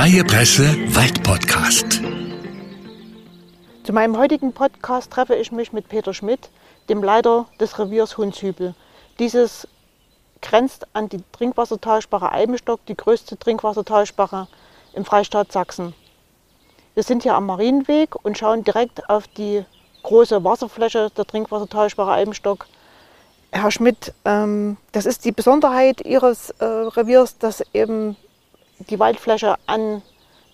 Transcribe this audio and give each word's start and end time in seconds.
Freie 0.00 0.24
Presse 0.24 0.64
Waldpodcast. 0.94 2.00
Zu 3.84 3.92
meinem 3.92 4.16
heutigen 4.16 4.54
Podcast 4.54 5.12
treffe 5.12 5.34
ich 5.34 5.52
mich 5.52 5.74
mit 5.74 5.90
Peter 5.90 6.14
Schmidt, 6.14 6.48
dem 6.88 7.02
Leiter 7.02 7.44
des 7.60 7.78
Reviers 7.78 8.16
Hundshübel. 8.16 8.74
Dieses 9.18 9.68
grenzt 10.40 10.86
an 10.94 11.10
die 11.10 11.22
Trinkwassertalsperre 11.32 12.32
Eibenstock, 12.32 12.80
die 12.86 12.96
größte 12.96 13.38
Trinkwassertalsperre 13.38 14.48
im 14.94 15.04
Freistaat 15.04 15.52
Sachsen. 15.52 15.92
Wir 16.94 17.02
sind 17.02 17.22
hier 17.22 17.34
am 17.34 17.44
Marienweg 17.44 18.16
und 18.24 18.38
schauen 18.38 18.64
direkt 18.64 19.06
auf 19.10 19.28
die 19.28 19.66
große 20.02 20.42
Wasserfläche 20.42 21.10
der 21.14 21.26
Trinkwassertalsperre 21.26 22.12
Eibenstock. 22.12 22.68
Herr 23.52 23.70
Schmidt, 23.70 24.14
ähm, 24.24 24.78
das 24.92 25.04
ist 25.04 25.26
die 25.26 25.32
Besonderheit 25.32 26.00
Ihres 26.06 26.48
äh, 26.58 26.64
Reviers, 26.64 27.36
dass 27.36 27.62
eben 27.74 28.16
die 28.88 28.98
Waldfläche 28.98 29.56
an 29.66 30.02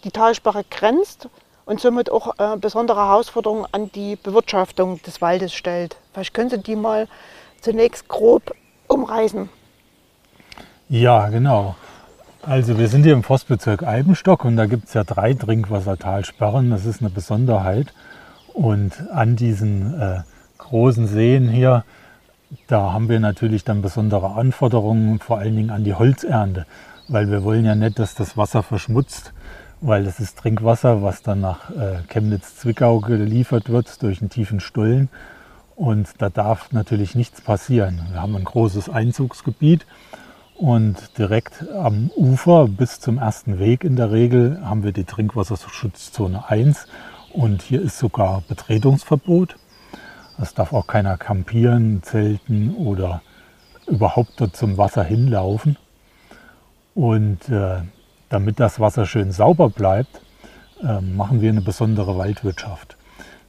die 0.05 0.11
Talsperre 0.11 0.65
grenzt 0.71 1.29
und 1.65 1.80
somit 1.80 2.11
auch 2.11 2.39
äh, 2.39 2.57
besondere 2.57 3.01
Herausforderungen 3.01 3.66
an 3.73 3.91
die 3.93 4.16
Bewirtschaftung 4.16 5.02
des 5.02 5.21
Waldes 5.21 5.52
stellt. 5.52 5.97
Vielleicht 6.12 6.35
können 6.35 6.51
Sie 6.51 6.59
die 6.59 6.77
mal 6.77 7.09
zunächst 7.61 8.09
grob 8.09 8.55
umreißen. 8.89 9.49
Ja, 10.89 11.29
genau. 11.29 11.75
Also 12.43 12.79
wir 12.79 12.87
sind 12.87 13.02
hier 13.02 13.12
im 13.12 13.25
Forstbezirk 13.25 13.83
Eibenstock 13.83 14.45
und 14.45 14.57
da 14.57 14.66
gibt 14.66 14.87
es 14.87 14.95
ja 14.95 15.02
drei 15.02 15.35
Trinkwassertalsperren. 15.35 16.71
Das 16.71 16.87
ist 16.87 17.01
eine 17.01 17.11
Besonderheit. 17.11 17.93
Und 18.55 19.11
an 19.11 19.35
diesen 19.35 20.01
äh, 20.01 20.21
großen 20.59 21.09
Seen 21.09 21.49
hier, 21.49 21.85
da 22.69 22.93
haben 22.93 23.09
wir 23.09 23.19
natürlich 23.19 23.65
dann 23.65 23.82
besondere 23.82 24.35
Anforderungen, 24.35 25.19
vor 25.19 25.38
allen 25.38 25.57
Dingen 25.57 25.71
an 25.71 25.82
die 25.82 25.95
Holzernte. 25.95 26.66
Weil 27.09 27.30
wir 27.30 27.45
wollen 27.45 27.65
ja 27.65 27.74
nicht, 27.74 27.99
dass 27.99 28.15
das 28.15 28.37
Wasser 28.37 28.62
verschmutzt, 28.62 29.32
weil 29.80 30.04
das 30.04 30.18
ist 30.18 30.38
Trinkwasser, 30.38 31.02
was 31.02 31.23
dann 31.23 31.40
nach 31.40 31.71
äh, 31.71 32.02
Chemnitz-Zwickau 32.09 33.01
geliefert 33.01 33.68
wird 33.68 34.02
durch 34.02 34.21
einen 34.21 34.30
tiefen 34.30 34.60
Stollen. 34.60 35.09
Und 35.76 36.09
da 36.18 36.30
darf 36.30 36.73
natürlich 36.73 37.15
nichts 37.15 37.40
passieren. 37.40 38.01
Wir 38.10 38.23
haben 38.23 38.35
ein 38.35 38.45
großes 38.45 38.88
Einzugsgebiet 38.88 39.87
und 40.57 41.18
direkt 41.18 41.68
am 41.71 42.10
Ufer 42.16 42.66
bis 42.66 42.98
zum 42.98 43.18
ersten 43.18 43.59
Weg 43.59 43.85
in 43.85 43.95
der 43.95 44.10
Regel 44.10 44.59
haben 44.65 44.85
wir 44.85 44.93
die 44.93 45.04
Trinkwasserschutzzone 45.04 46.48
1 46.48 46.87
und 47.35 47.60
hier 47.60 47.82
ist 47.82 47.98
sogar 47.98 48.43
Betretungsverbot. 48.48 49.57
Es 50.41 50.54
darf 50.54 50.73
auch 50.73 50.87
keiner 50.87 51.18
campieren, 51.18 52.02
zelten 52.02 52.74
oder 52.74 53.20
überhaupt 53.87 54.41
dort 54.41 54.57
zum 54.57 54.79
Wasser 54.79 55.04
hinlaufen. 55.04 55.76
Und 56.97 57.51
äh, 57.51 57.83
damit 58.30 58.59
das 58.59 58.80
Wasser 58.80 59.05
schön 59.05 59.30
sauber 59.30 59.69
bleibt, 59.69 60.23
äh, 60.83 61.03
machen 61.03 61.43
wir 61.43 61.51
eine 61.51 61.61
besondere 61.61 62.16
Waldwirtschaft. 62.16 62.97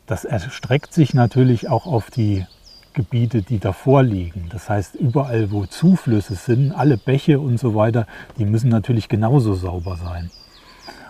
Das 0.06 0.26
erstreckt 0.26 0.94
sich 0.94 1.14
natürlich 1.14 1.70
auch 1.70 1.88
auf 1.88 2.12
die 2.12 2.45
Gebiete, 2.94 3.44
die 3.44 3.59
davor 3.59 4.04
liegen. 4.04 4.50
Das 4.52 4.70
heißt, 4.70 4.95
überall, 4.95 5.50
wo 5.50 5.66
Zuflüsse 5.66 6.36
sind, 6.36 6.73
alle 6.73 6.98
Bäche 6.98 7.39
und 7.39 7.58
so 7.58 7.73
weiter, 7.73 8.06
die 8.38 8.45
müssen 8.45 8.70
natürlich 8.70 9.08
genauso 9.08 9.54
sauber 9.54 9.95
sein. 9.95 10.30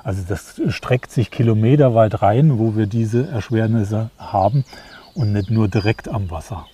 Also 0.04 0.22
das 0.28 0.62
streckt 0.68 1.12
sich 1.12 1.32
kilometerweit 1.32 2.22
rein, 2.22 2.60
wo 2.60 2.76
wir 2.76 2.86
diese 2.86 3.28
Erschwernisse 3.28 4.12
haben 4.20 4.64
und 5.16 5.34
nicht 5.34 5.50
nur 5.50 5.68
direkt 5.70 6.08
am 6.08 6.30
Wasser. 6.30 6.68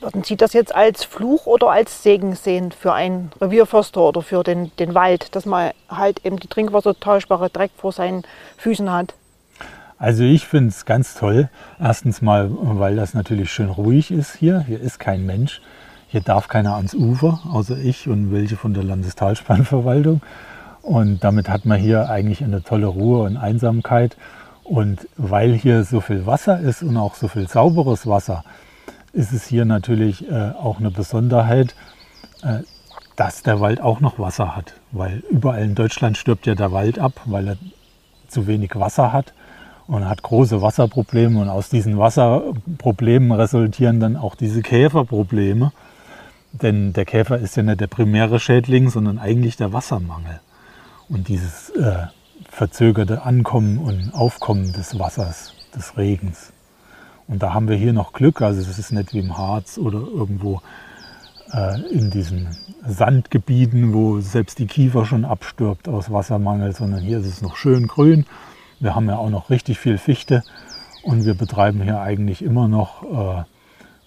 Würden 0.00 0.24
Sie 0.24 0.36
das 0.36 0.52
jetzt 0.52 0.74
als 0.74 1.04
Fluch 1.04 1.46
oder 1.46 1.70
als 1.70 2.02
Segen 2.02 2.34
sehen 2.34 2.70
für 2.70 2.92
einen 2.92 3.30
Revierförster 3.40 4.02
oder 4.02 4.20
für 4.20 4.42
den, 4.42 4.70
den 4.76 4.94
Wald, 4.94 5.34
dass 5.34 5.46
man 5.46 5.70
halt 5.88 6.24
eben 6.24 6.38
die 6.38 6.48
Trinkwassertauschbare 6.48 7.48
direkt 7.48 7.80
vor 7.80 7.92
seinen 7.92 8.22
Füßen 8.58 8.92
hat? 8.92 9.14
Also 9.98 10.24
ich 10.24 10.46
finde 10.46 10.68
es 10.68 10.84
ganz 10.84 11.14
toll. 11.14 11.48
Erstens 11.80 12.20
mal, 12.20 12.50
weil 12.50 12.96
das 12.96 13.14
natürlich 13.14 13.50
schön 13.50 13.70
ruhig 13.70 14.10
ist 14.10 14.36
hier. 14.36 14.60
Hier 14.60 14.80
ist 14.80 14.98
kein 14.98 15.24
Mensch. 15.24 15.62
Hier 16.08 16.20
darf 16.20 16.48
keiner 16.48 16.76
ans 16.76 16.94
Ufer, 16.94 17.40
außer 17.50 17.78
ich 17.78 18.06
und 18.06 18.32
welche 18.32 18.56
von 18.56 18.74
der 18.74 18.84
Landestalspannverwaltung. 18.84 20.20
Und 20.82 21.24
damit 21.24 21.48
hat 21.48 21.64
man 21.64 21.80
hier 21.80 22.10
eigentlich 22.10 22.44
eine 22.44 22.62
tolle 22.62 22.86
Ruhe 22.86 23.22
und 23.22 23.38
Einsamkeit. 23.38 24.18
Und 24.62 25.08
weil 25.16 25.54
hier 25.54 25.84
so 25.84 26.02
viel 26.02 26.26
Wasser 26.26 26.60
ist 26.60 26.82
und 26.82 26.98
auch 26.98 27.14
so 27.14 27.28
viel 27.28 27.48
sauberes 27.48 28.06
Wasser, 28.06 28.44
ist 29.16 29.32
es 29.32 29.46
hier 29.46 29.64
natürlich 29.64 30.30
äh, 30.30 30.50
auch 30.50 30.78
eine 30.78 30.90
Besonderheit, 30.90 31.74
äh, 32.42 32.58
dass 33.16 33.42
der 33.42 33.60
Wald 33.60 33.80
auch 33.80 34.00
noch 34.00 34.18
Wasser 34.18 34.54
hat. 34.54 34.74
Weil 34.92 35.22
überall 35.30 35.62
in 35.62 35.74
Deutschland 35.74 36.18
stirbt 36.18 36.46
ja 36.46 36.54
der 36.54 36.70
Wald 36.70 36.98
ab, 36.98 37.22
weil 37.24 37.48
er 37.48 37.56
zu 38.28 38.46
wenig 38.46 38.72
Wasser 38.74 39.14
hat 39.14 39.32
und 39.86 40.06
hat 40.06 40.22
große 40.22 40.60
Wasserprobleme. 40.60 41.40
Und 41.40 41.48
aus 41.48 41.70
diesen 41.70 41.96
Wasserproblemen 41.96 43.32
resultieren 43.32 44.00
dann 44.00 44.16
auch 44.16 44.34
diese 44.34 44.60
Käferprobleme. 44.60 45.72
Denn 46.52 46.92
der 46.92 47.06
Käfer 47.06 47.38
ist 47.38 47.56
ja 47.56 47.62
nicht 47.62 47.80
der 47.80 47.86
primäre 47.86 48.38
Schädling, 48.38 48.90
sondern 48.90 49.18
eigentlich 49.18 49.56
der 49.56 49.72
Wassermangel. 49.72 50.40
Und 51.08 51.28
dieses 51.28 51.70
äh, 51.70 52.06
verzögerte 52.50 53.22
Ankommen 53.22 53.78
und 53.78 54.12
Aufkommen 54.14 54.74
des 54.74 54.98
Wassers, 54.98 55.54
des 55.74 55.96
Regens. 55.96 56.52
Und 57.28 57.42
da 57.42 57.54
haben 57.54 57.68
wir 57.68 57.76
hier 57.76 57.92
noch 57.92 58.12
Glück. 58.12 58.42
Also 58.42 58.60
es 58.60 58.78
ist 58.78 58.92
nicht 58.92 59.12
wie 59.12 59.18
im 59.18 59.36
Harz 59.36 59.78
oder 59.78 59.98
irgendwo 59.98 60.62
äh, 61.52 61.80
in 61.90 62.10
diesen 62.10 62.48
Sandgebieten, 62.86 63.92
wo 63.92 64.20
selbst 64.20 64.58
die 64.58 64.66
Kiefer 64.66 65.04
schon 65.04 65.24
abstirbt 65.24 65.88
aus 65.88 66.10
Wassermangel, 66.10 66.72
sondern 66.72 67.00
hier 67.00 67.18
ist 67.18 67.26
es 67.26 67.42
noch 67.42 67.56
schön 67.56 67.86
grün 67.86 68.26
wir 68.78 68.94
haben 68.94 69.08
ja 69.08 69.16
auch 69.16 69.30
noch 69.30 69.50
richtig 69.50 69.78
viel 69.78 69.98
Fichte 69.98 70.42
und 71.02 71.24
wir 71.24 71.34
betreiben 71.34 71.82
hier 71.82 72.00
eigentlich 72.00 72.42
immer 72.42 72.68
noch 72.68 73.02
äh, 73.04 73.44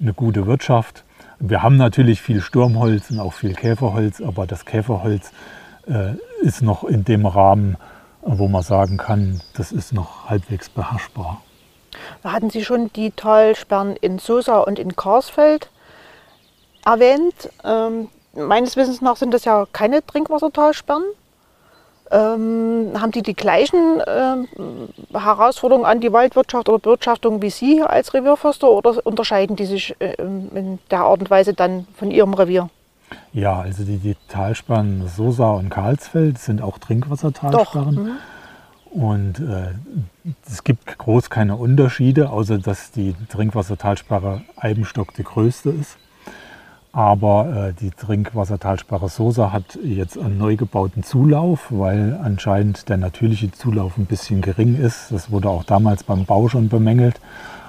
eine 0.02 0.14
gute 0.14 0.46
Wirtschaft. 0.46 1.04
Wir 1.40 1.64
haben 1.64 1.78
natürlich 1.78 2.22
viel 2.22 2.42
Sturmholz 2.42 3.10
und 3.12 3.20
auch 3.20 3.34
viel 3.34 3.54
Käferholz, 3.54 4.22
aber 4.22 4.46
das 4.46 4.66
Käferholz 4.66 5.32
äh, 5.88 6.14
ist 6.42 6.62
noch 6.62 6.84
in 6.84 7.04
dem 7.04 7.26
Rahmen, 7.26 7.78
wo 8.22 8.48
man 8.48 8.62
sagen 8.62 8.98
kann, 8.98 9.42
das 9.54 9.72
ist 9.72 9.94
noch 9.94 10.30
halbwegs 10.30 10.70
beherrschbar. 10.70 11.42
Hatten 12.24 12.50
Sie 12.50 12.64
schon 12.64 12.92
die 12.94 13.12
Talsperren 13.12 13.96
in 13.96 14.20
Sosa 14.20 14.60
und 14.60 14.80
in 14.80 14.96
Karsfeld 14.96 15.70
erwähnt? 16.86 17.50
Ähm, 17.64 18.10
meines 18.34 18.76
Wissens 18.76 19.02
nach 19.02 19.18
sind 19.18 19.34
das 19.34 19.46
ja 19.46 19.66
keine 19.72 20.06
Trinkwassertalsperren. 20.06 21.04
Ähm, 22.12 22.94
haben 23.00 23.12
die 23.12 23.22
die 23.22 23.36
gleichen 23.36 24.02
ähm, 24.08 24.48
Herausforderungen 25.14 25.86
an 25.86 26.02
die 26.02 26.12
Waldwirtschaft 26.12 26.68
oder 26.68 26.80
Bewirtschaftung 26.80 27.44
wie 27.44 27.52
Sie 27.52 27.84
als 27.84 28.16
Revierförster 28.16 28.68
oder 28.68 29.06
unterscheiden 29.06 29.56
die 29.56 29.68
sich 29.68 29.96
äh, 30.00 30.16
in 30.16 30.80
der 30.90 31.02
Art 31.02 31.20
und 31.20 31.30
Weise 31.30 31.54
dann 31.54 31.86
von 31.96 32.10
Ihrem 32.10 32.34
Revier? 32.34 32.70
Ja, 33.32 33.60
also 33.60 33.84
die, 33.84 33.98
die 33.98 34.16
Talsperren 34.28 35.08
Sosa 35.08 35.52
und 35.52 35.70
Karlsfeld 35.70 36.40
sind 36.40 36.64
auch 36.64 36.80
Trinkwassertalsperren. 36.80 37.96
Mhm. 37.96 38.18
Und 38.92 39.40
äh, 39.40 39.74
es 40.48 40.64
gibt 40.64 40.98
groß 40.98 41.30
keine 41.30 41.56
Unterschiede, 41.56 42.32
außer 42.32 42.58
dass 42.58 42.92
die 42.92 43.16
Trinkwassertalsperre 43.30 44.42
Eibenstock 44.58 45.14
die 45.14 45.24
größte 45.24 45.70
ist. 45.70 45.98
Aber 46.92 47.70
äh, 47.70 47.74
die 47.74 47.92
Trinkwassertalsperre 47.92 49.10
Sosa 49.10 49.52
hat 49.52 49.78
jetzt 49.84 50.18
einen 50.18 50.40
neu 50.40 50.56
gebauten 50.56 51.04
Zulauf, 51.04 51.68
weil 51.70 52.20
anscheinend 52.24 52.90
der 52.90 52.98
natürliche 52.98 53.52
Zulauf 53.52 53.98
ein 53.98 54.06
bisschen 54.06 54.42
gering 54.42 54.76
ist. 54.76 55.12
Das 55.12 55.30
wurde 55.30 55.50
auch 55.50 55.64
damals 55.64 56.04
beim 56.04 56.26
Bau 56.26 56.48
schon 56.50 56.68
bemängelt. 56.68 57.22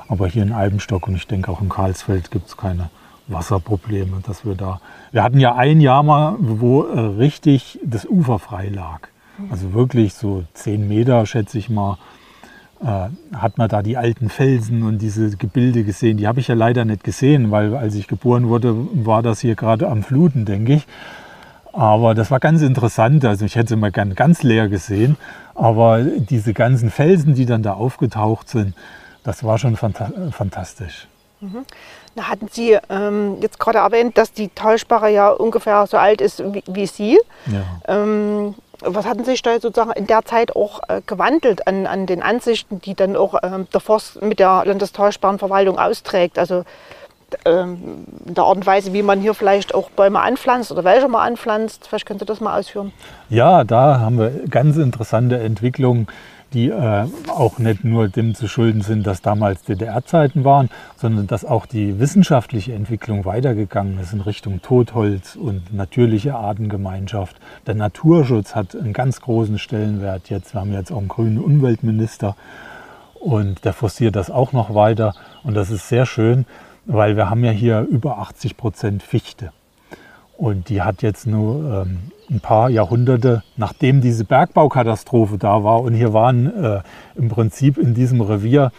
Aber 0.09 0.27
hier 0.27 0.43
in 0.43 0.53
Eibenstock 0.53 1.07
und 1.07 1.17
ich 1.17 1.27
denke 1.27 1.53
auch 1.53 1.61
in 1.61 1.69
Karlsfeld 1.69 2.31
gibt 2.31 2.49
es 2.49 2.57
keine 2.57 2.89
Wasserprobleme, 3.29 4.23
dass 4.27 4.45
wir 4.45 4.55
da. 4.55 4.81
Wir 5.13 5.23
hatten 5.23 5.39
ja 5.39 5.55
ein 5.55 5.81
Jahr 5.81 6.03
mal, 6.03 6.37
wo 6.39 6.85
äh, 6.85 6.99
richtig 6.99 7.79
das 7.85 8.07
Ufer 8.07 8.39
frei 8.39 8.69
lag. 8.69 9.09
Also 9.51 9.73
wirklich 9.73 10.15
so 10.15 10.45
zehn 10.55 10.89
Meter, 10.89 11.25
schätze 11.27 11.59
ich 11.59 11.71
mal, 11.71 11.99
äh, 12.83 13.09
hat 13.37 13.59
man 13.59 13.69
da 13.69 13.83
die 13.83 13.97
alten 13.97 14.29
Felsen 14.29 14.83
und 14.83 14.99
diese 14.99 15.37
Gebilde 15.37 15.85
gesehen. 15.85 16.17
Die 16.17 16.27
habe 16.27 16.41
ich 16.41 16.49
ja 16.49 16.55
leider 16.55 16.85
nicht 16.85 17.05
gesehen, 17.05 17.51
weil 17.51 17.77
als 17.77 17.95
ich 17.95 18.09
geboren 18.09 18.49
wurde, 18.49 18.75
war 18.93 19.23
das 19.23 19.41
hier 19.41 19.55
gerade 19.55 19.89
am 19.89 20.03
Fluten, 20.03 20.45
denke 20.45 20.75
ich. 20.75 20.87
Aber 21.73 22.15
das 22.15 22.31
war 22.31 22.41
ganz 22.41 22.63
interessant. 22.63 23.25
Also 23.25 23.45
ich 23.45 23.55
hätte 23.55 23.75
es 23.75 23.81
mal 23.81 23.93
gern 23.93 24.15
ganz 24.15 24.43
leer 24.43 24.69
gesehen. 24.69 25.17
Aber 25.55 26.03
diese 26.03 26.53
ganzen 26.53 26.91
Felsen, 26.91 27.35
die 27.35 27.47
dann 27.47 27.63
da 27.63 27.75
aufgetaucht 27.75 28.49
sind, 28.49 28.75
das 29.23 29.45
war 29.45 29.59
schon 29.59 29.77
fantastisch. 29.77 31.07
Mhm. 31.41 31.65
Da 32.17 32.29
hatten 32.29 32.49
Sie 32.51 32.77
ähm, 32.89 33.37
jetzt 33.41 33.59
gerade 33.59 33.79
erwähnt, 33.79 34.19
dass 34.19 34.33
die 34.33 34.49
Talsperre 34.49 35.11
ja 35.11 35.29
ungefähr 35.31 35.87
so 35.87 35.97
alt 35.97 36.21
ist 36.21 36.43
wie, 36.53 36.63
wie 36.67 36.87
Sie. 36.87 37.19
Ja. 37.47 37.63
Ähm, 38.03 38.55
was 38.83 39.07
hatten 39.07 39.25
sich 39.25 39.43
da 39.43 39.61
sozusagen 39.61 39.93
in 39.93 40.07
der 40.07 40.25
Zeit 40.25 40.57
auch 40.57 40.81
äh, 40.89 41.01
gewandelt 41.07 41.67
an, 41.67 41.87
an 41.87 42.07
den 42.07 42.23
Ansichten, 42.23 42.81
die 42.81 42.95
dann 42.95 43.17
auch 43.17 43.35
ähm, 43.43 43.67
der 43.73 43.81
Forst 43.81 44.23
mit 44.23 44.39
der 44.39 44.65
Landestalsperrenverwaltung 44.65 45.79
austrägt? 45.79 46.39
Also 46.39 46.65
ähm, 47.45 48.05
in 48.27 48.35
der 48.35 48.45
Art 48.45 48.57
und 48.57 48.67
Weise, 48.67 48.93
wie 48.93 49.03
man 49.03 49.21
hier 49.21 49.35
vielleicht 49.35 49.75
auch 49.75 49.91
Bäume 49.91 50.21
anpflanzt 50.21 50.73
oder 50.73 50.85
welche 50.85 51.09
man 51.09 51.23
anpflanzt. 51.23 51.87
Vielleicht 51.87 52.07
könnt 52.07 52.23
ihr 52.23 52.27
das 52.27 52.41
mal 52.41 52.59
ausführen. 52.59 52.93
Ja, 53.29 53.65
da 53.65 54.01
haben 54.01 54.19
wir 54.19 54.31
ganz 54.49 54.77
interessante 54.77 55.39
Entwicklungen, 55.39 56.09
die 56.53 56.69
äh, 56.69 57.07
auch 57.29 57.59
nicht 57.59 57.85
nur 57.85 58.09
dem 58.09 58.35
zu 58.35 58.49
schulden 58.49 58.83
sind, 58.83 59.07
dass 59.07 59.23
damals 59.23 59.63
DDR-Zeiten 59.63 60.45
waren, 60.45 60.69
sondern 60.97 61.27
dass 61.27 61.45
auch 61.45 61.67
die 61.67 61.99
wissenschaftliche 62.01 62.73
Entwicklung 62.73 63.25
weitergegangen 63.25 63.99
ist 64.01 64.13
in 64.13 64.21
Richtung 64.21 64.61
Totholz 64.63 65.37
und 65.37 65.73
natürliche 65.73 66.35
Artengemeinschaft. 66.35 67.37
Der 67.67 67.75
Naturschutz 67.75 68.55
hat 68.55 68.75
einen 68.75 68.93
ganz 68.93 69.21
großen 69.21 69.59
Stellenwert 69.59 70.31
jetzt. 70.31 70.55
Wir 70.55 70.61
haben 70.61 70.73
jetzt 70.73 70.91
auch 70.91 70.99
einen 70.99 71.09
grünen 71.09 71.39
Umweltminister 71.39 72.37
und 73.15 73.65
der 73.65 73.73
forciert 73.73 74.17
das 74.17 74.31
auch 74.31 74.53
noch 74.53 74.75
weiter. 74.75 75.15
Und 75.45 75.55
das 75.55 75.71
ist 75.71 75.89
sehr 75.89 76.07
schön, 76.07 76.47
weil 76.87 77.17
wir 77.17 77.31
haben 77.31 77.45
ja 77.45 77.53
hier 77.53 77.81
über 77.83 78.19
80 78.19 78.57
Prozent 78.57 79.03
Fichte. 79.03 79.53
Und 80.37 80.71
die 80.71 80.83
hat 80.83 81.03
jetzt 81.03 81.27
nur 81.27 81.85
ähm, 81.85 81.99
ein 82.31 82.41
paar 82.41 82.71
Jahrhunderte, 82.71 83.43
nachdem 83.57 84.01
diese 84.01 84.25
Bergbaukatastrophe 84.25 85.37
da 85.37 85.65
war, 85.65 85.81
und 85.83 85.95
hier 85.95 86.13
waren 86.13 86.47
äh, 86.47 86.81
im 87.17 87.29
Prinzip 87.29 87.77
in 87.77 87.95
diesem 87.95 88.21
Revier 88.21 88.71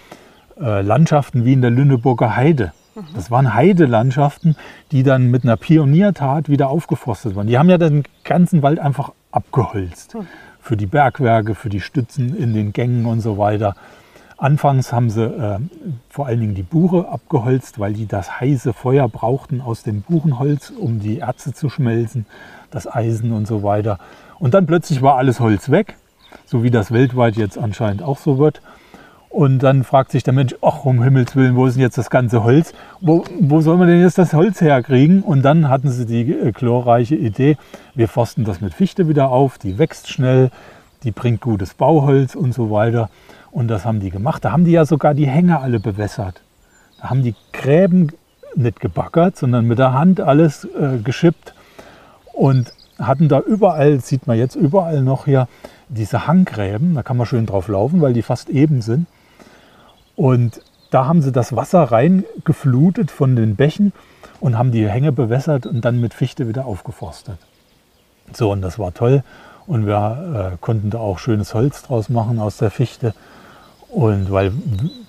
äh, 0.59 0.81
Landschaften 0.81 1.45
wie 1.45 1.53
in 1.53 1.61
der 1.61 1.71
Lüneburger 1.71 2.35
Heide. 2.35 2.71
Das 3.15 3.31
waren 3.31 3.53
Heidelandschaften, 3.53 4.55
die 4.91 5.03
dann 5.03 5.27
mit 5.31 5.43
einer 5.43 5.55
Pioniertat 5.55 6.49
wieder 6.49 6.69
aufgeforstet 6.69 7.35
waren. 7.35 7.47
Die 7.47 7.57
haben 7.57 7.69
ja 7.69 7.77
den 7.77 8.03
ganzen 8.23 8.63
Wald 8.63 8.79
einfach 8.79 9.13
abgeholzt. 9.31 10.15
Für 10.59 10.77
die 10.77 10.85
Bergwerke, 10.85 11.55
für 11.55 11.69
die 11.69 11.79
Stützen 11.79 12.35
in 12.35 12.53
den 12.53 12.73
Gängen 12.73 13.05
und 13.05 13.21
so 13.21 13.37
weiter. 13.37 13.75
Anfangs 14.37 14.91
haben 14.91 15.09
sie 15.09 15.23
äh, 15.23 15.59
vor 16.09 16.27
allen 16.27 16.39
Dingen 16.39 16.55
die 16.55 16.63
Buche 16.63 17.07
abgeholzt, 17.07 17.79
weil 17.79 17.93
die 17.93 18.07
das 18.07 18.39
heiße 18.39 18.73
Feuer 18.73 19.07
brauchten 19.07 19.61
aus 19.61 19.83
dem 19.83 20.01
Buchenholz, 20.01 20.71
um 20.71 20.99
die 20.99 21.19
Erze 21.19 21.53
zu 21.53 21.69
schmelzen, 21.69 22.25
das 22.71 22.91
Eisen 22.91 23.31
und 23.31 23.47
so 23.47 23.63
weiter. 23.63 23.99
Und 24.39 24.53
dann 24.53 24.65
plötzlich 24.65 25.01
war 25.01 25.17
alles 25.17 25.39
Holz 25.39 25.69
weg, 25.69 25.95
so 26.45 26.63
wie 26.63 26.71
das 26.71 26.91
weltweit 26.91 27.35
jetzt 27.35 27.57
anscheinend 27.57 28.01
auch 28.01 28.17
so 28.17 28.39
wird. 28.39 28.61
Und 29.29 29.59
dann 29.59 29.85
fragt 29.85 30.11
sich 30.11 30.23
der 30.23 30.33
Mensch, 30.33 30.55
ach 30.61 30.83
um 30.83 31.01
Himmels 31.03 31.37
Willen, 31.37 31.55
wo 31.55 31.65
ist 31.65 31.75
denn 31.75 31.83
jetzt 31.83 31.97
das 31.97 32.09
ganze 32.09 32.43
Holz? 32.43 32.73
Wo, 32.99 33.23
wo 33.39 33.61
soll 33.61 33.77
man 33.77 33.87
denn 33.87 34.01
jetzt 34.01 34.17
das 34.17 34.33
Holz 34.33 34.59
herkriegen? 34.59 35.21
Und 35.21 35.43
dann 35.43 35.69
hatten 35.69 35.89
sie 35.89 36.05
die 36.05 36.33
äh, 36.33 36.51
glorreiche 36.51 37.15
Idee, 37.15 37.55
wir 37.95 38.09
forsten 38.09 38.43
das 38.43 38.59
mit 38.59 38.73
Fichte 38.73 39.07
wieder 39.07 39.29
auf, 39.29 39.57
die 39.57 39.77
wächst 39.77 40.09
schnell, 40.09 40.51
die 41.03 41.11
bringt 41.11 41.39
gutes 41.39 41.75
Bauholz 41.75 42.35
und 42.35 42.53
so 42.53 42.71
weiter. 42.71 43.09
Und 43.51 43.69
das 43.69 43.85
haben 43.85 44.01
die 44.01 44.09
gemacht. 44.09 44.43
Da 44.43 44.51
haben 44.51 44.65
die 44.65 44.71
ja 44.71 44.85
sogar 44.85 45.13
die 45.13 45.27
Hänge 45.27 45.61
alle 45.61 45.79
bewässert. 45.79 46.41
Da 46.99 47.09
haben 47.09 47.23
die 47.23 47.35
Gräben 47.53 48.09
nicht 48.55 48.81
gebaggert, 48.81 49.37
sondern 49.37 49.65
mit 49.65 49.79
der 49.79 49.93
Hand 49.93 50.19
alles 50.19 50.65
äh, 50.65 50.97
geschippt 51.01 51.53
und 52.33 52.73
hatten 52.99 53.29
da 53.29 53.39
überall, 53.39 53.99
sieht 53.99 54.27
man 54.27 54.37
jetzt 54.37 54.55
überall 54.55 55.01
noch 55.01 55.25
hier, 55.25 55.47
diese 55.89 56.27
Hanggräben. 56.27 56.95
Da 56.95 57.03
kann 57.03 57.17
man 57.17 57.25
schön 57.25 57.45
drauf 57.45 57.67
laufen, 57.67 58.01
weil 58.01 58.13
die 58.13 58.21
fast 58.21 58.49
eben 58.49 58.81
sind. 58.81 59.07
Und 60.15 60.61
da 60.91 61.05
haben 61.05 61.21
sie 61.21 61.31
das 61.31 61.55
Wasser 61.55 61.83
reingeflutet 61.83 63.11
von 63.11 63.35
den 63.35 63.55
Bächen 63.55 63.93
und 64.39 64.57
haben 64.57 64.71
die 64.71 64.87
Hänge 64.87 65.11
bewässert 65.11 65.65
und 65.65 65.83
dann 65.83 65.99
mit 66.01 66.13
Fichte 66.13 66.47
wieder 66.47 66.65
aufgeforstet. 66.65 67.37
So, 68.33 68.51
und 68.51 68.61
das 68.61 68.77
war 68.77 68.93
toll. 68.93 69.23
Und 69.67 69.85
wir 69.85 70.51
äh, 70.53 70.57
konnten 70.59 70.89
da 70.89 70.99
auch 70.99 71.19
schönes 71.19 71.53
Holz 71.53 71.83
draus 71.83 72.09
machen 72.09 72.39
aus 72.39 72.57
der 72.57 72.71
Fichte. 72.71 73.13
Und 73.89 74.31
weil 74.31 74.51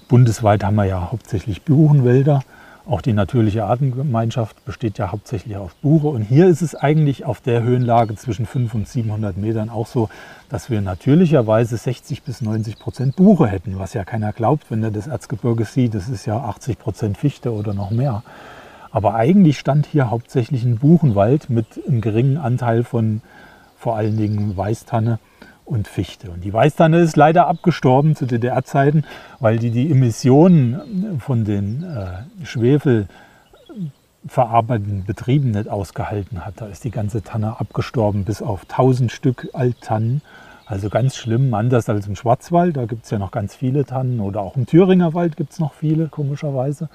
bundesweit 0.09 0.65
haben 0.65 0.77
wir 0.77 0.85
ja 0.85 1.11
hauptsächlich 1.11 1.63
Buchenwälder. 1.63 2.43
Auch 2.85 3.01
die 3.01 3.13
natürliche 3.13 3.65
Artengemeinschaft 3.65 4.65
besteht 4.65 4.99
ja 4.99 5.13
hauptsächlich 5.13 5.57
aus 5.57 5.71
Buche. 5.83 6.09
Und 6.09 6.23
hier 6.23 6.49
ist 6.49 6.63
es 6.63 6.75
eigentlich 6.75 7.25
auf 7.25 7.41
der 7.41 7.63
Höhenlage 7.63 8.17
zwischen 8.17 8.45
500 8.45 8.75
und 8.75 8.89
700 8.89 9.37
Metern 9.37 9.71
auch 9.71 9.87
so, 9.87 10.09
dass 10.49 10.69
wir 10.69 10.81
natürlicherweise 10.81 11.77
60 11.77 12.25
bis 12.25 12.41
90 12.41 12.81
Prozent 12.81 13.15
Buche 13.15 13.47
hätten, 13.47 13.79
was 13.79 13.95
ja 13.95 14.05
keiner 14.05 14.33
glaubt, 14.33 14.71
wenn 14.71 14.83
er 14.83 14.91
das 14.91 15.07
Erzgebirge 15.07 15.65
sieht. 15.65 15.95
Das 15.95 16.09
ist 16.09 16.27
ja 16.27 16.39
80 16.39 16.79
Prozent 16.79 17.19
Fichte 17.19 17.53
oder 17.53 17.73
noch 17.73 17.91
mehr. 17.91 18.25
Aber 18.91 19.15
eigentlich 19.15 19.59
stand 19.61 19.87
hier 19.87 20.11
hauptsächlich 20.11 20.65
ein 20.65 20.79
Buchenwald 20.79 21.51
mit 21.51 21.67
einem 21.87 22.01
geringen 22.01 22.37
Anteil 22.37 22.83
von 22.83 23.23
vor 23.79 23.97
allen 23.97 24.17
Dingen 24.17 24.57
Weißtanne 24.57 25.21
und 25.65 25.89
Fichte. 25.89 26.31
Und 26.31 26.45
die 26.45 26.53
Weißtanne 26.53 27.01
ist 27.01 27.17
leider 27.17 27.47
abgestorben 27.47 28.17
zu 28.17 28.27
DDR-Zeiten, 28.27 29.05
weil 29.41 29.59
die 29.59 29.71
die 29.71 29.91
Emissionen 29.91 31.21
von 31.21 31.45
den 31.45 31.85
äh, 31.85 32.45
Schwefel 32.45 33.07
verarbeitenden 34.27 35.05
Betrieben 35.05 35.51
nicht 35.51 35.69
ausgehalten 35.69 36.45
hat. 36.45 36.55
Da 36.57 36.67
ist 36.67 36.85
die 36.85 36.91
ganze 36.91 37.23
Tanne 37.23 37.59
abgestorben, 37.59 38.25
bis 38.25 38.43
auf 38.43 38.63
1000 38.63 39.11
Stück 39.11 39.49
Alttannen. 39.53 40.23
Also 40.67 40.89
ganz 40.89 41.17
schlimm, 41.17 41.53
anders 41.55 41.89
als 41.89 42.07
im 42.07 42.17
Schwarzwald. 42.17 42.77
Da 42.77 42.87
gibt 42.87 43.05
es 43.05 43.11
ja 43.11 43.19
noch 43.19 43.31
ganz 43.31 43.55
viele 43.55 43.85
Tannen 43.85 44.21
oder 44.21 44.41
auch 44.41 44.57
im 44.57 44.67
Thüringer 44.67 45.13
Wald 45.13 45.37
gibt 45.37 45.53
es 45.53 45.59
noch 45.59 45.75
viele, 45.75 46.09
komischerweise. 46.09 46.89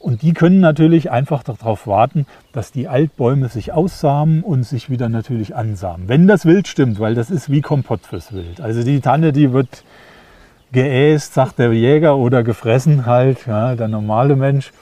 Und 0.00 0.22
die 0.22 0.32
können 0.32 0.60
natürlich 0.60 1.10
einfach 1.10 1.42
darauf 1.42 1.86
warten, 1.86 2.26
dass 2.52 2.70
die 2.70 2.88
Altbäume 2.88 3.48
sich 3.48 3.72
aussamen 3.72 4.42
und 4.42 4.62
sich 4.62 4.90
wieder 4.90 5.08
natürlich 5.08 5.56
ansamen. 5.56 6.08
Wenn 6.08 6.28
das 6.28 6.44
Wild 6.44 6.68
stimmt, 6.68 7.00
weil 7.00 7.14
das 7.14 7.30
ist 7.30 7.50
wie 7.50 7.62
Kompott 7.62 8.00
fürs 8.02 8.32
Wild. 8.32 8.60
Also 8.60 8.84
die 8.84 9.00
Tanne, 9.00 9.32
die 9.32 9.52
wird 9.52 9.84
geäst, 10.70 11.34
sagt 11.34 11.58
der 11.58 11.72
Jäger, 11.72 12.16
oder 12.16 12.44
gefressen 12.44 13.06
halt, 13.06 13.46
ja, 13.46 13.74
der 13.74 13.88
normale 13.88 14.36
Mensch, 14.36 14.72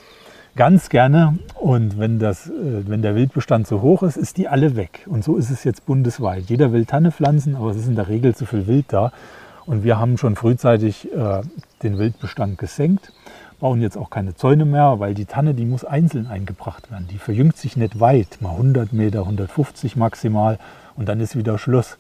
ganz 0.54 0.90
gerne. 0.90 1.38
Und 1.54 1.98
wenn, 1.98 2.18
das, 2.18 2.48
äh, 2.48 2.52
wenn 2.86 3.00
der 3.00 3.14
Wildbestand 3.14 3.66
so 3.66 3.80
hoch 3.80 4.02
ist, 4.02 4.16
ist 4.16 4.36
die 4.36 4.48
alle 4.48 4.76
weg. 4.76 5.06
Und 5.06 5.24
so 5.24 5.36
ist 5.36 5.50
es 5.50 5.64
jetzt 5.64 5.86
bundesweit. 5.86 6.44
Jeder 6.48 6.72
will 6.72 6.84
Tanne 6.84 7.10
pflanzen, 7.10 7.56
aber 7.56 7.70
es 7.70 7.78
ist 7.78 7.88
in 7.88 7.96
der 7.96 8.08
Regel 8.08 8.34
zu 8.34 8.44
viel 8.44 8.66
Wild 8.66 8.86
da. 8.88 9.12
Und 9.64 9.82
wir 9.82 9.98
haben 9.98 10.18
schon 10.18 10.36
frühzeitig 10.36 11.10
äh, 11.12 11.40
den 11.82 11.98
Wildbestand 11.98 12.58
gesenkt 12.58 13.12
bauen 13.58 13.80
jetzt 13.80 13.96
auch 13.96 14.10
keine 14.10 14.34
Zäune 14.34 14.64
mehr, 14.64 15.00
weil 15.00 15.14
die 15.14 15.24
Tanne, 15.24 15.54
die 15.54 15.64
muss 15.64 15.84
einzeln 15.84 16.26
eingebracht 16.26 16.90
werden. 16.90 17.08
Die 17.10 17.18
verjüngt 17.18 17.56
sich 17.56 17.76
nicht 17.76 18.00
weit, 18.00 18.38
mal 18.40 18.50
100 18.50 18.92
Meter, 18.92 19.20
150 19.20 19.96
maximal 19.96 20.58
und 20.96 21.08
dann 21.08 21.20
ist 21.20 21.36
wieder 21.36 21.58
Schluss. 21.58 21.98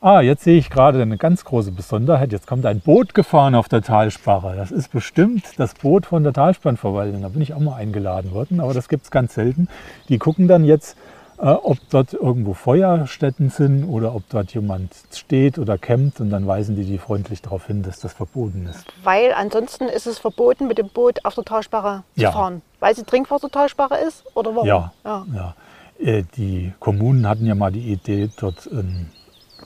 Ah, 0.00 0.20
jetzt 0.20 0.44
sehe 0.44 0.58
ich 0.58 0.68
gerade 0.68 1.00
eine 1.00 1.16
ganz 1.16 1.44
große 1.44 1.72
Besonderheit. 1.72 2.30
Jetzt 2.30 2.46
kommt 2.46 2.66
ein 2.66 2.80
Boot 2.80 3.14
gefahren 3.14 3.54
auf 3.54 3.68
der 3.68 3.82
Talsperre. 3.82 4.54
Das 4.54 4.70
ist 4.70 4.92
bestimmt 4.92 5.58
das 5.58 5.74
Boot 5.74 6.06
von 6.06 6.22
der 6.22 6.34
Talspannverwaltung. 6.34 7.22
Da 7.22 7.28
bin 7.28 7.40
ich 7.40 7.54
auch 7.54 7.60
mal 7.60 7.76
eingeladen 7.76 8.32
worden, 8.32 8.60
aber 8.60 8.74
das 8.74 8.88
gibt 8.88 9.04
es 9.04 9.10
ganz 9.10 9.34
selten. 9.34 9.68
Die 10.08 10.18
gucken 10.18 10.48
dann 10.48 10.64
jetzt, 10.64 10.96
ob 11.38 11.78
dort 11.90 12.12
irgendwo 12.14 12.54
Feuerstätten 12.54 13.50
sind 13.50 13.84
oder 13.84 14.14
ob 14.14 14.28
dort 14.30 14.54
jemand 14.54 14.92
steht 15.12 15.58
oder 15.58 15.76
campt 15.78 16.20
und 16.20 16.30
dann 16.30 16.46
weisen 16.46 16.76
die 16.76 16.84
die 16.84 16.98
freundlich 16.98 17.42
darauf 17.42 17.66
hin, 17.66 17.82
dass 17.82 18.00
das 18.00 18.12
verboten 18.12 18.66
ist. 18.66 18.84
Weil 19.04 19.32
ansonsten 19.34 19.84
ist 19.88 20.06
es 20.06 20.18
verboten, 20.18 20.66
mit 20.66 20.78
dem 20.78 20.88
Boot 20.88 21.24
auf 21.24 21.34
der 21.34 21.44
Talsperre 21.44 22.04
Ja. 22.14 22.30
zu 22.30 22.36
fahren. 22.38 22.62
Weil 22.80 22.94
sie 22.96 23.04
Trinkwassertalsperre 23.04 23.98
ist 24.06 24.24
oder 24.34 24.54
warum? 24.54 24.66
Ja, 24.66 24.92
ja. 25.04 25.26
ja. 25.34 25.54
Äh, 25.98 26.24
Die 26.36 26.72
Kommunen 26.80 27.28
hatten 27.28 27.46
ja 27.46 27.54
mal 27.54 27.72
die 27.72 27.92
Idee, 27.92 28.30
dort 28.38 28.66
ein, 28.66 29.10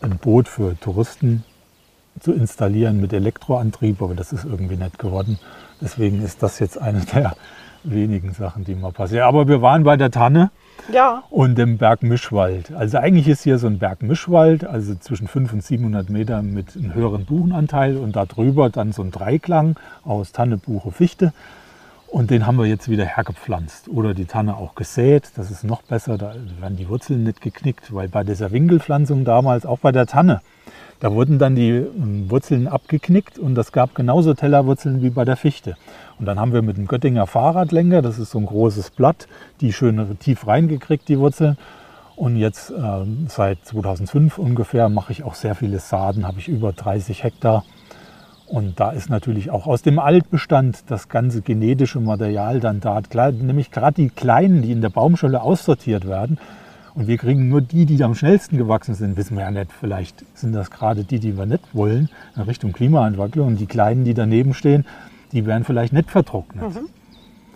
ein 0.03 0.19
Boot 0.19 0.49
für 0.49 0.79
Touristen 0.81 1.45
zu 2.19 2.33
installieren 2.33 3.00
mit 3.00 3.12
Elektroantrieb, 3.12 4.03
aber 4.03 4.15
das 4.15 4.33
ist 4.33 4.45
irgendwie 4.45 4.77
nicht 4.77 4.99
geworden. 4.99 5.39
Deswegen 5.81 6.23
ist 6.23 6.43
das 6.43 6.59
jetzt 6.59 6.79
eine 6.81 7.00
der 7.15 7.35
wenigen 7.85 8.33
Sachen, 8.35 8.65
die 8.65 8.75
mal 8.75 8.93
passieren. 8.93 9.25
Aber 9.27 9.49
wir 9.49 9.62
waren 9.62 9.85
bei 9.85 9.97
der 9.97 10.11
Tanne 10.11 10.50
Ja, 10.93 11.25
und 11.31 11.57
dem 11.57 11.79
Bergmischwald. 11.79 12.73
Also 12.73 12.99
eigentlich 12.99 13.29
ist 13.29 13.43
hier 13.43 13.59
so 13.59 13.67
ein 13.67 13.79
Bergmischwald, 13.79 14.65
also 14.65 14.95
zwischen 14.95 15.29
500 15.29 15.55
und 15.55 15.65
700 15.65 16.11
Meter 16.11 16.43
mit 16.43 16.77
einem 16.77 16.95
höheren 16.95 17.25
Buchenanteil 17.25 17.97
und 17.97 18.17
darüber 18.17 18.71
dann 18.71 18.93
so 18.93 19.03
ein 19.03 19.11
Dreiklang 19.11 19.79
aus 20.05 20.33
Tanne, 20.33 20.57
Buche, 20.57 20.91
Fichte. 20.91 21.33
Und 22.11 22.31
den 22.31 22.45
haben 22.45 22.59
wir 22.59 22.67
jetzt 22.67 22.88
wieder 22.88 23.05
hergepflanzt 23.05 23.88
oder 23.88 24.14
die 24.14 24.25
Tanne 24.25 24.57
auch 24.57 24.75
gesät. 24.75 25.31
Das 25.37 25.50
ist 25.50 25.62
noch 25.62 25.83
besser, 25.83 26.19
da 26.19 26.35
werden 26.59 26.76
die 26.76 26.88
Wurzeln 26.88 27.23
nicht 27.23 27.40
geknickt, 27.40 27.95
weil 27.95 28.09
bei 28.09 28.25
dieser 28.25 28.50
Winkelpflanzung 28.50 29.25
damals, 29.25 29.64
auch 29.64 29.79
bei 29.79 29.93
der 29.93 30.07
Tanne, 30.07 30.40
da 30.99 31.12
wurden 31.12 31.38
dann 31.38 31.55
die 31.55 31.71
ähm, 31.71 32.29
Wurzeln 32.29 32.67
abgeknickt 32.67 33.38
und 33.38 33.55
das 33.55 33.71
gab 33.71 33.95
genauso 33.95 34.35
Tellerwurzeln 34.35 35.02
wie 35.02 35.11
bei 35.11 35.25
der 35.25 35.37
Fichte. 35.37 35.76
Und 36.19 36.26
dann 36.26 36.40
haben 36.40 36.52
wir 36.52 36.62
mit 36.62 36.76
dem 36.76 36.88
Göttinger 36.88 37.29
Fahrradlenker, 37.29 38.02
das 38.02 38.19
ist 38.19 38.33
so 38.33 38.38
ein 38.38 38.47
großes 38.47 38.90
Blatt, 38.90 39.29
die 39.61 39.73
schön 39.73 40.19
tief 40.19 40.49
reingekriegt, 40.49 41.09
die 41.09 41.19
Wurzeln. 41.19 41.57
Und 42.17 42.37
jetzt 42.37 42.71
ähm, 42.76 43.26
seit 43.29 43.64
2005 43.64 44.37
ungefähr 44.37 44.88
mache 44.88 45.12
ich 45.12 45.23
auch 45.23 45.35
sehr 45.35 45.55
viele 45.55 45.79
Saaten, 45.79 46.26
habe 46.26 46.40
ich 46.40 46.49
über 46.49 46.73
30 46.73 47.23
Hektar. 47.23 47.64
Und 48.50 48.80
da 48.80 48.90
ist 48.90 49.09
natürlich 49.09 49.50
auch 49.50 49.69
aus 49.69 49.83
dem 49.83 50.00
Altbestand 50.00 50.83
das 50.88 51.09
ganze 51.09 51.40
genetische 51.40 52.00
Material 52.00 52.59
dann 52.59 52.80
da, 52.80 53.00
nämlich 53.30 53.71
gerade 53.71 54.02
die 54.02 54.09
kleinen, 54.09 54.62
die 54.62 54.73
in 54.73 54.80
der 54.80 54.88
Baumschule 54.88 55.40
aussortiert 55.40 56.09
werden. 56.09 56.37
Und 56.97 57.07
wir 57.07 57.16
kriegen 57.16 57.49
nur 57.49 57.61
die, 57.61 57.87
die 57.87 58.02
am 58.02 58.16
schnellsten 58.16 58.57
gewachsen 58.57 58.97
sind, 58.97 59.16
wissen 59.16 59.37
wir 59.37 59.45
ja 59.45 59.52
nicht. 59.52 59.71
Vielleicht 59.73 60.25
sind 60.35 60.52
das 60.52 60.73
gerade 60.73 61.04
die, 61.04 61.21
die 61.21 61.38
wir 61.38 61.47
nicht 61.47 61.62
wollen, 61.73 62.09
in 62.35 62.42
Richtung 62.42 62.73
Klimaentwicklung. 62.73 63.47
Und 63.47 63.61
die 63.61 63.66
kleinen, 63.66 64.04
die 64.04 64.14
daneben 64.14 64.52
stehen, 64.52 64.85
die 65.30 65.47
werden 65.47 65.62
vielleicht 65.62 65.92
nicht 65.92 66.11
vertrocknet. 66.11 66.64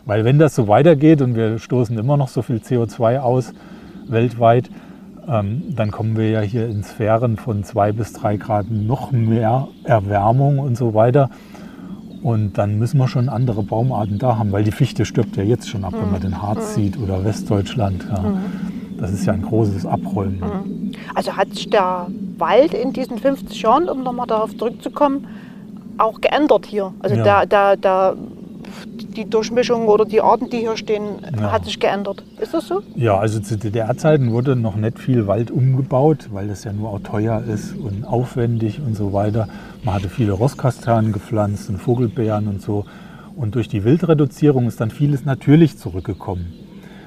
Weil 0.06 0.24
wenn 0.24 0.38
das 0.38 0.54
so 0.54 0.68
weitergeht 0.68 1.20
und 1.22 1.34
wir 1.34 1.58
stoßen 1.58 1.98
immer 1.98 2.16
noch 2.16 2.28
so 2.28 2.42
viel 2.42 2.58
CO2 2.58 3.18
aus 3.18 3.52
weltweit, 4.06 4.70
dann 5.26 5.90
kommen 5.90 6.16
wir 6.16 6.28
ja 6.30 6.40
hier 6.40 6.68
in 6.68 6.82
Sphären 6.82 7.36
von 7.36 7.64
zwei 7.64 7.92
bis 7.92 8.12
drei 8.12 8.36
Grad 8.36 8.70
noch 8.70 9.12
mehr 9.12 9.68
Erwärmung 9.84 10.58
und 10.58 10.76
so 10.76 10.94
weiter. 10.94 11.30
Und 12.22 12.56
dann 12.56 12.78
müssen 12.78 12.96
wir 12.96 13.06
schon 13.06 13.28
andere 13.28 13.62
Baumarten 13.62 14.18
da 14.18 14.38
haben, 14.38 14.50
weil 14.50 14.64
die 14.64 14.72
Fichte 14.72 15.04
stirbt 15.04 15.36
ja 15.36 15.42
jetzt 15.42 15.68
schon 15.68 15.84
ab, 15.84 15.92
mhm. 15.92 16.02
wenn 16.02 16.10
man 16.12 16.20
den 16.22 16.42
Harz 16.42 16.70
mhm. 16.70 16.82
sieht 16.82 16.98
oder 16.98 17.22
Westdeutschland. 17.22 18.06
Ja. 18.08 18.22
Mhm. 18.22 18.38
Das 18.98 19.12
ist 19.12 19.26
ja 19.26 19.34
ein 19.34 19.42
großes 19.42 19.84
Abräumen. 19.84 20.40
Mhm. 20.40 20.92
Also 21.14 21.36
hat 21.36 21.52
sich 21.54 21.68
der 21.68 22.06
Wald 22.38 22.72
in 22.72 22.94
diesen 22.94 23.18
50 23.18 23.60
Jahren, 23.60 23.90
um 23.90 24.02
nochmal 24.02 24.26
darauf 24.26 24.56
zurückzukommen, 24.56 25.26
auch 25.98 26.20
geändert 26.20 26.64
hier. 26.64 26.94
Also 27.00 27.16
ja. 27.16 27.44
der, 27.44 27.46
der, 27.46 27.76
der 27.76 28.16
die 28.86 29.28
Durchmischung 29.28 29.86
oder 29.88 30.04
die 30.04 30.20
Arten, 30.20 30.50
die 30.50 30.58
hier 30.58 30.76
stehen, 30.76 31.02
ja. 31.36 31.52
hat 31.52 31.64
sich 31.64 31.78
geändert. 31.78 32.22
Ist 32.40 32.54
das 32.54 32.68
so? 32.68 32.82
Ja, 32.96 33.18
also 33.18 33.40
zu 33.40 33.56
DDR-Zeiten 33.56 34.32
wurde 34.32 34.56
noch 34.56 34.76
nicht 34.76 34.98
viel 34.98 35.26
Wald 35.26 35.50
umgebaut, 35.50 36.28
weil 36.32 36.48
das 36.48 36.64
ja 36.64 36.72
nur 36.72 36.90
auch 36.90 37.00
teuer 37.00 37.42
ist 37.42 37.76
und 37.76 38.04
aufwendig 38.04 38.80
und 38.84 38.96
so 38.96 39.12
weiter. 39.12 39.48
Man 39.84 39.94
hatte 39.94 40.08
viele 40.08 40.32
Rosskastanen 40.32 41.12
gepflanzt 41.12 41.68
und 41.68 41.78
Vogelbeeren 41.78 42.48
und 42.48 42.62
so. 42.62 42.84
Und 43.36 43.54
durch 43.54 43.68
die 43.68 43.84
Wildreduzierung 43.84 44.66
ist 44.66 44.80
dann 44.80 44.90
vieles 44.90 45.24
natürlich 45.24 45.78
zurückgekommen. 45.78 46.52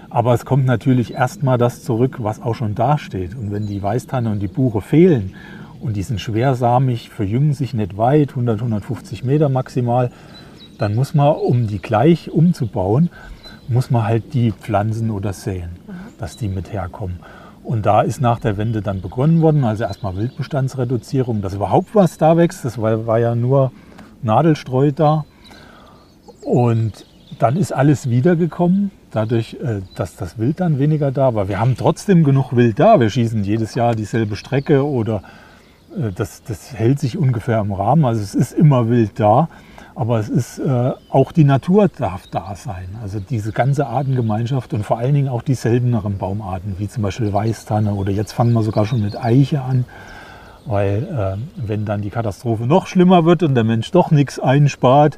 Aber 0.10 0.34
es 0.34 0.46
kommt 0.46 0.66
natürlich 0.66 1.14
erstmal 1.14 1.58
das 1.58 1.84
zurück, 1.84 2.18
was 2.20 2.42
auch 2.42 2.56
schon 2.56 2.76
dasteht. 2.76 3.36
Und 3.36 3.52
wenn 3.52 3.68
die 3.68 3.82
Weißtanne 3.82 4.32
und 4.32 4.40
die 4.40 4.48
Buche 4.48 4.82
fehlen 4.82 5.36
und 5.82 5.96
die 5.96 6.04
sind 6.04 6.22
schwersamig, 6.22 7.10
verjüngen 7.10 7.54
sich 7.54 7.74
nicht 7.74 7.98
weit, 7.98 8.30
100, 8.32 8.60
150 8.60 9.24
Meter 9.24 9.50
maximal, 9.50 10.12
dann 10.78 10.96
muss 10.96 11.14
man, 11.14 11.36
um 11.36 11.68
die 11.68 11.80
gleich 11.80 12.32
umzubauen, 12.32 13.10
muss 13.68 13.92
man 13.92 14.06
halt 14.06 14.34
die 14.34 14.52
pflanzen 14.52 15.12
oder 15.12 15.34
säen, 15.34 15.72
mhm. 15.88 15.94
dass 16.20 16.38
die 16.38 16.48
mit 16.48 16.72
herkommen. 16.72 17.20
Und 17.64 17.86
da 17.86 18.02
ist 18.02 18.22
nach 18.22 18.40
der 18.40 18.56
Wende 18.56 18.82
dann 18.82 19.02
begonnen 19.02 19.42
worden, 19.42 19.66
also 19.66 19.84
erstmal 19.84 20.16
Wildbestandsreduzierung, 20.16 21.42
dass 21.42 21.54
überhaupt 21.54 21.96
was 21.96 22.18
da 22.18 22.38
wächst. 22.38 22.64
Das 22.64 22.82
war, 22.82 23.06
war 23.08 23.20
ja 23.20 23.36
nur 23.36 23.74
Nadelstreu 24.24 24.92
da. 24.94 25.26
Und 26.46 27.06
dann 27.40 27.58
ist 27.58 27.74
alles 27.74 28.10
wiedergekommen, 28.10 28.92
dadurch, 29.12 29.58
äh, 29.62 29.82
dass 29.96 30.16
das 30.16 30.38
Wild 30.38 30.62
dann 30.62 30.80
weniger 30.80 31.12
da 31.12 31.36
war. 31.36 31.50
Wir 31.50 31.60
haben 31.60 31.76
trotzdem 31.76 32.24
genug 32.24 32.56
Wild 32.56 32.80
da. 32.80 33.02
Wir 33.02 33.10
schießen 33.10 33.44
jedes 33.44 33.76
Jahr 33.76 33.96
dieselbe 33.96 34.38
Strecke 34.38 34.86
oder 34.86 35.24
äh, 35.94 36.14
das, 36.14 36.44
das 36.44 36.74
hält 36.74 37.00
sich 37.00 37.18
ungefähr 37.18 37.60
im 37.60 37.74
Rahmen. 37.74 38.06
Also 38.06 38.22
es 38.22 38.34
ist 38.34 38.54
immer 38.54 38.90
Wild 38.90 39.20
da. 39.20 39.50
Aber 39.98 40.20
es 40.20 40.30
ist 40.30 40.60
äh, 40.60 40.92
auch 41.10 41.32
die 41.32 41.44
Natur 41.44 41.88
darf 41.88 42.28
da 42.28 42.54
sein. 42.54 42.88
Also 43.02 43.20
diese 43.20 43.52
ganze 43.52 43.88
Artengemeinschaft 43.88 44.76
und 44.76 44.84
vor 44.84 45.00
allen 45.00 45.16
Dingen 45.16 45.28
auch 45.28 45.42
die 45.42 45.56
selteneren 45.56 46.20
Baumarten, 46.20 46.76
wie 46.78 46.88
zum 46.88 47.02
Beispiel 47.02 47.34
Weißtanne 47.34 47.92
oder 47.96 48.12
jetzt 48.12 48.34
fangen 48.34 48.54
wir 48.54 48.62
sogar 48.62 48.86
schon 48.86 49.02
mit 49.02 49.18
Eiche 49.20 49.64
an. 49.64 49.86
Weil 50.68 51.40
äh, 51.58 51.68
wenn 51.68 51.86
dann 51.86 52.04
die 52.04 52.12
Katastrophe 52.12 52.68
noch 52.68 52.86
schlimmer 52.86 53.26
wird 53.26 53.42
und 53.42 53.56
der 53.56 53.64
Mensch 53.64 53.90
doch 53.90 54.12
nichts 54.12 54.38
einspart, 54.38 55.18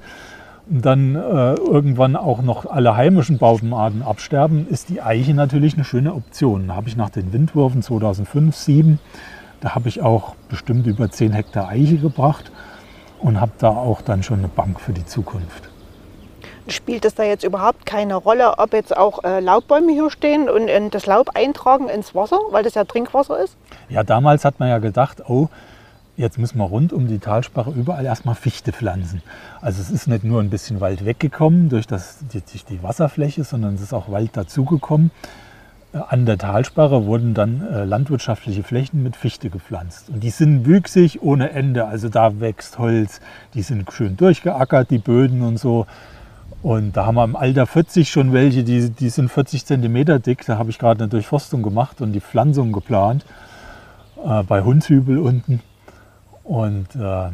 dann 0.70 1.14
äh, 1.16 1.56
irgendwann 1.56 2.16
auch 2.16 2.42
noch 2.42 2.66
alle 2.66 2.96
heimischen 2.96 3.38
Baumarten 3.38 4.02
absterben, 4.02 4.66
ist 4.70 4.88
die 4.88 5.02
Eiche 5.02 5.34
natürlich 5.34 5.74
eine 5.74 5.84
schöne 5.84 6.14
Option. 6.14 6.70
Da 6.70 6.76
habe 6.76 6.88
ich 6.88 6.96
nach 6.96 7.10
den 7.10 7.34
Windwürfen 7.34 7.82
2005, 7.82 8.56
2007, 8.56 9.00
da 9.60 9.76
habe 9.76 9.90
ich 9.90 10.02
auch 10.02 10.36
bestimmt 10.48 10.88
über 10.88 11.10
10 11.10 11.34
Hektar 11.34 11.68
Eiche 11.68 11.98
gebracht 11.98 12.50
und 13.20 13.40
habe 13.40 13.52
da 13.60 13.70
auch 13.70 14.02
dann 14.02 14.24
schon 14.24 14.40
eine 14.40 14.48
Bank 14.48 14.80
für 14.80 14.94
die 14.94 15.06
Zukunft. 15.06 15.70
Spielt 16.68 17.04
es 17.06 17.16
da 17.16 17.24
jetzt 17.24 17.44
überhaupt 17.44 17.86
keine 17.86 18.16
Rolle, 18.16 18.60
ob 18.60 18.74
jetzt 18.74 18.96
auch 18.96 19.24
äh, 19.24 19.40
Laubbäume 19.40 19.92
hier 19.92 20.12
stehen 20.12 20.50
und 20.50 20.68
äh, 20.68 20.90
das 20.90 21.06
Laub 21.06 21.32
eintragen 21.36 21.90
ins 21.90 22.14
Wasser, 22.14 22.40
weil 22.52 22.64
das 22.64 22.76
ja 22.76 22.84
Trinkwasser 22.84 23.40
ist? 23.44 23.58
Ja, 23.90 24.04
damals 24.04 24.46
hat 24.46 24.60
man 24.60 24.70
ja 24.70 24.78
gedacht, 24.78 25.28
oh, 25.28 25.50
jetzt 26.16 26.38
müssen 26.38 26.60
wir 26.60 26.66
rund 26.66 26.94
um 26.94 27.08
die 27.08 27.20
Talsperre 27.20 27.72
überall 27.72 28.06
erstmal 28.06 28.36
Fichte 28.36 28.72
pflanzen. 28.72 29.24
Also 29.62 29.82
es 29.82 29.90
ist 29.90 30.08
nicht 30.08 30.24
nur 30.24 30.42
ein 30.42 30.50
bisschen 30.50 30.82
Wald 30.82 31.06
weggekommen 31.06 31.70
durch, 31.70 31.88
das, 31.88 32.20
durch 32.32 32.66
die 32.66 32.84
Wasserfläche, 32.84 33.44
sondern 33.44 33.76
es 33.76 33.82
ist 33.82 33.94
auch 33.94 34.12
Wald 34.12 34.36
dazugekommen. 34.36 35.12
An 35.92 36.28
der 36.28 36.38
Talsperre 36.38 37.08
wurden 37.08 37.34
dann 37.34 37.66
äh, 37.68 37.84
landwirtschaftliche 37.84 38.62
Flächen 38.62 39.02
mit 39.02 39.16
Fichte 39.16 39.50
gepflanzt. 39.50 40.10
Und 40.10 40.22
die 40.22 40.30
sind 40.30 40.68
wüchsig 40.68 41.24
ohne 41.24 41.50
Ende. 41.50 41.86
Also 41.88 42.10
da 42.10 42.40
wächst 42.40 42.78
Holz, 42.78 43.22
die 43.56 43.64
sind 43.64 43.92
schön 43.92 44.16
durchgeackert, 44.16 44.92
die 44.92 45.00
Böden 45.00 45.42
und 45.42 45.58
so. 45.58 45.88
Und 46.62 46.96
da 46.96 47.08
haben 47.08 47.16
wir 47.16 47.24
im 47.24 47.36
Alter 47.36 47.66
40 47.66 48.12
schon 48.12 48.34
welche, 48.34 48.64
die, 48.64 48.92
die 48.92 49.10
sind 49.10 49.32
40 49.32 49.66
Zentimeter 49.66 50.20
dick. 50.20 50.46
Da 50.46 50.60
habe 50.60 50.70
ich 50.70 50.78
gerade 50.78 51.04
eine 51.04 51.10
Durchforstung 51.10 51.64
gemacht 51.64 52.02
und 52.02 52.14
die 52.14 52.22
Pflanzung 52.22 52.72
geplant 52.72 53.26
äh, 54.24 54.44
bei 54.44 54.62
Hundshübel 54.62 55.18
unten. 55.18 55.60
Und 56.44 56.96
äh, 56.96 57.30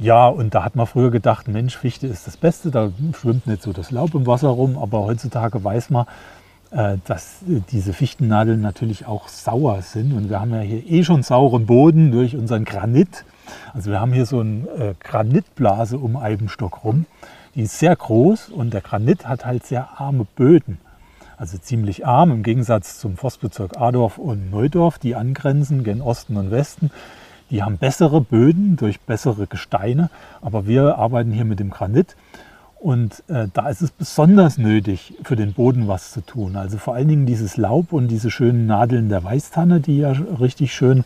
ja, 0.00 0.26
und 0.26 0.54
da 0.54 0.64
hat 0.64 0.76
man 0.76 0.86
früher 0.86 1.10
gedacht, 1.10 1.48
Mensch, 1.48 1.78
Fichte 1.78 2.08
ist 2.08 2.26
das 2.26 2.36
Beste, 2.36 2.70
da 2.70 2.90
schwimmt 3.18 3.46
nicht 3.46 3.62
so 3.62 3.72
das 3.72 3.90
Laub 3.90 4.14
im 4.14 4.26
Wasser 4.26 4.48
rum. 4.48 4.76
Aber 4.76 5.04
heutzutage 5.04 5.64
weiß 5.64 5.88
man, 5.88 6.04
äh, 6.04 6.43
dass 7.06 7.36
diese 7.70 7.92
Fichtennadeln 7.92 8.60
natürlich 8.60 9.06
auch 9.06 9.28
sauer 9.28 9.82
sind. 9.82 10.12
Und 10.12 10.28
wir 10.28 10.40
haben 10.40 10.52
ja 10.52 10.60
hier 10.60 10.84
eh 10.84 11.04
schon 11.04 11.22
sauren 11.22 11.66
Boden 11.66 12.10
durch 12.10 12.36
unseren 12.36 12.64
Granit. 12.64 13.24
Also 13.72 13.90
wir 13.90 14.00
haben 14.00 14.12
hier 14.12 14.26
so 14.26 14.40
eine 14.40 14.66
äh, 14.70 14.94
Granitblase 14.98 15.98
um 15.98 16.16
Eibenstock 16.16 16.84
rum. 16.84 17.06
Die 17.54 17.62
ist 17.62 17.78
sehr 17.78 17.94
groß 17.94 18.48
und 18.48 18.74
der 18.74 18.80
Granit 18.80 19.28
hat 19.28 19.46
halt 19.46 19.64
sehr 19.64 20.00
arme 20.00 20.26
Böden. 20.36 20.78
Also 21.36 21.58
ziemlich 21.58 22.06
arm 22.06 22.30
im 22.30 22.42
Gegensatz 22.42 22.98
zum 22.98 23.16
Forstbezirk 23.16 23.76
Adorf 23.76 24.18
und 24.18 24.50
Neudorf, 24.50 24.98
die 24.98 25.14
angrenzen 25.14 25.84
gen 25.84 26.00
Osten 26.00 26.36
und 26.36 26.50
Westen. 26.50 26.90
Die 27.50 27.62
haben 27.62 27.78
bessere 27.78 28.20
Böden 28.20 28.76
durch 28.76 29.00
bessere 29.00 29.46
Gesteine, 29.46 30.10
aber 30.40 30.66
wir 30.66 30.96
arbeiten 30.98 31.30
hier 31.30 31.44
mit 31.44 31.60
dem 31.60 31.70
Granit. 31.70 32.16
Und 32.84 33.22
äh, 33.28 33.48
da 33.50 33.70
ist 33.70 33.80
es 33.80 33.90
besonders 33.90 34.58
nötig, 34.58 35.14
für 35.24 35.36
den 35.36 35.54
Boden 35.54 35.88
was 35.88 36.12
zu 36.12 36.20
tun. 36.20 36.54
Also 36.54 36.76
vor 36.76 36.94
allen 36.94 37.08
Dingen 37.08 37.24
dieses 37.24 37.56
Laub 37.56 37.94
und 37.94 38.08
diese 38.08 38.30
schönen 38.30 38.66
Nadeln 38.66 39.08
der 39.08 39.24
Weißtanne, 39.24 39.80
die 39.80 40.00
ja 40.00 40.10
richtig 40.38 40.74
schön 40.74 41.02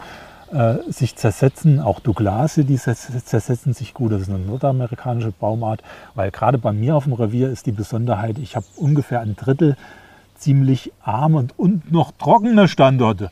äh, 0.53 0.79
sich 0.89 1.15
zersetzen. 1.15 1.79
Auch 1.79 2.01
Douglase, 2.01 2.65
die 2.65 2.79
zersetzen 2.79 3.75
sich 3.75 3.95
gut. 3.95 4.11
Das 4.11 4.23
ist 4.23 4.29
eine 4.29 4.41
nordamerikanische 4.41 5.31
Baumart. 5.31 5.85
Weil 6.17 6.33
gerade 6.33 6.59
bei 6.59 6.73
mir 6.73 6.97
auf 6.97 7.05
dem 7.05 7.13
Revier 7.13 7.49
ist 7.49 7.67
die 7.67 7.71
Besonderheit, 7.71 8.39
ich 8.41 8.57
habe 8.57 8.67
ungefähr 8.75 9.21
ein 9.21 9.37
Drittel 9.37 9.77
ziemlich 10.35 10.93
arme 11.01 11.37
und, 11.39 11.57
und 11.57 11.93
noch 11.93 12.11
trockene 12.11 12.67
Standorte. 12.67 13.31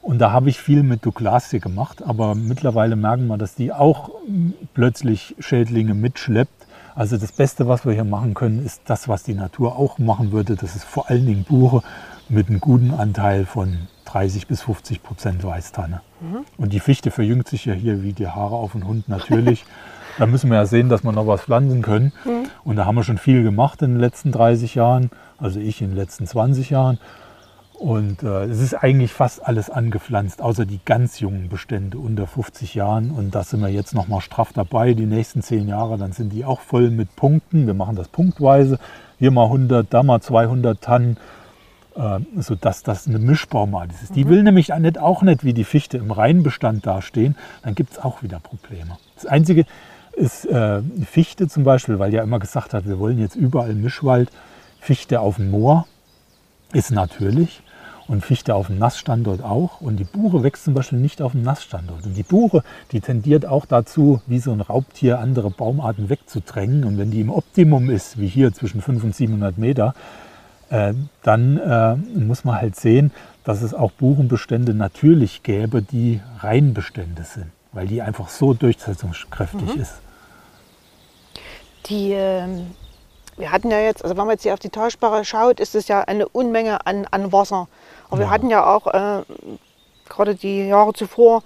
Und 0.00 0.20
da 0.20 0.30
habe 0.30 0.48
ich 0.48 0.60
viel 0.60 0.84
mit 0.84 1.04
Douglasie 1.04 1.58
gemacht, 1.58 2.04
aber 2.04 2.36
mittlerweile 2.36 2.94
merken 2.94 3.26
wir, 3.26 3.36
dass 3.36 3.56
die 3.56 3.72
auch 3.72 4.10
plötzlich 4.74 5.34
Schädlinge 5.40 5.94
mitschleppt. 5.94 6.63
Also 6.94 7.16
das 7.16 7.32
Beste, 7.32 7.66
was 7.66 7.84
wir 7.84 7.92
hier 7.92 8.04
machen 8.04 8.34
können, 8.34 8.64
ist 8.64 8.82
das, 8.86 9.08
was 9.08 9.24
die 9.24 9.34
Natur 9.34 9.76
auch 9.76 9.98
machen 9.98 10.30
würde. 10.30 10.54
Das 10.54 10.76
ist 10.76 10.84
vor 10.84 11.10
allen 11.10 11.26
Dingen 11.26 11.44
Buche 11.44 11.82
mit 12.28 12.48
einem 12.48 12.60
guten 12.60 12.92
Anteil 12.92 13.46
von 13.46 13.88
30 14.06 14.46
bis 14.46 14.62
50 14.62 15.02
Prozent 15.02 15.42
Weißtanne. 15.42 16.02
Mhm. 16.20 16.44
Und 16.56 16.72
die 16.72 16.80
Fichte 16.80 17.10
verjüngt 17.10 17.48
sich 17.48 17.64
ja 17.64 17.72
hier 17.72 18.02
wie 18.02 18.12
die 18.12 18.28
Haare 18.28 18.54
auf 18.54 18.72
den 18.72 18.86
Hund 18.86 19.08
natürlich. 19.08 19.64
da 20.18 20.26
müssen 20.26 20.50
wir 20.50 20.56
ja 20.56 20.66
sehen, 20.66 20.88
dass 20.88 21.02
wir 21.02 21.12
noch 21.12 21.26
was 21.26 21.42
pflanzen 21.42 21.82
können. 21.82 22.12
Mhm. 22.24 22.48
Und 22.62 22.76
da 22.76 22.86
haben 22.86 22.94
wir 22.94 23.02
schon 23.02 23.18
viel 23.18 23.42
gemacht 23.42 23.82
in 23.82 23.92
den 23.92 24.00
letzten 24.00 24.30
30 24.30 24.76
Jahren, 24.76 25.10
also 25.38 25.58
ich 25.58 25.82
in 25.82 25.88
den 25.88 25.96
letzten 25.96 26.26
20 26.26 26.70
Jahren. 26.70 26.98
Und 27.78 28.22
äh, 28.22 28.44
es 28.44 28.60
ist 28.60 28.74
eigentlich 28.74 29.12
fast 29.12 29.44
alles 29.44 29.68
angepflanzt, 29.68 30.40
außer 30.40 30.64
die 30.64 30.80
ganz 30.84 31.18
jungen 31.20 31.48
Bestände 31.48 31.98
unter 31.98 32.26
50 32.26 32.74
Jahren. 32.74 33.10
Und 33.10 33.34
da 33.34 33.42
sind 33.42 33.60
wir 33.60 33.68
jetzt 33.68 33.94
noch 33.94 34.06
mal 34.06 34.20
straff 34.20 34.52
dabei. 34.52 34.94
Die 34.94 35.06
nächsten 35.06 35.42
zehn 35.42 35.66
Jahre, 35.68 35.98
dann 35.98 36.12
sind 36.12 36.32
die 36.32 36.44
auch 36.44 36.60
voll 36.60 36.90
mit 36.90 37.14
Punkten. 37.16 37.66
Wir 37.66 37.74
machen 37.74 37.96
das 37.96 38.08
punktweise. 38.08 38.78
Hier 39.18 39.32
mal 39.32 39.44
100, 39.44 39.92
da 39.92 40.02
mal 40.04 40.20
200 40.20 40.80
Tannen, 40.80 41.16
äh, 41.96 42.20
sodass 42.36 42.84
das 42.84 43.08
eine 43.08 43.18
Mischbaumart 43.18 43.90
ist. 43.90 44.10
Mhm. 44.10 44.14
Die 44.14 44.28
will 44.28 44.42
nämlich 44.44 44.68
nicht, 44.68 44.98
auch 44.98 45.22
nicht 45.22 45.44
wie 45.44 45.52
die 45.52 45.64
Fichte 45.64 45.98
im 45.98 46.12
Reinbestand 46.12 46.86
dastehen. 46.86 47.34
Dann 47.62 47.74
gibt 47.74 47.92
es 47.92 47.98
auch 47.98 48.22
wieder 48.22 48.38
Probleme. 48.38 48.98
Das 49.16 49.26
Einzige 49.26 49.66
ist 50.12 50.46
äh, 50.46 50.80
Fichte 51.10 51.48
zum 51.48 51.64
Beispiel, 51.64 51.98
weil 51.98 52.14
ja 52.14 52.22
immer 52.22 52.38
gesagt 52.38 52.72
hat, 52.72 52.86
wir 52.86 53.00
wollen 53.00 53.18
jetzt 53.18 53.34
überall 53.34 53.74
Mischwald. 53.74 54.30
Fichte 54.80 55.20
auf 55.20 55.36
dem 55.36 55.50
Moor 55.50 55.86
ist 56.72 56.90
natürlich 56.90 57.62
und 58.08 58.24
Fichte 58.24 58.54
auf 58.54 58.66
dem 58.66 58.78
Nassstandort 58.78 59.42
auch. 59.42 59.80
Und 59.80 59.96
die 59.96 60.04
Buche 60.04 60.42
wächst 60.42 60.64
zum 60.64 60.74
Beispiel 60.74 60.98
nicht 60.98 61.22
auf 61.22 61.32
dem 61.32 61.42
Nassstandort. 61.42 62.04
Und 62.04 62.14
die 62.14 62.22
Buche, 62.22 62.62
die 62.92 63.00
tendiert 63.00 63.46
auch 63.46 63.66
dazu, 63.66 64.20
wie 64.26 64.38
so 64.38 64.52
ein 64.52 64.60
Raubtier 64.60 65.18
andere 65.18 65.50
Baumarten 65.50 66.08
wegzudrängen. 66.08 66.84
Und 66.84 66.98
wenn 66.98 67.10
die 67.10 67.20
im 67.20 67.30
Optimum 67.30 67.90
ist, 67.90 68.18
wie 68.18 68.28
hier 68.28 68.52
zwischen 68.52 68.80
500 68.80 69.04
und 69.04 69.14
700 69.14 69.58
Meter, 69.58 69.94
äh, 70.70 70.94
dann 71.22 71.58
äh, 71.58 71.96
muss 72.18 72.44
man 72.44 72.60
halt 72.60 72.76
sehen, 72.76 73.12
dass 73.44 73.62
es 73.62 73.74
auch 73.74 73.90
Buchenbestände 73.92 74.74
natürlich 74.74 75.42
gäbe, 75.42 75.82
die 75.82 76.20
Reinbestände 76.38 77.24
sind, 77.24 77.50
weil 77.72 77.86
die 77.86 78.00
einfach 78.00 78.28
so 78.28 78.54
durchsetzungskräftig 78.54 79.74
mhm. 79.74 79.80
ist. 79.80 79.94
Die 81.86 82.12
ähm, 82.12 82.68
wir 83.36 83.50
hatten 83.50 83.70
ja 83.70 83.80
jetzt, 83.80 84.02
also 84.04 84.16
wenn 84.16 84.26
man 84.26 84.34
jetzt 84.34 84.42
hier 84.42 84.52
auf 84.52 84.60
die 84.60 84.68
Talsperre 84.68 85.24
schaut, 85.24 85.58
ist 85.58 85.74
es 85.74 85.88
ja 85.88 86.02
eine 86.02 86.28
Unmenge 86.28 86.86
an, 86.86 87.06
an 87.10 87.32
Wasser. 87.32 87.68
Aber 88.08 88.20
ja. 88.20 88.26
wir 88.26 88.30
hatten 88.30 88.50
ja 88.50 88.66
auch 88.66 88.86
äh, 88.86 89.22
gerade 90.08 90.34
die 90.34 90.66
Jahre 90.68 90.92
zuvor 90.92 91.42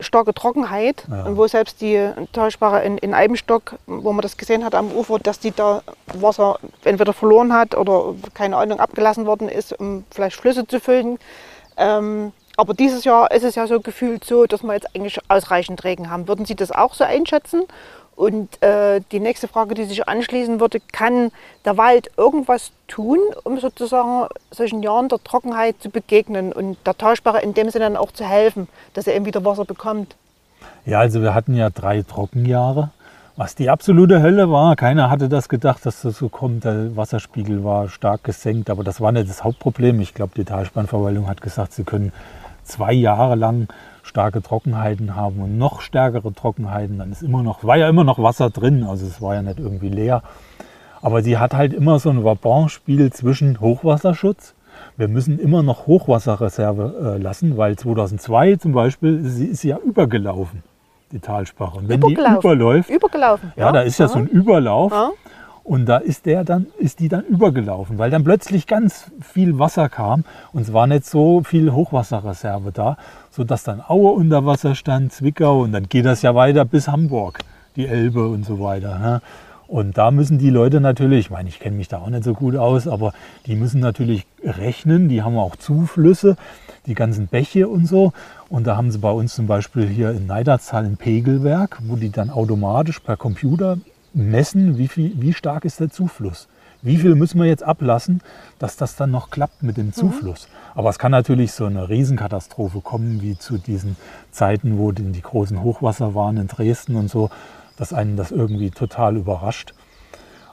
starke 0.00 0.34
Trockenheit, 0.34 1.06
ja. 1.10 1.36
wo 1.36 1.46
selbst 1.46 1.80
die 1.80 2.10
Talsperre 2.32 2.82
in, 2.82 2.98
in 2.98 3.14
Eibenstock, 3.14 3.76
wo 3.86 4.12
man 4.12 4.22
das 4.22 4.36
gesehen 4.36 4.64
hat 4.64 4.74
am 4.74 4.92
Ufer, 4.92 5.18
dass 5.18 5.40
die 5.40 5.52
da 5.52 5.82
Wasser 6.12 6.58
entweder 6.84 7.12
verloren 7.12 7.52
hat 7.52 7.74
oder 7.74 8.14
keine 8.34 8.56
Ahnung 8.58 8.78
abgelassen 8.78 9.26
worden 9.26 9.48
ist, 9.48 9.78
um 9.78 10.04
vielleicht 10.10 10.36
Flüsse 10.36 10.66
zu 10.66 10.80
füllen. 10.80 11.18
Ähm, 11.76 12.32
aber 12.56 12.74
dieses 12.74 13.04
Jahr 13.04 13.30
ist 13.30 13.44
es 13.44 13.54
ja 13.54 13.66
so 13.66 13.80
gefühlt 13.80 14.24
so, 14.24 14.46
dass 14.46 14.62
wir 14.62 14.72
jetzt 14.74 14.94
eigentlich 14.94 15.18
ausreichend 15.28 15.84
Regen 15.84 16.10
haben. 16.10 16.28
Würden 16.28 16.46
Sie 16.46 16.56
das 16.56 16.72
auch 16.72 16.94
so 16.94 17.04
einschätzen? 17.04 17.64
Und 18.16 18.62
äh, 18.62 19.02
die 19.12 19.20
nächste 19.20 19.46
Frage, 19.46 19.74
die 19.74 19.84
sich 19.84 20.08
anschließen 20.08 20.58
würde, 20.58 20.80
kann 20.92 21.30
der 21.66 21.76
Wald 21.76 22.10
irgendwas 22.16 22.72
tun, 22.88 23.18
um 23.44 23.60
sozusagen 23.60 24.26
solchen 24.50 24.82
Jahren 24.82 25.10
der 25.10 25.22
Trockenheit 25.22 25.76
zu 25.80 25.90
begegnen 25.90 26.50
und 26.52 26.78
der 26.86 26.96
Talsperre 26.96 27.42
in 27.42 27.52
dem 27.52 27.68
Sinne 27.68 27.84
dann 27.84 27.96
auch 27.98 28.12
zu 28.12 28.24
helfen, 28.24 28.68
dass 28.94 29.06
er 29.06 29.14
eben 29.14 29.26
wieder 29.26 29.44
Wasser 29.44 29.66
bekommt? 29.66 30.16
Ja, 30.86 31.00
also 31.00 31.20
wir 31.20 31.34
hatten 31.34 31.54
ja 31.54 31.68
drei 31.68 32.02
Trockenjahre, 32.02 32.90
was 33.36 33.54
die 33.54 33.68
absolute 33.68 34.22
Hölle 34.22 34.50
war. 34.50 34.76
Keiner 34.76 35.10
hatte 35.10 35.28
das 35.28 35.50
gedacht, 35.50 35.84
dass 35.84 36.00
das 36.00 36.16
so 36.16 36.30
kommt. 36.30 36.64
Der 36.64 36.96
Wasserspiegel 36.96 37.64
war 37.64 37.90
stark 37.90 38.24
gesenkt, 38.24 38.70
aber 38.70 38.82
das 38.82 38.98
war 38.98 39.12
nicht 39.12 39.28
das 39.28 39.44
Hauptproblem. 39.44 40.00
Ich 40.00 40.14
glaube, 40.14 40.32
die 40.34 40.44
Talsperrenverwaltung 40.44 41.28
hat 41.28 41.42
gesagt, 41.42 41.74
sie 41.74 41.84
können 41.84 42.12
zwei 42.64 42.94
Jahre 42.94 43.34
lang 43.34 43.68
starke 44.16 44.40
Trockenheiten 44.40 45.14
haben 45.14 45.42
und 45.42 45.58
noch 45.58 45.82
stärkere 45.82 46.32
Trockenheiten, 46.32 46.98
dann 46.98 47.12
ist 47.12 47.22
immer 47.22 47.42
noch, 47.42 47.64
war 47.64 47.76
ja 47.76 47.86
immer 47.86 48.02
noch 48.02 48.18
Wasser 48.18 48.48
drin, 48.48 48.82
also 48.82 49.04
es 49.04 49.20
war 49.20 49.34
ja 49.34 49.42
nicht 49.42 49.58
irgendwie 49.58 49.90
leer. 49.90 50.22
Aber 51.02 51.22
sie 51.22 51.36
hat 51.36 51.52
halt 51.52 51.74
immer 51.74 51.98
so 51.98 52.08
ein 52.08 52.24
Vabon-Spiel 52.24 53.12
zwischen 53.12 53.60
Hochwasserschutz. 53.60 54.54
Wir 54.96 55.08
müssen 55.08 55.38
immer 55.38 55.62
noch 55.62 55.86
Hochwasserreserve 55.86 57.16
äh, 57.18 57.22
lassen, 57.22 57.58
weil 57.58 57.76
2002 57.76 58.56
zum 58.56 58.72
Beispiel 58.72 59.20
sie 59.22 59.48
ist 59.48 59.62
ja 59.64 59.76
übergelaufen, 59.76 60.62
die 61.12 61.18
Talsprache. 61.18 61.76
Und 61.76 61.90
wenn 61.90 62.00
die 62.00 62.14
überläuft, 62.14 62.88
übergelaufen, 62.88 63.52
ja, 63.54 63.66
ja 63.66 63.72
da 63.72 63.80
ist 63.82 63.98
ja, 63.98 64.06
ja 64.06 64.12
so 64.12 64.18
ein 64.18 64.28
Überlauf. 64.28 64.92
Ja. 64.92 65.10
Und 65.66 65.86
da 65.86 65.96
ist, 65.96 66.26
der 66.26 66.44
dann, 66.44 66.66
ist 66.78 67.00
die 67.00 67.08
dann 67.08 67.24
übergelaufen, 67.24 67.98
weil 67.98 68.08
dann 68.08 68.22
plötzlich 68.22 68.68
ganz 68.68 69.10
viel 69.20 69.58
Wasser 69.58 69.88
kam 69.88 70.24
und 70.52 70.62
es 70.62 70.72
war 70.72 70.86
nicht 70.86 71.04
so 71.04 71.42
viel 71.42 71.72
Hochwasserreserve 71.72 72.70
da, 72.70 72.96
sodass 73.36 73.64
dann 73.64 73.82
Aue 73.86 74.12
unter 74.12 74.46
Wasser 74.46 74.74
stand, 74.74 75.12
Zwickau 75.12 75.62
und 75.62 75.72
dann 75.72 75.90
geht 75.90 76.06
das 76.06 76.22
ja 76.22 76.34
weiter 76.34 76.64
bis 76.64 76.88
Hamburg, 76.88 77.40
die 77.76 77.86
Elbe 77.86 78.26
und 78.28 78.46
so 78.46 78.60
weiter. 78.60 78.98
Ne? 78.98 79.20
Und 79.68 79.98
da 79.98 80.10
müssen 80.10 80.38
die 80.38 80.48
Leute 80.48 80.80
natürlich, 80.80 81.26
ich 81.26 81.30
meine, 81.30 81.50
ich 81.50 81.60
kenne 81.60 81.76
mich 81.76 81.88
da 81.88 81.98
auch 81.98 82.08
nicht 82.08 82.24
so 82.24 82.32
gut 82.32 82.56
aus, 82.56 82.88
aber 82.88 83.12
die 83.44 83.54
müssen 83.54 83.80
natürlich 83.80 84.24
rechnen, 84.42 85.10
die 85.10 85.22
haben 85.22 85.36
auch 85.36 85.56
Zuflüsse, 85.56 86.36
die 86.86 86.94
ganzen 86.94 87.26
Bäche 87.26 87.68
und 87.68 87.86
so. 87.86 88.14
Und 88.48 88.66
da 88.66 88.76
haben 88.76 88.90
sie 88.90 88.98
bei 88.98 89.10
uns 89.10 89.34
zum 89.34 89.46
Beispiel 89.46 89.86
hier 89.86 90.12
in 90.12 90.26
Neiderzahl 90.26 90.86
ein 90.86 90.96
Pegelwerk, 90.96 91.78
wo 91.86 91.96
die 91.96 92.10
dann 92.10 92.30
automatisch 92.30 93.00
per 93.00 93.18
Computer 93.18 93.76
messen, 94.14 94.78
wie, 94.78 94.88
viel, 94.88 95.12
wie 95.20 95.34
stark 95.34 95.66
ist 95.66 95.80
der 95.80 95.90
Zufluss. 95.90 96.48
Wie 96.80 96.96
viel 96.96 97.16
müssen 97.16 97.40
wir 97.40 97.46
jetzt 97.46 97.64
ablassen, 97.64 98.20
dass 98.58 98.76
das 98.76 98.96
dann 98.96 99.10
noch 99.10 99.30
klappt 99.30 99.62
mit 99.62 99.76
dem 99.76 99.86
mhm. 99.86 99.92
Zufluss? 99.92 100.48
Mhm. 100.48 100.65
Aber 100.76 100.90
es 100.90 100.98
kann 100.98 101.10
natürlich 101.10 101.52
so 101.52 101.64
eine 101.64 101.88
Riesenkatastrophe 101.88 102.82
kommen, 102.82 103.22
wie 103.22 103.38
zu 103.38 103.56
diesen 103.56 103.96
Zeiten, 104.30 104.76
wo 104.78 104.92
die 104.92 105.22
großen 105.22 105.62
Hochwasser 105.62 106.14
waren 106.14 106.36
in 106.36 106.48
Dresden 106.48 106.96
und 106.96 107.08
so, 107.08 107.30
dass 107.78 107.94
einen 107.94 108.18
das 108.18 108.30
irgendwie 108.30 108.70
total 108.70 109.16
überrascht. 109.16 109.72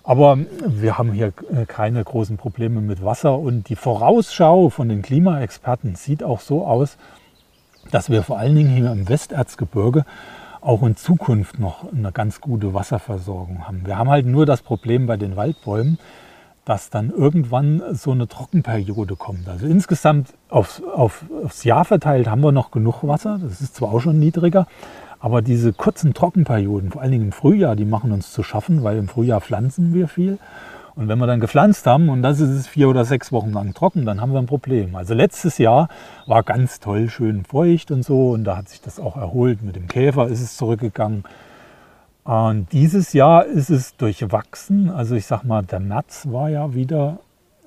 Aber 0.06 0.38
wir 0.66 0.98
haben 0.98 1.12
hier 1.12 1.34
äh, 1.54 1.66
keine 1.66 2.04
großen 2.04 2.38
Probleme 2.38 2.80
mit 2.80 3.04
Wasser 3.04 3.38
und 3.38 3.68
die 3.68 3.76
Vorausschau 3.76 4.70
von 4.70 4.88
den 4.88 5.02
Klimaexperten 5.02 5.96
sieht 5.96 6.24
auch 6.24 6.40
so 6.40 6.66
aus, 6.66 6.98
dass 7.92 8.10
wir 8.10 8.24
vor 8.24 8.40
allen 8.40 8.56
Dingen 8.56 8.74
hier 8.74 8.94
im 8.94 9.10
Westerzgebirge 9.10 10.06
auch 10.62 10.84
in 10.84 10.96
Zukunft 10.96 11.60
noch 11.60 11.92
eine 11.92 12.14
ganz 12.14 12.40
gute 12.40 12.74
Wasserversorgung 12.74 13.68
haben. 13.68 13.86
Wir 13.86 13.98
haben 13.98 14.10
halt 14.10 14.26
nur 14.26 14.46
das 14.46 14.62
Problem 14.62 15.06
bei 15.06 15.18
den 15.18 15.36
Waldbäumen, 15.36 16.00
dass 16.66 16.90
dann 16.90 17.10
irgendwann 17.10 17.82
so 17.94 18.12
eine 18.12 18.28
Trockenperiode 18.28 19.16
kommt. 19.16 19.48
Also 19.50 19.66
insgesamt 19.66 20.34
aufs, 20.50 20.82
auf, 20.84 21.26
aufs 21.44 21.64
Jahr 21.64 21.86
verteilt 21.86 22.28
haben 22.28 22.42
wir 22.42 22.52
noch 22.52 22.72
genug 22.72 23.04
Wasser. 23.04 23.40
Das 23.42 23.60
ist 23.62 23.76
zwar 23.76 23.94
auch 23.94 24.00
schon 24.00 24.20
niedriger, 24.20 24.66
aber 25.20 25.42
diese 25.42 25.74
kurzen 25.74 26.14
Trockenperioden, 26.14 26.92
vor 26.92 27.02
allen 27.02 27.12
Dingen 27.12 27.26
im 27.26 27.32
Frühjahr, 27.32 27.76
die 27.76 27.86
machen 27.86 28.12
uns 28.12 28.32
zu 28.32 28.44
schaffen, 28.44 28.84
weil 28.84 28.98
im 28.98 29.08
Frühjahr 29.08 29.42
pflanzen 29.42 29.94
wir 29.94 30.08
viel. 30.08 30.38
Und 30.96 31.08
wenn 31.08 31.18
wir 31.18 31.28
dann 31.28 31.40
gepflanzt 31.40 31.88
haben 31.88 32.10
und 32.10 32.22
das 32.22 32.40
ist 32.40 32.52
es 32.52 32.68
vier 32.68 32.88
oder 32.88 33.04
sechs 33.04 33.32
Wochen 33.32 33.52
lang 33.52 33.74
trocken, 33.74 34.06
dann 34.06 34.22
haben 34.22 34.32
wir 34.32 34.40
ein 34.40 34.46
Problem. 34.46 34.96
Also 34.96 35.16
letztes 35.16 35.58
Jahr 35.58 35.90
war 36.28 36.44
ganz 36.44 36.80
toll, 36.80 37.10
schön 37.10 37.46
feucht 37.46 37.90
und 37.90 38.04
so 38.04 38.32
und 38.32 38.44
da 38.44 38.58
hat 38.58 38.70
sich 38.70 38.80
das 38.80 39.00
auch 39.00 39.18
erholt. 39.18 39.64
Mit 39.64 39.76
dem 39.76 39.88
Käfer 39.88 40.28
ist 40.28 40.42
es 40.42 40.56
zurückgegangen. 40.56 41.24
Und 42.24 42.72
dieses 42.72 43.14
Jahr 43.14 43.46
ist 43.46 43.70
es 43.70 43.98
durchwachsen. 43.98 44.90
Also 44.90 45.16
ich 45.16 45.26
sag 45.26 45.44
mal, 45.44 45.64
der 45.64 45.80
März 45.80 46.28
war 46.30 46.50
ja 46.50 46.74
wieder 46.74 47.20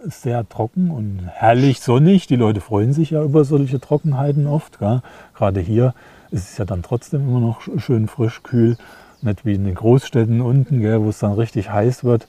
sehr 0.02 0.48
trocken 0.48 0.90
und 0.90 1.28
herrlich 1.30 1.80
sonnig. 1.80 2.26
Die 2.26 2.36
Leute 2.36 2.60
freuen 2.60 2.92
sich 2.92 3.10
ja 3.10 3.22
über 3.22 3.44
solche 3.44 3.80
Trockenheiten 3.80 4.46
oft. 4.46 4.78
Gell? 4.78 5.02
Gerade 5.34 5.60
hier 5.60 5.94
ist 6.30 6.50
es 6.50 6.58
ja 6.58 6.64
dann 6.64 6.82
trotzdem 6.82 7.28
immer 7.28 7.40
noch 7.40 7.60
schön 7.78 8.08
frisch, 8.08 8.42
kühl. 8.42 8.76
Nicht 9.22 9.44
wie 9.44 9.54
in 9.54 9.64
den 9.64 9.74
Großstädten 9.74 10.40
unten, 10.40 10.80
gell, 10.80 11.02
wo 11.02 11.08
es 11.08 11.18
dann 11.18 11.32
richtig 11.32 11.70
heiß 11.70 12.04
wird. 12.04 12.28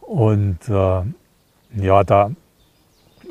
Und 0.00 0.68
äh, 0.68 1.02
ja, 1.76 2.04
da 2.04 2.30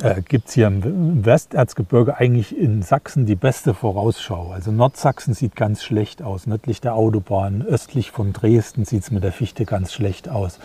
äh, 0.01 0.21
gibt 0.21 0.47
es 0.47 0.53
hier 0.53 0.67
im 0.67 1.25
Westerzgebirge 1.25 2.17
eigentlich 2.17 2.57
in 2.57 2.81
Sachsen 2.81 3.25
die 3.25 3.35
beste 3.35 3.73
Vorausschau. 3.73 4.51
Also 4.51 4.71
Nordsachsen 4.71 5.33
sieht 5.33 5.55
ganz 5.55 5.83
schlecht 5.83 6.21
aus, 6.21 6.47
nördlich 6.47 6.81
der 6.81 6.95
Autobahn, 6.95 7.61
östlich 7.61 8.11
von 8.11 8.33
Dresden 8.33 8.85
sieht 8.85 9.03
es 9.03 9.11
mit 9.11 9.23
der 9.23 9.31
Fichte 9.31 9.65
ganz 9.65 9.93
schlecht 9.93 10.29
aus. 10.29 10.59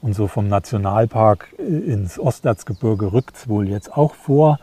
Und 0.00 0.14
so 0.14 0.28
vom 0.28 0.48
Nationalpark 0.48 1.54
äh, 1.58 1.62
ins 1.62 2.18
Osterzgebirge 2.18 3.12
rückt 3.12 3.36
es 3.36 3.48
wohl 3.48 3.68
jetzt 3.68 3.96
auch 3.96 4.14
vor. 4.14 4.58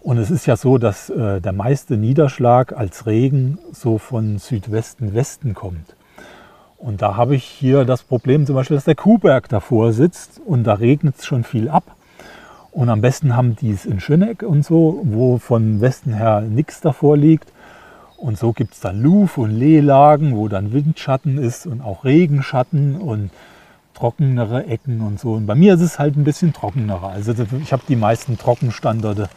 Und 0.00 0.18
es 0.18 0.30
ist 0.30 0.46
ja 0.46 0.56
so, 0.56 0.78
dass 0.78 1.10
äh, 1.10 1.40
der 1.40 1.52
meiste 1.52 1.96
Niederschlag 1.96 2.72
als 2.72 3.06
Regen 3.06 3.58
so 3.72 3.98
von 3.98 4.38
Südwesten 4.38 5.14
Westen 5.14 5.52
kommt. 5.52 5.96
Und 6.78 7.02
da 7.02 7.16
habe 7.16 7.34
ich 7.34 7.44
hier 7.44 7.84
das 7.84 8.02
Problem 8.02 8.46
zum 8.46 8.54
Beispiel, 8.54 8.76
dass 8.76 8.84
der 8.84 8.94
Kuhberg 8.94 9.48
davor 9.48 9.92
sitzt 9.92 10.40
und 10.44 10.64
da 10.64 10.74
regnet 10.74 11.16
es 11.18 11.26
schon 11.26 11.42
viel 11.42 11.68
ab. 11.68 11.95
Und 12.76 12.90
am 12.90 13.00
besten 13.00 13.34
haben 13.34 13.56
die 13.56 13.70
es 13.70 13.86
in 13.86 14.00
Schöneck 14.00 14.42
und 14.42 14.62
so, 14.62 15.00
wo 15.02 15.38
von 15.38 15.80
Westen 15.80 16.12
her 16.12 16.42
nichts 16.42 16.82
davor 16.82 17.16
liegt. 17.16 17.50
Und 18.18 18.36
so 18.36 18.52
gibt 18.52 18.74
es 18.74 18.80
dann 18.80 19.02
Luf- 19.02 19.38
und 19.38 19.50
Lehlagen, 19.50 20.36
wo 20.36 20.46
dann 20.48 20.74
Windschatten 20.74 21.38
ist 21.38 21.66
und 21.66 21.80
auch 21.80 22.04
Regenschatten 22.04 22.96
und 22.96 23.30
trockenere 23.94 24.66
Ecken 24.66 25.00
und 25.00 25.18
so. 25.18 25.32
Und 25.32 25.46
bei 25.46 25.54
mir 25.54 25.72
ist 25.72 25.80
es 25.80 25.98
halt 25.98 26.18
ein 26.18 26.24
bisschen 26.24 26.52
trockenerer. 26.52 27.08
Also 27.08 27.32
ich 27.62 27.72
habe 27.72 27.82
die 27.88 27.96
meisten 27.96 28.36
Trockenstandorte 28.36 29.30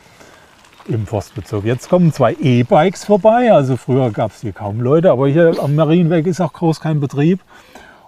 im 0.89 1.07
Forstbezirk. 1.07 1.63
Jetzt 1.63 1.87
kommen 1.87 2.11
zwei 2.11 2.33
E-Bikes 2.33 3.05
vorbei. 3.05 3.53
Also 3.53 3.77
früher 3.77 4.11
gab 4.11 4.31
es 4.31 4.41
hier 4.41 4.51
kaum 4.51 4.81
Leute, 4.81 5.11
aber 5.11 5.29
hier 5.29 5.53
am 5.63 5.75
Marienweg 5.75 6.27
ist 6.27 6.41
auch 6.41 6.51
groß 6.51 6.81
kein 6.81 6.99
Betrieb. 6.99 7.39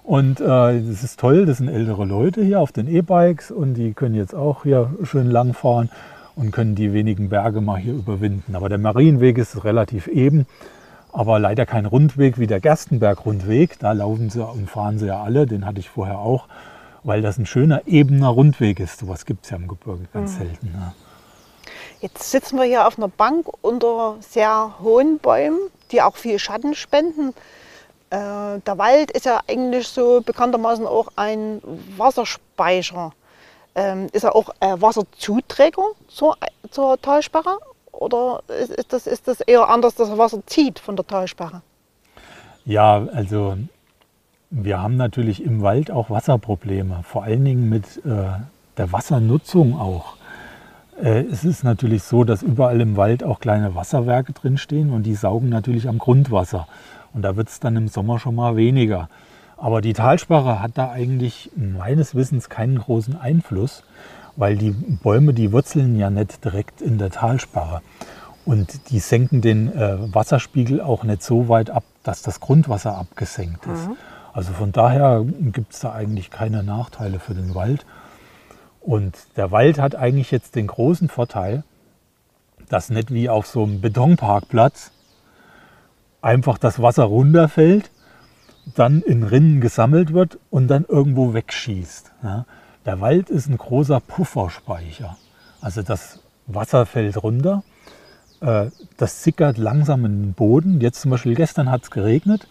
Und 0.03 0.39
äh, 0.41 0.45
das 0.45 1.03
ist 1.03 1.19
toll, 1.19 1.45
das 1.45 1.57
sind 1.57 1.67
ältere 1.67 2.05
Leute 2.05 2.43
hier 2.43 2.59
auf 2.59 2.71
den 2.71 2.87
E-Bikes 2.87 3.51
und 3.51 3.75
die 3.75 3.93
können 3.93 4.15
jetzt 4.15 4.33
auch 4.33 4.63
hier 4.63 4.91
schön 5.03 5.29
lang 5.29 5.53
fahren 5.53 5.89
und 6.35 6.51
können 6.51 6.75
die 6.75 6.93
wenigen 6.93 7.29
Berge 7.29 7.61
mal 7.61 7.77
hier 7.77 7.93
überwinden. 7.93 8.55
Aber 8.55 8.67
der 8.67 8.79
Marienweg 8.79 9.37
ist 9.37 9.63
relativ 9.63 10.07
eben, 10.07 10.47
aber 11.13 11.39
leider 11.39 11.65
kein 11.65 11.85
Rundweg 11.85 12.39
wie 12.39 12.47
der 12.47 12.59
Gerstenberg-Rundweg. 12.59 13.77
Da 13.79 13.91
laufen 13.91 14.29
sie 14.29 14.43
und 14.43 14.69
fahren 14.69 14.97
sie 14.97 15.07
ja 15.07 15.21
alle, 15.21 15.45
den 15.45 15.65
hatte 15.65 15.79
ich 15.79 15.89
vorher 15.89 16.19
auch, 16.19 16.47
weil 17.03 17.21
das 17.21 17.37
ein 17.37 17.45
schöner 17.45 17.83
ebener 17.85 18.29
Rundweg 18.29 18.79
ist. 18.79 18.99
Sowas 18.99 19.25
gibt 19.25 19.45
es 19.45 19.51
ja 19.51 19.57
im 19.57 19.67
Gebirge 19.67 20.05
ganz 20.11 20.33
mhm. 20.33 20.37
selten. 20.37 20.71
Ja. 20.73 20.93
Jetzt 21.99 22.31
sitzen 22.31 22.57
wir 22.57 22.65
hier 22.65 22.87
auf 22.87 22.97
einer 22.97 23.09
Bank 23.09 23.47
unter 23.61 24.15
sehr 24.21 24.79
hohen 24.81 25.19
Bäumen, 25.19 25.59
die 25.91 26.01
auch 26.01 26.15
viel 26.15 26.39
Schatten 26.39 26.73
spenden. 26.73 27.35
Äh, 28.11 28.59
der 28.59 28.77
Wald 28.77 29.09
ist 29.11 29.25
ja 29.25 29.39
eigentlich 29.47 29.87
so 29.87 30.21
bekanntermaßen 30.21 30.85
auch 30.85 31.07
ein 31.15 31.61
Wasserspeicher. 31.97 33.13
Ähm, 33.73 34.07
ist 34.11 34.25
er 34.25 34.35
auch 34.35 34.49
äh, 34.59 34.75
Wasserzuträger 34.79 35.83
zur, 36.09 36.35
zur 36.69 37.01
Talsperre? 37.01 37.57
Oder 37.93 38.41
ist, 38.59 38.71
ist, 38.71 38.91
das, 38.91 39.07
ist 39.07 39.29
das 39.29 39.39
eher 39.39 39.69
anders, 39.69 39.95
dass 39.95 40.09
er 40.09 40.17
Wasser 40.17 40.45
zieht 40.45 40.77
von 40.79 40.97
der 40.97 41.07
Talsperre? 41.07 41.61
Ja, 42.65 43.07
also 43.13 43.57
wir 44.49 44.81
haben 44.81 44.97
natürlich 44.97 45.41
im 45.41 45.61
Wald 45.61 45.89
auch 45.89 46.09
Wasserprobleme, 46.09 47.03
vor 47.03 47.23
allen 47.23 47.45
Dingen 47.45 47.69
mit 47.69 47.85
äh, 48.05 48.25
der 48.75 48.91
Wassernutzung 48.91 49.79
auch. 49.79 50.17
Äh, 51.01 51.21
es 51.31 51.45
ist 51.45 51.63
natürlich 51.63 52.03
so, 52.03 52.25
dass 52.25 52.43
überall 52.43 52.81
im 52.81 52.97
Wald 52.97 53.23
auch 53.23 53.39
kleine 53.39 53.73
Wasserwerke 53.73 54.33
drinstehen 54.33 54.91
und 54.91 55.03
die 55.03 55.15
saugen 55.15 55.47
natürlich 55.47 55.87
am 55.87 55.97
Grundwasser. 55.97 56.67
Und 57.13 57.23
da 57.23 57.35
wird 57.35 57.49
es 57.49 57.59
dann 57.59 57.75
im 57.75 57.87
Sommer 57.87 58.19
schon 58.19 58.35
mal 58.35 58.55
weniger. 58.55 59.09
Aber 59.57 59.81
die 59.81 59.93
Talsperre 59.93 60.61
hat 60.61 60.71
da 60.75 60.89
eigentlich 60.91 61.51
meines 61.55 62.15
Wissens 62.15 62.49
keinen 62.49 62.79
großen 62.79 63.19
Einfluss, 63.19 63.83
weil 64.35 64.57
die 64.57 64.71
Bäume, 64.71 65.33
die 65.33 65.51
wurzeln 65.51 65.97
ja 65.97 66.09
nicht 66.09 66.43
direkt 66.43 66.81
in 66.81 66.97
der 66.97 67.11
Talsperre. 67.11 67.81
Und 68.43 68.89
die 68.89 68.99
senken 68.99 69.41
den 69.41 69.71
äh, 69.71 69.97
Wasserspiegel 70.13 70.81
auch 70.81 71.03
nicht 71.03 71.21
so 71.21 71.47
weit 71.47 71.69
ab, 71.69 71.83
dass 72.03 72.23
das 72.23 72.39
Grundwasser 72.39 72.97
abgesenkt 72.97 73.65
ist. 73.67 73.87
Mhm. 73.87 73.97
Also 74.33 74.53
von 74.53 74.71
daher 74.71 75.23
gibt 75.25 75.73
es 75.73 75.81
da 75.81 75.91
eigentlich 75.91 76.31
keine 76.31 76.63
Nachteile 76.63 77.19
für 77.19 77.35
den 77.35 77.53
Wald. 77.53 77.85
Und 78.79 79.15
der 79.35 79.51
Wald 79.51 79.77
hat 79.77 79.95
eigentlich 79.95 80.31
jetzt 80.31 80.55
den 80.55 80.67
großen 80.67 81.07
Vorteil, 81.07 81.63
dass 82.69 82.89
nicht 82.89 83.13
wie 83.13 83.29
auf 83.29 83.45
so 83.45 83.63
einem 83.63 83.81
Betonparkplatz 83.81 84.91
einfach 86.21 86.57
das 86.57 86.81
Wasser 86.81 87.03
runterfällt, 87.03 87.91
dann 88.75 89.01
in 89.01 89.23
Rinnen 89.23 89.61
gesammelt 89.61 90.13
wird 90.13 90.39
und 90.49 90.67
dann 90.67 90.85
irgendwo 90.87 91.33
wegschießt. 91.33 92.11
Ja. 92.23 92.45
Der 92.85 93.01
Wald 93.01 93.29
ist 93.29 93.47
ein 93.47 93.57
großer 93.57 93.99
Pufferspeicher. 93.99 95.17
Also 95.61 95.81
das 95.81 96.19
Wasser 96.47 96.85
fällt 96.85 97.21
runter, 97.21 97.63
äh, 98.41 98.71
das 98.97 99.23
sickert 99.23 99.57
langsam 99.57 100.05
in 100.05 100.21
den 100.21 100.33
Boden. 100.33 100.81
Jetzt 100.81 101.01
zum 101.01 101.11
Beispiel 101.11 101.35
gestern 101.35 101.69
hat 101.69 101.83
es 101.83 101.91
geregnet. 101.91 102.47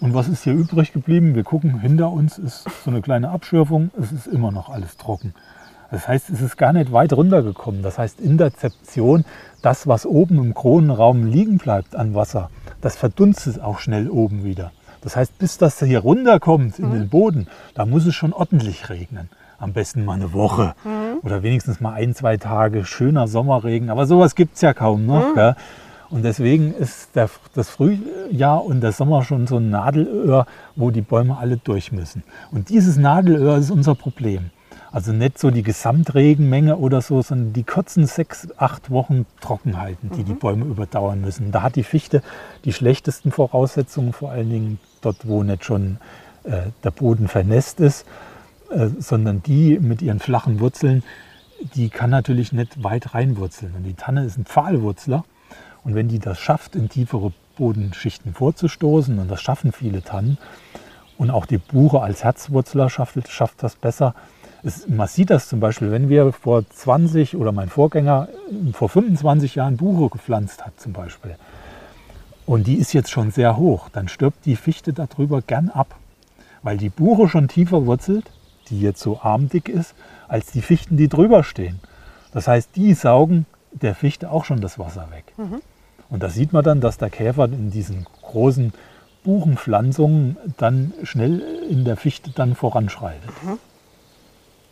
Und 0.00 0.14
was 0.14 0.28
ist 0.28 0.44
hier 0.44 0.52
übrig 0.52 0.92
geblieben? 0.92 1.34
Wir 1.34 1.42
gucken, 1.42 1.80
hinter 1.80 2.10
uns 2.10 2.38
ist 2.38 2.66
so 2.84 2.90
eine 2.90 3.02
kleine 3.02 3.30
Abschürfung. 3.30 3.90
Es 4.00 4.12
ist 4.12 4.26
immer 4.26 4.52
noch 4.52 4.68
alles 4.68 4.96
trocken. 4.96 5.34
Das 5.90 6.06
heißt, 6.06 6.30
es 6.30 6.40
ist 6.40 6.56
gar 6.56 6.72
nicht 6.72 6.92
weit 6.92 7.12
runtergekommen. 7.12 7.82
Das 7.82 7.98
heißt, 7.98 8.20
Interzeption, 8.20 9.24
das, 9.62 9.86
was 9.86 10.06
oben 10.06 10.38
im 10.38 10.54
Kronenraum 10.54 11.26
liegen 11.26 11.58
bleibt 11.58 11.96
an 11.96 12.14
Wasser, 12.14 12.50
das 12.80 12.96
verdunstet 12.96 13.60
auch 13.60 13.78
schnell 13.78 14.10
oben 14.10 14.44
wieder. 14.44 14.72
Das 15.00 15.16
heißt, 15.16 15.38
bis 15.38 15.58
das 15.58 15.78
hier 15.78 16.00
runterkommt 16.00 16.78
in 16.78 16.88
mhm. 16.88 16.92
den 16.92 17.08
Boden, 17.08 17.46
da 17.74 17.86
muss 17.86 18.06
es 18.06 18.14
schon 18.14 18.32
ordentlich 18.32 18.90
regnen. 18.90 19.28
Am 19.58 19.72
besten 19.72 20.04
mal 20.04 20.14
eine 20.14 20.32
Woche 20.32 20.74
mhm. 20.84 21.18
oder 21.22 21.42
wenigstens 21.42 21.80
mal 21.80 21.94
ein, 21.94 22.14
zwei 22.14 22.36
Tage 22.36 22.84
schöner 22.84 23.26
Sommerregen. 23.26 23.90
Aber 23.90 24.06
sowas 24.06 24.34
gibt 24.34 24.56
es 24.56 24.60
ja 24.60 24.74
kaum 24.74 25.06
noch. 25.06 25.34
Mhm. 25.34 25.54
Und 26.10 26.24
deswegen 26.24 26.72
ist 26.72 27.14
der, 27.16 27.28
das 27.54 27.68
Frühjahr 27.68 28.64
und 28.64 28.80
der 28.80 28.92
Sommer 28.92 29.24
schon 29.24 29.46
so 29.46 29.58
ein 29.58 29.70
Nadelöhr, 29.70 30.46
wo 30.74 30.90
die 30.90 31.02
Bäume 31.02 31.36
alle 31.36 31.58
durch 31.58 31.92
müssen. 31.92 32.22
Und 32.50 32.70
dieses 32.70 32.96
Nadelöhr 32.96 33.58
ist 33.58 33.70
unser 33.70 33.94
Problem. 33.94 34.50
Also 34.90 35.12
nicht 35.12 35.38
so 35.38 35.50
die 35.50 35.62
Gesamtregenmenge 35.62 36.76
oder 36.76 37.02
so, 37.02 37.20
sondern 37.20 37.52
die 37.52 37.64
kurzen 37.64 38.06
sechs, 38.06 38.48
acht 38.56 38.90
Wochen 38.90 39.26
Trockenheiten, 39.40 40.10
die 40.10 40.22
mhm. 40.22 40.24
die 40.24 40.34
Bäume 40.34 40.64
überdauern 40.64 41.20
müssen. 41.20 41.52
Da 41.52 41.62
hat 41.62 41.76
die 41.76 41.84
Fichte 41.84 42.22
die 42.64 42.72
schlechtesten 42.72 43.30
Voraussetzungen, 43.30 44.12
vor 44.12 44.30
allen 44.30 44.48
Dingen 44.48 44.80
dort, 45.02 45.28
wo 45.28 45.42
nicht 45.42 45.64
schon 45.64 45.98
äh, 46.44 46.70
der 46.84 46.90
Boden 46.90 47.28
vernässt 47.28 47.80
ist, 47.80 48.06
äh, 48.70 48.88
sondern 48.98 49.42
die 49.42 49.78
mit 49.78 50.00
ihren 50.00 50.20
flachen 50.20 50.60
Wurzeln, 50.60 51.02
die 51.74 51.90
kann 51.90 52.10
natürlich 52.10 52.52
nicht 52.52 52.82
weit 52.82 53.14
reinwurzeln. 53.14 53.74
Und 53.76 53.84
die 53.84 53.94
Tanne 53.94 54.24
ist 54.24 54.38
ein 54.38 54.44
Pfahlwurzler. 54.44 55.24
Und 55.84 55.94
wenn 55.94 56.08
die 56.08 56.18
das 56.18 56.38
schafft, 56.38 56.76
in 56.76 56.88
tiefere 56.88 57.32
Bodenschichten 57.56 58.34
vorzustoßen, 58.34 59.18
und 59.18 59.28
das 59.30 59.42
schaffen 59.42 59.72
viele 59.72 60.02
Tannen, 60.02 60.38
und 61.18 61.30
auch 61.30 61.46
die 61.46 61.58
Buche 61.58 62.00
als 62.00 62.22
Herzwurzler 62.22 62.88
schafft, 62.88 63.28
schafft 63.28 63.62
das 63.62 63.74
besser, 63.74 64.14
es, 64.62 64.88
man 64.88 65.08
sieht 65.08 65.30
das 65.30 65.48
zum 65.48 65.60
Beispiel, 65.60 65.90
wenn 65.90 66.08
wir 66.08 66.32
vor 66.32 66.68
20 66.68 67.36
oder 67.36 67.52
mein 67.52 67.68
Vorgänger 67.68 68.28
vor 68.72 68.88
25 68.88 69.54
Jahren 69.54 69.76
Buche 69.76 70.10
gepflanzt 70.10 70.64
hat 70.64 70.80
zum 70.80 70.92
Beispiel 70.92 71.36
und 72.46 72.66
die 72.66 72.76
ist 72.76 72.92
jetzt 72.92 73.10
schon 73.10 73.30
sehr 73.30 73.56
hoch, 73.56 73.88
dann 73.90 74.08
stirbt 74.08 74.46
die 74.46 74.56
Fichte 74.56 74.92
darüber 74.92 75.42
gern 75.42 75.68
ab, 75.68 75.94
weil 76.62 76.78
die 76.78 76.88
Buche 76.88 77.28
schon 77.28 77.48
tiefer 77.48 77.86
wurzelt, 77.86 78.30
die 78.68 78.80
jetzt 78.80 79.00
so 79.00 79.20
armdick 79.20 79.68
ist, 79.68 79.94
als 80.28 80.50
die 80.52 80.62
Fichten, 80.62 80.96
die 80.96 81.08
drüber 81.08 81.44
stehen. 81.44 81.80
Das 82.32 82.48
heißt, 82.48 82.70
die 82.74 82.94
saugen 82.94 83.46
der 83.72 83.94
Fichte 83.94 84.30
auch 84.30 84.44
schon 84.44 84.60
das 84.60 84.78
Wasser 84.78 85.08
weg. 85.10 85.24
Mhm. 85.36 85.60
Und 86.10 86.22
da 86.22 86.30
sieht 86.30 86.52
man 86.52 86.64
dann, 86.64 86.80
dass 86.80 86.96
der 86.96 87.10
Käfer 87.10 87.44
in 87.44 87.70
diesen 87.70 88.06
großen 88.22 88.72
Buchenpflanzungen 89.24 90.38
dann 90.56 90.94
schnell 91.02 91.40
in 91.68 91.84
der 91.84 91.96
Fichte 91.96 92.30
dann 92.30 92.54
voranschreitet. 92.54 93.30
Mhm 93.42 93.58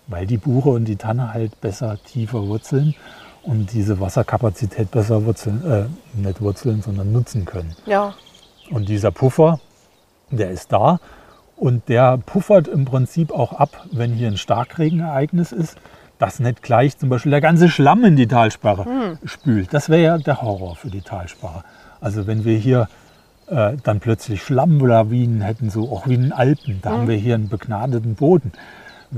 weil 0.07 0.27
die 0.27 0.37
Buche 0.37 0.71
und 0.71 0.85
die 0.85 0.97
Tanne 0.97 1.33
halt 1.33 1.61
besser 1.61 1.99
tiefer 2.05 2.47
wurzeln 2.47 2.95
und 3.43 3.73
diese 3.73 4.01
Wasserkapazität 4.01 4.91
besser 4.91 5.25
wurzeln, 5.25 5.63
äh, 5.65 5.85
nicht 6.21 6.41
wurzeln, 6.41 6.83
sondern 6.83 7.13
nutzen 7.13 7.45
können. 7.45 7.75
Ja. 7.87 8.15
Und 8.71 8.89
dieser 8.89 9.11
Puffer, 9.11 9.61
der 10.31 10.51
ist 10.51 10.73
da 10.73 10.99
und 11.57 11.89
der 11.89 12.19
puffert 12.19 12.69
im 12.69 12.85
Prinzip 12.85 13.33
auch 13.33 13.53
ab, 13.53 13.87
wenn 13.93 14.13
hier 14.13 14.29
ein 14.29 14.37
Starkregenereignis 14.37 15.53
ist, 15.53 15.77
dass 16.19 16.41
nicht 16.41 16.63
gleich 16.63 16.97
zum 16.99 17.09
Beispiel 17.09 17.31
der 17.31 17.41
ganze 17.41 17.69
Schlamm 17.69 18.05
in 18.05 18.17
die 18.17 18.27
Talsperre 18.27 18.85
hm. 18.85 19.19
spült. 19.25 19.73
Das 19.73 19.89
wäre 19.89 20.03
ja 20.03 20.19
der 20.19 20.43
Horror 20.43 20.77
für 20.77 20.89
die 20.89 21.03
Talsperre. 21.03 21.63
Also 22.01 22.27
wenn 22.27 22.45
wir 22.45 22.57
hier 22.57 22.89
äh, 23.49 23.77
dann 23.83 24.01
plötzlich 24.01 24.43
Schlammlawinen 24.43 25.43
hätten, 25.43 25.71
so 25.71 25.91
auch 25.93 26.07
wie 26.07 26.15
in 26.15 26.23
den 26.23 26.33
Alpen, 26.33 26.81
da 26.83 26.91
hm. 26.91 26.97
haben 26.97 27.09
wir 27.09 27.17
hier 27.17 27.35
einen 27.35 27.49
begnadeten 27.49 28.15
Boden 28.15 28.53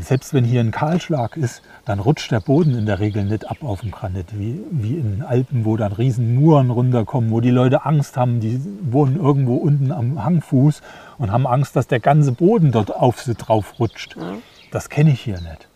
selbst 0.00 0.34
wenn 0.34 0.44
hier 0.44 0.61
ein 0.61 0.70
Kahlschlag 0.70 1.37
ist, 1.37 1.62
dann 1.84 1.98
rutscht 1.98 2.30
der 2.30 2.40
Boden 2.40 2.76
in 2.76 2.87
der 2.87 3.00
Regel 3.00 3.24
nicht 3.24 3.50
ab 3.50 3.58
auf 3.62 3.80
dem 3.80 3.90
Granit, 3.90 4.26
wie, 4.38 4.61
wie 4.70 4.94
in 4.94 5.16
den 5.16 5.22
Alpen, 5.22 5.64
wo 5.64 5.76
dann 5.76 5.92
riesen 5.92 6.34
Muren 6.34 6.70
runterkommen, 6.70 7.30
wo 7.30 7.40
die 7.40 7.50
Leute 7.50 7.84
Angst 7.84 8.16
haben, 8.16 8.40
die 8.40 8.61
wohnen 8.82 9.16
irgendwo 9.16 9.56
unten 9.56 9.92
am 9.92 10.24
Hangfuß 10.24 10.82
und 11.18 11.32
haben 11.32 11.46
Angst, 11.46 11.76
dass 11.76 11.87
der 11.87 12.00
ganze 12.00 12.32
Boden 12.32 12.72
dort 12.72 12.94
auf 12.94 13.20
sie 13.20 13.34
drauf 13.34 13.78
rutscht. 13.78 14.16
Mhm. 14.16 14.42
Das 14.70 14.88
kenne 14.88 15.11
ich 15.11 15.20
hier 15.20 15.40
nicht. 15.40 15.68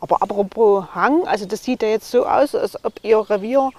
Aber 0.00 0.22
apropos 0.22 0.86
Hang, 0.94 1.26
also 1.26 1.46
das 1.46 1.64
sieht 1.64 1.82
ja 1.82 1.88
jetzt 1.88 2.10
so 2.10 2.26
aus, 2.26 2.54
als 2.54 2.82
ob 2.84 2.94
Ihr 3.02 3.18
Revier 3.18 3.70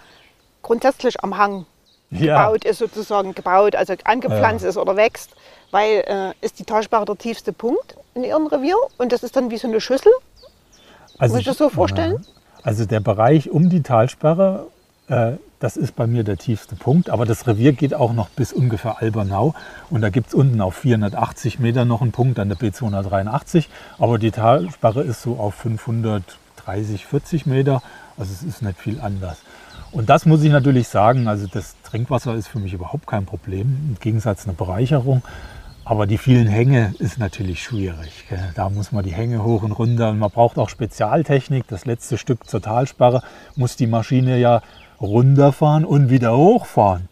grundsätzlich 0.61 1.23
am 1.23 1.37
Hang 1.37 1.65
ja. 2.11 2.43
gebaut 2.43 2.65
ist, 2.65 2.79
sozusagen 2.79 3.33
gebaut, 3.33 3.75
also 3.75 3.93
angepflanzt 4.03 4.63
ja. 4.63 4.69
ist 4.69 4.77
oder 4.77 4.95
wächst, 4.95 5.35
weil 5.71 6.03
äh, 6.07 6.45
ist 6.45 6.59
die 6.59 6.63
Talsperre 6.63 7.05
der 7.05 7.17
tiefste 7.17 7.53
Punkt 7.53 7.95
in 8.13 8.23
ihrem 8.23 8.47
Revier 8.47 8.75
und 8.97 9.11
das 9.11 9.23
ist 9.23 9.35
dann 9.35 9.51
wie 9.51 9.57
so 9.57 9.67
eine 9.67 9.81
Schüssel. 9.81 10.11
Also, 11.17 11.33
Muss 11.33 11.41
ich 11.41 11.47
das 11.47 11.57
so 11.57 11.69
vorstellen? 11.69 12.25
Also 12.63 12.85
der 12.85 12.99
Bereich 12.99 13.49
um 13.51 13.69
die 13.69 13.81
Talsperre, 13.81 14.67
äh, 15.07 15.33
das 15.59 15.77
ist 15.77 15.95
bei 15.95 16.07
mir 16.07 16.23
der 16.23 16.37
tiefste 16.37 16.75
Punkt, 16.75 17.09
aber 17.09 17.25
das 17.25 17.47
Revier 17.47 17.73
geht 17.73 17.93
auch 17.93 18.13
noch 18.13 18.29
bis 18.29 18.51
ungefähr 18.51 19.01
Albernau 19.01 19.53
und 19.89 20.01
da 20.01 20.09
gibt 20.09 20.27
es 20.27 20.33
unten 20.33 20.59
auf 20.61 20.75
480 20.75 21.59
Meter 21.59 21.85
noch 21.85 22.01
einen 22.01 22.11
Punkt 22.11 22.39
an 22.39 22.49
der 22.49 22.57
B283, 22.57 23.65
aber 23.97 24.17
die 24.17 24.31
Talsperre 24.31 25.03
ist 25.03 25.21
so 25.21 25.35
auf 25.35 25.55
530, 25.55 27.05
40 27.05 27.45
Meter, 27.45 27.81
also 28.17 28.31
es 28.33 28.43
ist 28.43 28.61
nicht 28.61 28.79
viel 28.79 28.99
anders. 28.99 29.37
Und 29.91 30.09
das 30.09 30.25
muss 30.25 30.43
ich 30.43 30.51
natürlich 30.51 30.89
sagen, 30.89 31.29
also 31.29 31.47
das 31.47 31.75
Trinkwasser 31.83 32.35
ist 32.35 32.47
für 32.47 32.59
mich 32.59 32.73
überhaupt 32.73 33.07
kein 33.07 33.25
Problem, 33.25 33.77
im 33.89 33.97
Gegensatz 33.99 34.45
einer 34.45 34.53
Bereicherung. 34.53 35.21
Aber 35.87 36.07
die 36.07 36.17
vielen 36.17 36.47
Hänge 36.47 36.95
ist 36.97 37.19
natürlich 37.19 37.61
schwierig. 37.61 38.25
Da 38.55 38.71
muss 38.71 38.91
man 38.91 39.05
die 39.05 39.13
Hänge 39.13 39.43
hoch 39.43 39.61
und 39.61 39.71
runter. 39.71 40.09
Und 40.09 40.17
man 40.17 40.31
braucht 40.31 40.57
auch 40.57 40.69
Spezialtechnik. 40.69 41.67
Das 41.67 41.85
letzte 41.85 42.17
Stück 42.17 42.47
zur 42.49 42.59
Talsperre 42.59 43.21
muss 43.55 43.75
die 43.75 43.85
Maschine 43.85 44.39
ja 44.39 44.63
runterfahren 44.99 45.85
und 45.85 46.09
wieder 46.09 46.35
hochfahren. 46.35 47.07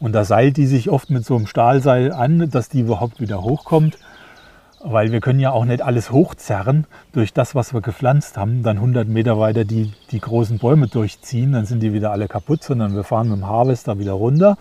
Und 0.00 0.12
da 0.12 0.24
seilt 0.24 0.56
die 0.56 0.66
sich 0.66 0.88
oft 0.88 1.10
mit 1.10 1.26
so 1.26 1.36
einem 1.36 1.46
Stahlseil 1.46 2.10
an, 2.10 2.48
dass 2.50 2.70
die 2.70 2.80
überhaupt 2.80 3.20
wieder 3.20 3.42
hochkommt. 3.42 3.98
Weil 4.82 5.12
wir 5.12 5.20
können 5.20 5.40
ja 5.40 5.50
auch 5.50 5.66
nicht 5.66 5.82
alles 5.82 6.10
hochzerren 6.10 6.86
durch 7.12 7.34
das, 7.34 7.54
was 7.54 7.74
wir 7.74 7.82
gepflanzt 7.82 8.38
haben. 8.38 8.62
Dann 8.62 8.78
100 8.78 9.08
Meter 9.08 9.38
weiter 9.38 9.66
die, 9.66 9.92
die 10.10 10.20
großen 10.20 10.58
Bäume 10.58 10.86
durchziehen, 10.86 11.52
dann 11.52 11.66
sind 11.66 11.82
die 11.82 11.92
wieder 11.92 12.12
alle 12.12 12.28
kaputt, 12.28 12.62
sondern 12.62 12.94
wir 12.94 13.04
fahren 13.04 13.28
mit 13.28 13.38
dem 13.38 13.46
Harvester 13.46 13.98
wieder 13.98 14.12
runter 14.12 14.56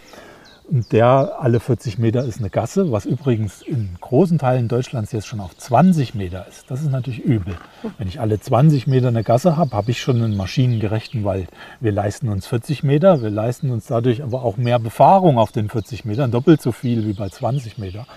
und 0.70 0.92
der 0.92 1.38
alle 1.40 1.60
40 1.60 2.00
Meter 2.00 2.24
ist 2.24 2.40
eine 2.40 2.50
Gasse, 2.50 2.92
was 2.92 3.06
übrigens 3.06 3.62
in 3.62 3.96
großen 4.02 4.40
Teilen 4.40 4.68
Deutschlands 4.68 5.12
jetzt 5.12 5.28
schon 5.28 5.40
auf 5.40 5.56
20 5.56 6.16
Meter 6.16 6.48
ist. 6.48 6.70
Das 6.70 6.82
ist 6.82 6.90
natürlich 6.90 7.20
übel. 7.20 7.56
Wenn 7.98 8.08
ich 8.08 8.20
alle 8.20 8.40
20 8.40 8.88
Meter 8.88 9.10
eine 9.10 9.24
Gasse 9.24 9.58
habe, 9.58 9.76
habe 9.76 9.92
ich 9.92 10.02
schon 10.02 10.22
einen 10.22 10.36
maschinengerechten 10.36 11.24
Wald. 11.24 11.50
Wir 11.80 11.92
leisten 11.92 12.30
uns 12.30 12.48
40 12.48 12.84
Meter, 12.84 13.22
wir 13.22 13.30
leisten 13.30 13.70
uns 13.70 13.86
dadurch 13.86 14.24
aber 14.24 14.44
auch 14.44 14.58
mehr 14.58 14.80
Befahrung 14.80 15.38
auf 15.38 15.52
den 15.52 15.70
40 15.70 16.06
Metern, 16.06 16.32
doppelt 16.32 16.62
so 16.62 16.72
viel 16.72 17.06
wie 17.06 17.14
bei 17.14 17.30
20 17.30 17.78
Meter. 17.78 18.08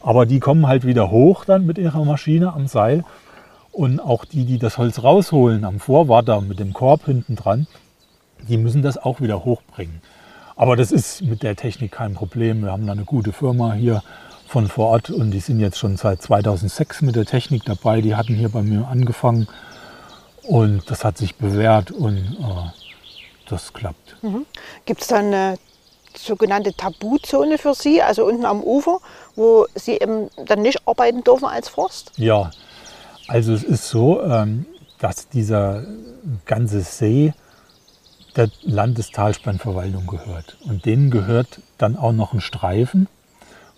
Aber 0.00 0.26
die 0.26 0.40
kommen 0.40 0.66
halt 0.66 0.84
wieder 0.84 1.10
hoch 1.10 1.44
dann 1.44 1.66
mit 1.66 1.78
ihrer 1.78 2.04
Maschine 2.04 2.52
am 2.52 2.66
Seil. 2.66 3.04
Und 3.72 4.00
auch 4.00 4.24
die, 4.24 4.44
die 4.44 4.58
das 4.58 4.78
Holz 4.78 5.02
rausholen 5.02 5.64
am 5.64 5.80
Vorwader 5.80 6.40
mit 6.40 6.58
dem 6.58 6.72
Korb 6.72 7.04
hinten 7.04 7.36
dran, 7.36 7.66
die 8.48 8.56
müssen 8.56 8.82
das 8.82 8.96
auch 8.96 9.20
wieder 9.20 9.44
hochbringen. 9.44 10.00
Aber 10.56 10.74
das 10.74 10.90
ist 10.90 11.20
mit 11.20 11.42
der 11.42 11.54
Technik 11.54 11.92
kein 11.92 12.14
Problem. 12.14 12.62
Wir 12.62 12.72
haben 12.72 12.86
da 12.86 12.92
eine 12.92 13.04
gute 13.04 13.32
Firma 13.32 13.74
hier 13.74 14.02
von 14.48 14.68
vor 14.68 14.88
Ort 14.88 15.10
und 15.10 15.30
die 15.30 15.40
sind 15.40 15.60
jetzt 15.60 15.76
schon 15.78 15.98
seit 15.98 16.22
2006 16.22 17.02
mit 17.02 17.14
der 17.14 17.26
Technik 17.26 17.64
dabei. 17.66 18.00
Die 18.00 18.14
hatten 18.14 18.34
hier 18.34 18.48
bei 18.48 18.62
mir 18.62 18.88
angefangen 18.88 19.48
und 20.44 20.90
das 20.90 21.04
hat 21.04 21.18
sich 21.18 21.36
bewährt 21.36 21.90
und 21.90 22.16
äh, 22.16 22.70
das 23.50 23.74
klappt. 23.74 24.16
Mhm. 24.22 24.46
Gibt 24.86 25.02
es 25.02 25.08
dann 25.08 25.26
eine 25.26 25.58
sogenannte 26.16 26.72
Tabuzone 26.72 27.58
für 27.58 27.74
Sie, 27.74 28.00
also 28.00 28.24
unten 28.24 28.46
am 28.46 28.62
Ufer, 28.62 29.00
wo 29.34 29.66
Sie 29.74 29.98
eben 29.98 30.30
dann 30.46 30.62
nicht 30.62 30.88
arbeiten 30.88 31.22
dürfen 31.22 31.46
als 31.46 31.68
Forst? 31.68 32.12
Ja, 32.16 32.50
also 33.28 33.52
es 33.52 33.62
ist 33.62 33.90
so, 33.90 34.22
ähm, 34.22 34.64
dass 34.98 35.28
dieser 35.28 35.84
ganze 36.46 36.80
See 36.80 37.34
der 38.36 38.50
Landestalspannverwaltung 38.62 40.06
gehört. 40.06 40.56
Und 40.64 40.84
denen 40.84 41.10
gehört 41.10 41.60
dann 41.78 41.96
auch 41.96 42.12
noch 42.12 42.32
ein 42.32 42.40
Streifen 42.40 43.08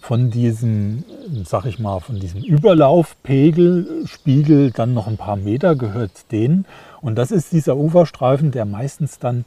von 0.01 0.31
diesem, 0.31 1.05
sag 1.45 1.67
ich 1.67 1.79
mal, 1.79 2.01
von 2.01 2.21
diesem 2.21 2.43
Überlaufpegel, 2.43 4.07
Spiegel, 4.07 4.71
dann 4.71 4.95
noch 4.95 5.07
ein 5.07 5.17
paar 5.17 5.37
Meter 5.37 5.77
gehört 5.77 6.31
denen. 6.33 6.67
Und 7.01 7.17
das 7.17 7.31
ist 7.31 7.53
dieser 7.53 7.77
Uferstreifen, 7.77 8.51
der 8.51 8.65
meistens 8.65 9.19
dann 9.19 9.45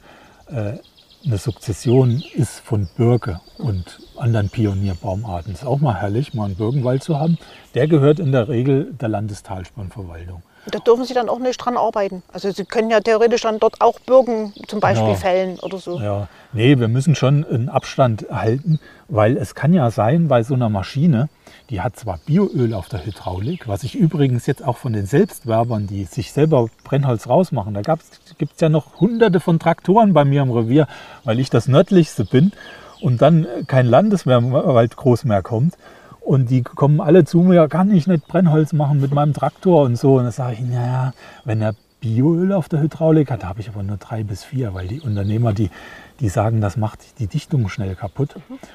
äh, 0.48 0.74
eine 1.24 1.38
Sukzession 1.38 2.22
ist 2.34 2.60
von 2.60 2.88
Birke 2.96 3.40
und 3.58 4.00
anderen 4.16 4.50
Pionierbaumarten. 4.50 5.52
Ist 5.52 5.64
auch 5.64 5.80
mal 5.80 5.94
herrlich, 5.94 6.34
mal 6.34 6.46
einen 6.46 6.56
Birkenwald 6.56 7.02
zu 7.02 7.18
haben. 7.18 7.38
Der 7.74 7.86
gehört 7.86 8.18
in 8.18 8.32
der 8.32 8.48
Regel 8.48 8.92
der 9.00 9.08
Landestalspannverwaltung. 9.08 10.42
Da 10.66 10.78
dürfen 10.78 11.04
Sie 11.04 11.14
dann 11.14 11.28
auch 11.28 11.40
nicht 11.40 11.58
dran 11.58 11.76
arbeiten. 11.76 12.22
Also 12.32 12.50
Sie 12.52 12.64
können 12.64 12.88
ja 12.90 13.00
theoretisch 13.00 13.42
dann 13.42 13.58
dort 13.58 13.80
auch 13.80 13.98
Birken 14.00 14.52
zum 14.68 14.78
Beispiel 14.78 15.08
Ja. 15.08 15.14
fällen 15.16 15.58
oder 15.58 15.78
so. 15.78 15.98
Ja, 15.98 16.28
nee, 16.52 16.78
wir 16.78 16.86
müssen 16.86 17.16
schon 17.16 17.44
einen 17.44 17.68
Abstand 17.68 18.26
halten, 18.30 18.78
weil 19.08 19.36
es 19.36 19.56
kann 19.56 19.74
ja 19.74 19.90
sein, 19.90 20.28
bei 20.28 20.44
so 20.44 20.54
einer 20.54 20.68
Maschine, 20.68 21.28
die 21.68 21.80
hat 21.80 21.96
zwar 21.96 22.18
Bioöl 22.24 22.74
auf 22.74 22.88
der 22.88 23.04
Hydraulik, 23.04 23.66
was 23.66 23.82
ich 23.82 23.96
übrigens 23.96 24.46
jetzt 24.46 24.64
auch 24.64 24.76
von 24.76 24.92
den 24.92 25.06
Selbstwerbern, 25.06 25.88
die 25.88 26.04
sich 26.04 26.32
selber 26.32 26.68
Brennholz 26.84 27.28
rausmachen, 27.28 27.74
da 27.74 27.82
gibt 27.82 28.54
es 28.54 28.60
ja 28.60 28.68
noch 28.68 29.00
hunderte 29.00 29.40
von 29.40 29.58
Traktoren 29.58 30.12
bei 30.12 30.24
mir 30.24 30.42
im 30.42 30.50
Revier, 30.52 30.86
weil 31.24 31.40
ich 31.40 31.50
das 31.50 31.66
nördlichste 31.66 32.24
bin 32.24 32.52
und 33.00 33.20
dann 33.20 33.46
kein 33.66 33.86
Landeswald 33.86 34.96
groß 34.96 35.24
mehr 35.24 35.42
kommt. 35.42 35.74
Und 36.24 36.50
die 36.50 36.62
kommen 36.62 37.00
alle 37.00 37.24
zu 37.24 37.40
mir, 37.40 37.68
kann 37.68 37.90
ich 37.90 38.06
nicht 38.06 38.28
Brennholz 38.28 38.72
machen 38.72 39.00
mit 39.00 39.12
meinem 39.12 39.32
Traktor 39.32 39.82
und 39.82 39.96
so. 39.96 40.18
Und 40.18 40.24
da 40.24 40.30
sage 40.30 40.54
ich, 40.54 40.60
naja, 40.60 41.12
wenn 41.44 41.60
er 41.60 41.74
Bioöl 42.00 42.52
auf 42.52 42.68
der 42.68 42.80
Hydraulik 42.80 43.30
hat, 43.30 43.44
da 43.44 43.48
habe 43.48 43.60
ich 43.60 43.68
aber 43.68 43.82
nur 43.82 43.96
drei 43.96 44.24
bis 44.24 44.42
vier, 44.42 44.74
weil 44.74 44.88
die 44.88 45.00
Unternehmer, 45.00 45.52
die, 45.52 45.70
die 46.20 46.28
sagen, 46.28 46.60
das 46.60 46.76
macht 46.76 47.20
die 47.20 47.28
Dichtung 47.28 47.68
schnell 47.68 47.94
kaputt. 47.94 48.34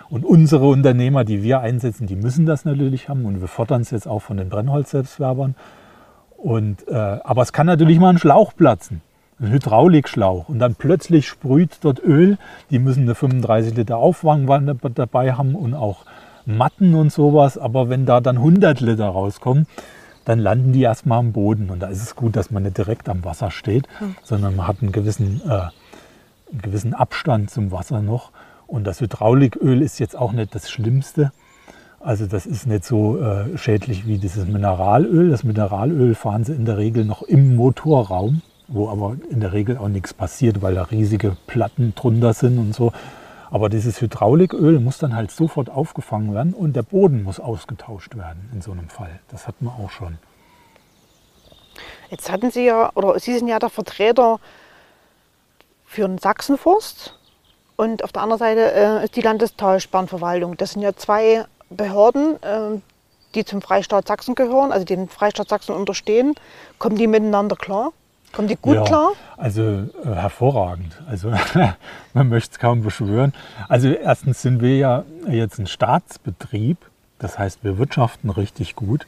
Und 0.09 0.25
unsere 0.25 0.67
Unternehmer, 0.67 1.25
die 1.25 1.43
wir 1.43 1.59
einsetzen, 1.59 2.07
die 2.07 2.15
müssen 2.15 2.45
das 2.45 2.63
natürlich 2.63 3.09
haben. 3.09 3.25
Und 3.25 3.41
wir 3.41 3.49
fordern 3.49 3.81
es 3.81 3.91
jetzt 3.91 4.07
auch 4.07 4.21
von 4.21 4.37
den 4.37 4.49
Brennholz-Selbstwerbern. 4.49 5.55
Und, 6.37 6.87
äh, 6.87 6.95
aber 6.95 7.41
es 7.41 7.51
kann 7.51 7.65
natürlich 7.65 7.99
mal 7.99 8.11
ein 8.11 8.19
Schlauch 8.19 8.55
platzen, 8.55 9.01
ein 9.41 9.51
Hydraulikschlauch. 9.51 10.47
Und 10.47 10.59
dann 10.59 10.75
plötzlich 10.75 11.27
sprüht 11.27 11.79
dort 11.81 12.01
Öl. 12.01 12.37
Die 12.69 12.79
müssen 12.79 13.03
eine 13.03 13.15
35 13.15 13.75
Liter 13.75 13.97
Aufwangwanne 13.97 14.77
dabei 14.95 15.33
haben 15.33 15.55
und 15.55 15.73
auch 15.73 16.05
Matten 16.47 16.95
und 16.95 17.11
sowas. 17.11 17.57
Aber 17.57 17.89
wenn 17.89 18.05
da 18.05 18.21
dann 18.21 18.37
100 18.37 18.79
Liter 18.81 19.07
rauskommen, 19.07 19.67
dann 20.25 20.39
landen 20.39 20.73
die 20.73 20.81
erstmal 20.81 21.19
am 21.19 21.31
Boden. 21.31 21.69
Und 21.69 21.79
da 21.81 21.87
ist 21.87 22.01
es 22.01 22.15
gut, 22.15 22.35
dass 22.35 22.51
man 22.51 22.63
nicht 22.63 22.77
direkt 22.77 23.07
am 23.07 23.23
Wasser 23.23 23.51
steht, 23.51 23.87
sondern 24.23 24.55
man 24.55 24.67
hat 24.67 24.77
einen 24.81 24.91
gewissen, 24.91 25.41
äh, 25.45 25.51
einen 25.51 26.61
gewissen 26.61 26.93
Abstand 26.93 27.49
zum 27.49 27.71
Wasser 27.71 28.01
noch. 28.01 28.31
Und 28.65 28.85
das 28.85 28.99
Hydrauliköl 28.99 29.81
ist 29.81 29.99
jetzt 29.99 30.17
auch 30.17 30.33
nicht 30.33 30.53
das 30.53 30.69
Schlimmste. 30.69 31.31
Also 31.99 32.25
das 32.25 32.45
ist 32.45 32.67
nicht 32.67 32.83
so 32.83 33.19
äh, 33.19 33.57
schädlich 33.57 34.05
wie 34.05 34.17
dieses 34.17 34.47
Mineralöl. 34.47 35.29
Das 35.29 35.43
Mineralöl 35.43 36.13
fahren 36.15 36.43
sie 36.43 36.53
in 36.53 36.65
der 36.65 36.77
Regel 36.77 37.05
noch 37.05 37.21
im 37.21 37.55
Motorraum, 37.55 38.41
wo 38.67 38.89
aber 38.89 39.15
in 39.29 39.39
der 39.39 39.53
Regel 39.53 39.77
auch 39.77 39.87
nichts 39.87 40.13
passiert, 40.13 40.61
weil 40.61 40.75
da 40.75 40.83
riesige 40.83 41.35
Platten 41.47 41.93
drunter 41.95 42.33
sind 42.33 42.59
und 42.59 42.75
so. 42.75 42.91
Aber 43.49 43.69
dieses 43.69 44.01
Hydrauliköl 44.01 44.79
muss 44.79 44.97
dann 44.97 45.15
halt 45.15 45.31
sofort 45.31 45.69
aufgefangen 45.69 46.33
werden 46.33 46.53
und 46.53 46.75
der 46.75 46.83
Boden 46.83 47.23
muss 47.23 47.39
ausgetauscht 47.39 48.15
werden 48.15 48.49
in 48.53 48.61
so 48.61 48.71
einem 48.71 48.89
Fall. 48.89 49.19
Das 49.29 49.47
hat 49.47 49.61
man 49.61 49.73
auch 49.73 49.89
schon. 49.89 50.17
Jetzt 52.09 52.31
hatten 52.31 52.51
Sie 52.51 52.65
ja, 52.65 52.91
oder 52.95 53.19
Sie 53.19 53.37
sind 53.37 53.47
ja 53.47 53.59
der 53.59 53.69
Vertreter 53.69 54.39
für 55.85 56.07
den 56.07 56.17
Sachsenforst 56.17 57.17
und 57.75 58.03
auf 58.03 58.11
der 58.11 58.23
anderen 58.23 58.39
Seite 58.39 58.73
äh, 58.73 59.03
ist 59.03 59.15
die 59.15 59.21
Landestalsperrenverwaltung. 59.21 60.57
Das 60.57 60.71
sind 60.71 60.81
ja 60.81 60.95
zwei 60.95 61.45
Behörden, 61.69 62.41
äh, 62.43 62.79
die 63.35 63.45
zum 63.45 63.61
Freistaat 63.61 64.07
Sachsen 64.07 64.35
gehören, 64.35 64.71
also 64.71 64.85
den 64.85 65.09
Freistaat 65.09 65.49
Sachsen 65.49 65.75
unterstehen. 65.75 66.35
Kommen 66.79 66.95
die 66.95 67.07
miteinander 67.07 67.55
klar? 67.55 67.91
Kommen 68.33 68.47
die 68.47 68.57
gut 68.61 68.75
ja, 68.75 68.83
klar? 68.83 69.11
Also 69.37 69.61
äh, 69.61 69.87
hervorragend. 70.03 71.01
Also 71.07 71.31
man 72.13 72.29
möchte 72.29 72.51
es 72.53 72.59
kaum 72.59 72.83
beschwören. 72.83 73.33
Also 73.67 73.89
erstens 73.89 74.41
sind 74.41 74.61
wir 74.61 74.77
ja 74.77 75.03
jetzt 75.29 75.59
ein 75.59 75.67
Staatsbetrieb. 75.67 76.77
Das 77.19 77.39
heißt, 77.39 77.63
wir 77.63 77.77
wirtschaften 77.77 78.29
richtig 78.29 78.75
gut 78.75 79.07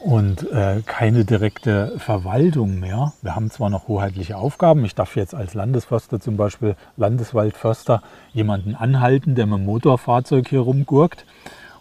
und 0.00 0.50
äh, 0.50 0.82
keine 0.86 1.24
direkte 1.24 1.98
Verwaltung 1.98 2.78
mehr. 2.78 3.12
Wir 3.22 3.34
haben 3.34 3.50
zwar 3.50 3.68
noch 3.68 3.88
hoheitliche 3.88 4.36
Aufgaben. 4.36 4.84
Ich 4.84 4.94
darf 4.94 5.16
jetzt 5.16 5.34
als 5.34 5.54
Landesförster 5.54 6.20
zum 6.20 6.36
Beispiel, 6.36 6.76
Landeswaldförster, 6.96 8.02
jemanden 8.32 8.74
anhalten, 8.74 9.34
der 9.34 9.46
mit 9.46 9.58
dem 9.58 9.64
Motorfahrzeug 9.64 10.48
hier 10.48 10.60
rumgurkt 10.60 11.26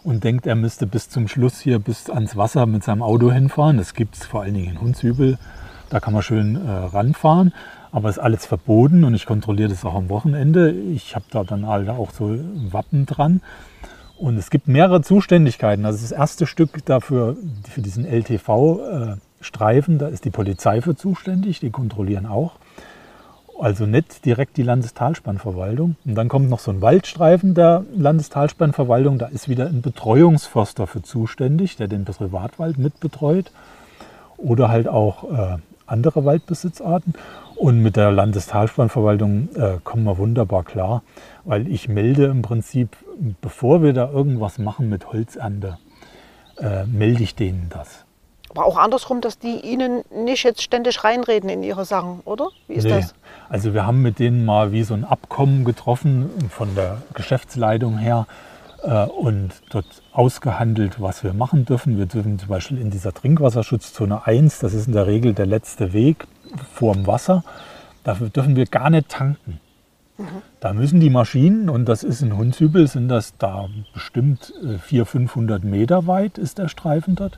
und 0.03 0.23
denkt, 0.23 0.47
er 0.47 0.55
müsste 0.55 0.87
bis 0.87 1.09
zum 1.09 1.27
Schluss 1.27 1.59
hier 1.59 1.79
bis 1.79 2.09
ans 2.09 2.35
Wasser 2.35 2.65
mit 2.65 2.83
seinem 2.83 3.03
Auto 3.03 3.31
hinfahren. 3.31 3.77
Das 3.77 3.93
gibt 3.93 4.15
es 4.15 4.25
vor 4.25 4.41
allen 4.41 4.55
Dingen 4.55 4.71
in 4.71 4.81
Hunsübel. 4.81 5.37
Da 5.89 5.99
kann 5.99 6.13
man 6.13 6.21
schön 6.21 6.55
äh, 6.55 6.69
ranfahren, 6.69 7.53
aber 7.91 8.09
ist 8.09 8.19
alles 8.19 8.45
verboten 8.45 9.03
und 9.03 9.13
ich 9.13 9.25
kontrolliere 9.25 9.69
das 9.69 9.85
auch 9.85 9.95
am 9.95 10.09
Wochenende. 10.09 10.71
Ich 10.71 11.15
habe 11.15 11.25
da 11.31 11.43
dann 11.43 11.67
halt 11.67 11.89
auch 11.89 12.11
so 12.11 12.37
Wappen 12.71 13.05
dran. 13.05 13.41
Und 14.17 14.37
es 14.37 14.49
gibt 14.49 14.67
mehrere 14.67 15.01
Zuständigkeiten. 15.01 15.85
Also 15.85 16.01
das 16.01 16.11
erste 16.11 16.47
Stück 16.47 16.83
dafür, 16.85 17.37
für 17.69 17.81
diesen 17.81 18.03
LTV-Streifen, 18.03 19.99
da 19.99 20.07
ist 20.07 20.25
die 20.25 20.31
Polizei 20.31 20.81
für 20.81 20.95
zuständig, 20.95 21.59
die 21.59 21.69
kontrollieren 21.69 22.25
auch. 22.25 22.53
Also 23.59 23.85
nicht 23.85 24.25
direkt 24.25 24.57
die 24.57 24.63
Landestalspannverwaltung. 24.63 25.95
Und 26.05 26.15
dann 26.15 26.29
kommt 26.29 26.49
noch 26.49 26.59
so 26.59 26.71
ein 26.71 26.81
Waldstreifen 26.81 27.53
der 27.53 27.85
Landestalspannverwaltung. 27.95 29.19
Da 29.19 29.27
ist 29.27 29.49
wieder 29.49 29.67
ein 29.67 29.81
Betreuungsförster 29.81 30.87
für 30.87 31.01
zuständig, 31.01 31.75
der 31.75 31.87
den 31.87 32.05
Privatwald 32.05 32.77
mitbetreut. 32.77 33.51
Oder 34.37 34.69
halt 34.69 34.87
auch 34.87 35.23
äh, 35.31 35.57
andere 35.87 36.25
Waldbesitzarten. 36.25 37.13
Und 37.55 37.81
mit 37.81 37.95
der 37.95 38.11
Landestalspannverwaltung 38.11 39.49
äh, 39.55 39.77
kommen 39.83 40.03
wir 40.03 40.17
wunderbar 40.17 40.63
klar, 40.63 41.01
weil 41.43 41.67
ich 41.67 41.87
melde 41.87 42.25
im 42.25 42.41
Prinzip, 42.43 42.95
bevor 43.41 43.81
wir 43.81 43.93
da 43.93 44.09
irgendwas 44.11 44.59
machen 44.59 44.89
mit 44.89 45.11
Holzernte, 45.11 45.77
äh, 46.59 46.85
melde 46.85 47.23
ich 47.23 47.33
denen 47.35 47.69
das. 47.69 48.03
Aber 48.49 48.65
auch 48.65 48.77
andersrum, 48.77 49.21
dass 49.21 49.39
die 49.39 49.59
Ihnen 49.59 50.03
nicht 50.15 50.43
jetzt 50.43 50.61
ständig 50.61 51.03
reinreden 51.03 51.49
in 51.49 51.63
Ihre 51.63 51.83
Sachen, 51.85 52.21
oder? 52.25 52.47
Wie 52.67 52.73
ist 52.75 52.85
Nee. 52.85 52.91
das? 52.91 53.13
Also 53.49 53.73
wir 53.73 53.85
haben 53.85 54.01
mit 54.01 54.19
denen 54.19 54.45
mal 54.45 54.71
wie 54.71 54.83
so 54.83 54.93
ein 54.93 55.03
Abkommen 55.03 55.65
getroffen 55.65 56.29
von 56.49 56.73
der 56.75 57.01
Geschäftsleitung 57.13 57.97
her 57.97 58.25
und 58.83 59.49
dort 59.69 60.03
ausgehandelt, 60.13 61.01
was 61.01 61.23
wir 61.23 61.33
machen 61.33 61.65
dürfen. 61.65 61.97
Wir 61.97 62.05
dürfen 62.05 62.39
zum 62.39 62.49
Beispiel 62.49 62.79
in 62.79 62.89
dieser 62.89 63.13
Trinkwasserschutzzone 63.13 64.25
1, 64.25 64.59
das 64.59 64.73
ist 64.73 64.87
in 64.87 64.93
der 64.93 65.07
Regel 65.07 65.33
der 65.33 65.45
letzte 65.45 65.93
Weg 65.93 66.27
vorm 66.73 67.07
Wasser, 67.07 67.43
dafür 68.03 68.29
dürfen 68.29 68.55
wir 68.55 68.65
gar 68.65 68.89
nicht 68.89 69.09
tanken. 69.09 69.59
Da 70.59 70.73
müssen 70.73 70.99
die 70.99 71.11
Maschinen, 71.11 71.69
und 71.69 71.85
das 71.85 72.03
ist 72.03 72.21
in 72.21 72.35
Hunsübel, 72.35 72.87
sind 72.87 73.07
das 73.07 73.37
da 73.37 73.67
bestimmt 73.93 74.51
äh, 74.63 74.79
400, 74.79 75.07
500 75.07 75.63
Meter 75.63 76.07
weit 76.07 76.39
ist 76.39 76.57
der 76.57 76.69
Streifen 76.69 77.15
dort. 77.15 77.37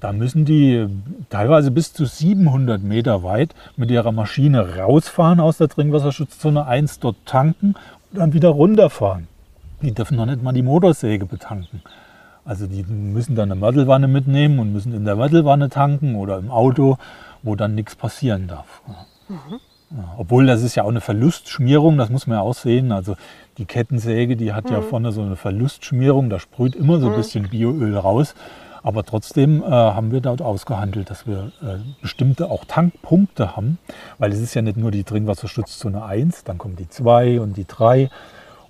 Da 0.00 0.12
müssen 0.12 0.44
die 0.44 0.86
teilweise 1.30 1.70
bis 1.70 1.92
zu 1.92 2.04
700 2.06 2.82
Meter 2.82 3.22
weit 3.22 3.54
mit 3.76 3.90
ihrer 3.90 4.12
Maschine 4.12 4.76
rausfahren 4.76 5.40
aus 5.40 5.58
der 5.58 5.68
Trinkwasserschutzzone 5.68 6.66
1, 6.66 7.00
dort 7.00 7.16
tanken 7.26 7.74
und 8.12 8.18
dann 8.18 8.32
wieder 8.32 8.50
runterfahren. 8.50 9.28
Die 9.84 9.92
dürfen 9.92 10.16
noch 10.16 10.26
nicht 10.26 10.42
mal 10.42 10.52
die 10.52 10.62
Motorsäge 10.62 11.26
betanken. 11.26 11.82
Also 12.44 12.66
die 12.66 12.82
müssen 12.84 13.36
dann 13.36 13.50
eine 13.50 13.60
Mörtelwanne 13.60 14.08
mitnehmen 14.08 14.58
und 14.58 14.72
müssen 14.72 14.92
in 14.92 15.04
der 15.04 15.16
Mörtelwanne 15.16 15.68
tanken 15.68 16.14
oder 16.14 16.38
im 16.38 16.50
Auto, 16.50 16.98
wo 17.42 17.54
dann 17.54 17.74
nichts 17.74 17.94
passieren 17.94 18.48
darf. 18.48 18.82
Ja, 19.90 20.14
obwohl 20.18 20.46
das 20.46 20.62
ist 20.62 20.74
ja 20.74 20.82
auch 20.82 20.88
eine 20.88 21.00
Verlustschmierung, 21.00 21.96
das 21.96 22.10
muss 22.10 22.26
man 22.26 22.38
ja 22.38 22.42
auch 22.42 22.54
sehen. 22.54 22.92
Also 22.92 23.16
die 23.58 23.64
Kettensäge, 23.64 24.36
die 24.36 24.52
hat 24.52 24.70
ja 24.70 24.80
vorne 24.80 25.12
so 25.12 25.22
eine 25.22 25.36
Verlustschmierung, 25.36 26.30
da 26.30 26.38
sprüht 26.38 26.74
immer 26.74 26.98
so 26.98 27.08
ein 27.08 27.16
bisschen 27.16 27.48
Bioöl 27.48 27.96
raus. 27.96 28.34
Aber 28.82 29.02
trotzdem 29.02 29.62
äh, 29.62 29.66
haben 29.66 30.12
wir 30.12 30.20
dort 30.20 30.42
ausgehandelt, 30.42 31.08
dass 31.08 31.26
wir 31.26 31.52
äh, 31.62 31.78
bestimmte 32.02 32.50
auch 32.50 32.66
Tankpunkte 32.66 33.56
haben, 33.56 33.78
weil 34.18 34.30
es 34.30 34.40
ist 34.40 34.52
ja 34.52 34.60
nicht 34.60 34.76
nur 34.76 34.90
die 34.90 35.04
Trinkwasserschutzzone 35.04 36.04
1, 36.04 36.44
dann 36.44 36.58
kommt 36.58 36.78
die 36.78 36.88
2 36.88 37.40
und 37.40 37.56
die 37.56 37.66
3. 37.66 38.10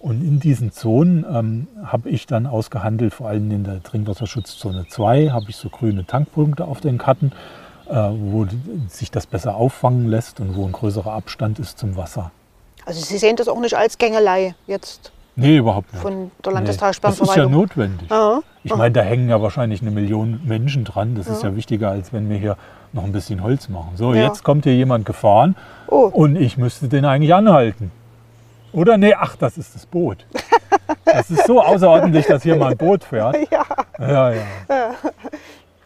Und 0.05 0.21
in 0.23 0.39
diesen 0.39 0.71
Zonen 0.71 1.25
ähm, 1.33 1.67
habe 1.83 2.11
ich 2.11 2.27
dann 2.27 2.47
ausgehandelt, 2.47 3.15
vor 3.15 3.27
allem 3.29 3.51
in 3.51 3.65
der 3.65 3.83
Trinkwasserschutzzone 3.83 4.85
2, 4.87 5.31
habe 5.31 5.47
ich 5.49 5.57
so 5.57 5.71
grüne 5.71 6.05
Tankpunkte 6.05 6.67
auf 6.67 6.83
den 6.83 6.99
Karten, 6.99 7.33
äh, 7.89 7.95
wo 7.95 8.47
sich 8.89 9.11
das 9.11 9.27
besser 9.27 9.57
auffangen 9.57 10.07
lässt 10.09 10.41
und 10.41 10.57
wo 10.57 10.67
ein 10.67 10.73
größerer 10.73 11.11
Abstand 11.11 11.59
ist 11.59 11.79
zum 11.79 11.97
Wasser. 11.97 12.33
Also 12.85 13.01
Sie 13.01 13.17
sehen 13.17 13.37
das 13.37 13.49
auch 13.49 13.59
nicht 13.61 13.79
als 13.79 13.97
Gängelei 13.97 14.55
jetzt. 14.67 15.11
Nee, 15.37 15.57
überhaupt 15.57 15.91
nicht. 15.95 16.03
von 16.03 16.31
der 16.45 16.61
Nee. 16.61 16.67
Das 17.01 17.21
ist 17.21 17.35
ja 17.35 17.49
notwendig. 17.49 18.11
Ja. 18.11 18.41
Ich 18.63 18.77
meine, 18.77 18.93
da 18.93 19.01
hängen 19.01 19.31
ja 19.31 19.41
wahrscheinlich 19.41 19.81
eine 19.81 19.91
Million 19.91 20.39
Menschen 20.45 20.85
dran. 20.85 21.15
Das 21.15 21.29
ist 21.29 21.43
ja 21.43 21.57
wichtiger, 21.57 21.89
als 21.89 22.13
wenn 22.13 22.29
wir 22.29 22.37
hier 22.37 22.59
noch 22.93 23.05
ein 23.05 23.13
bisschen 23.13 23.43
Holz 23.43 23.71
machen. 23.71 23.93
So, 23.97 24.13
Ja. 24.13 24.25
jetzt 24.25 24.45
kommt 24.45 24.65
hier 24.65 24.77
jemand 24.77 25.07
gefahren 25.07 25.57
Oh. 25.89 26.11
und 26.13 26.37
ich 26.37 26.59
müsste 26.59 26.89
den 26.89 27.07
eigentlich 27.07 27.33
anhalten. 27.33 27.91
Oder? 28.75 28.97
Nee, 28.99 29.15
ach, 29.15 29.37
das 29.37 29.57
ist 29.59 29.75
das 29.75 29.87
Boot. 29.87 30.27
Das 31.05 31.31
ist 31.31 31.47
so 31.47 31.63
außerordentlich, 31.63 32.27
dass 32.27 32.43
hier 32.43 32.57
mal 32.57 32.73
ein 32.73 32.77
Boot 32.77 33.05
fährt. 33.05 33.37
Ja, 33.51 33.65
Ja, 33.99 34.33
ja. 34.33 34.95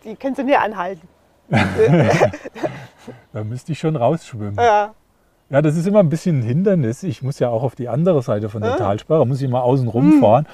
die 0.05 0.16
können 0.16 0.35
sie 0.35 0.44
nicht 0.44 0.59
anhalten. 0.59 1.07
Da 3.33 3.42
müsste 3.44 3.72
ich 3.72 3.79
schon 3.79 3.96
rausschwimmen. 3.96 4.57
Ja. 4.57 4.92
Ja, 5.51 5.62
das 5.62 5.77
ist 5.77 5.87
immer 5.87 6.01
ein 6.01 6.11
bisschen 6.11 6.40
ein 6.40 6.42
Hindernis. 6.42 7.03
Ich 7.03 7.22
muss 7.22 7.38
ja 7.38 7.48
auch 7.48 7.62
auf 7.62 7.74
die 7.74 7.88
andere 7.88 8.22
Seite 8.22 8.51
von 8.51 8.61
der 8.61 8.77
Talsperre, 8.77 9.27
muss 9.27 9.40
ich 9.40 9.48
mal 9.48 9.61
außen 9.62 9.87
Hm. 9.87 9.90
rumfahren. 9.92 10.46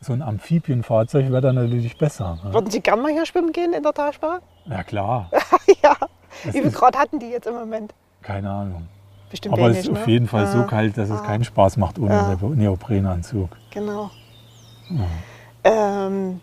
So 0.00 0.12
ein 0.12 0.20
Amphibienfahrzeug 0.20 1.30
wäre 1.30 1.40
dann 1.40 1.54
natürlich 1.54 1.96
besser. 1.96 2.38
Ne? 2.44 2.52
Würden 2.52 2.70
Sie 2.70 2.80
gerne 2.80 3.00
mal 3.00 3.12
hier 3.12 3.24
schwimmen 3.24 3.52
gehen 3.52 3.72
in 3.72 3.82
der 3.82 3.94
Talsperre? 3.94 4.40
Ja, 4.66 4.82
klar. 4.82 5.30
ja. 5.82 5.96
Wie 6.44 6.60
viel 6.60 6.70
Grad 6.70 6.98
hatten 6.98 7.18
die 7.18 7.30
jetzt 7.30 7.46
im 7.46 7.54
Moment? 7.54 7.94
Keine 8.20 8.50
Ahnung. 8.50 8.88
Bestimmt 9.30 9.54
Aber 9.54 9.68
es 9.70 9.78
ist 9.78 9.90
ne? 9.92 9.98
auf 10.00 10.06
jeden 10.06 10.28
Fall 10.28 10.46
so 10.46 10.58
Ja, 10.58 10.64
kalt, 10.64 10.96
dass 10.96 11.10
es 11.10 11.22
keinen 11.24 11.44
Spaß 11.44 11.76
macht 11.78 11.98
ohne 11.98 12.14
Ja. 12.14 12.34
Neo- 12.34 12.54
Neoprenanzug. 12.54 13.50
Genau. 13.70 14.10
Ähm, 15.64 16.40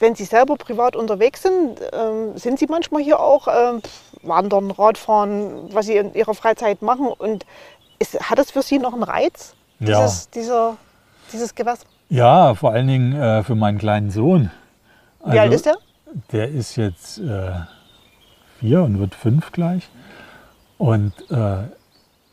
wenn 0.00 0.14
Sie 0.14 0.24
selber 0.24 0.56
privat 0.56 0.96
unterwegs 0.96 1.42
sind, 1.42 1.80
ähm, 1.92 2.36
sind 2.36 2.58
Sie 2.58 2.66
manchmal 2.66 3.02
hier 3.02 3.20
auch 3.20 3.46
ähm, 3.48 3.80
wandern, 4.22 4.70
Radfahren, 4.70 5.72
was 5.74 5.86
Sie 5.86 5.96
in 5.96 6.14
Ihrer 6.14 6.34
Freizeit 6.34 6.82
machen? 6.82 7.08
Und 7.08 7.44
ist, 7.98 8.18
hat 8.28 8.38
das 8.38 8.50
für 8.50 8.62
Sie 8.62 8.78
noch 8.78 8.94
einen 8.94 9.02
Reiz, 9.02 9.54
Ja. 9.78 10.00
dieses, 10.02 10.30
dieser, 10.30 10.76
dieses 11.32 11.54
Gewässer? 11.54 11.86
Ja, 12.08 12.54
vor 12.54 12.72
allen 12.72 12.86
Dingen 12.88 13.14
äh, 13.14 13.42
für 13.42 13.54
meinen 13.54 13.78
kleinen 13.78 14.10
Sohn. 14.10 14.50
Wie 15.24 15.38
alt 15.38 15.52
ist 15.52 15.66
der? 15.66 15.76
Der 16.32 16.48
ist 16.48 16.76
jetzt 16.76 17.18
äh, 17.18 17.52
vier 18.60 18.82
und 18.82 18.98
wird 18.98 19.14
fünf 19.14 19.52
gleich. 19.52 19.88
Und 20.78 21.12
äh, 21.30 21.56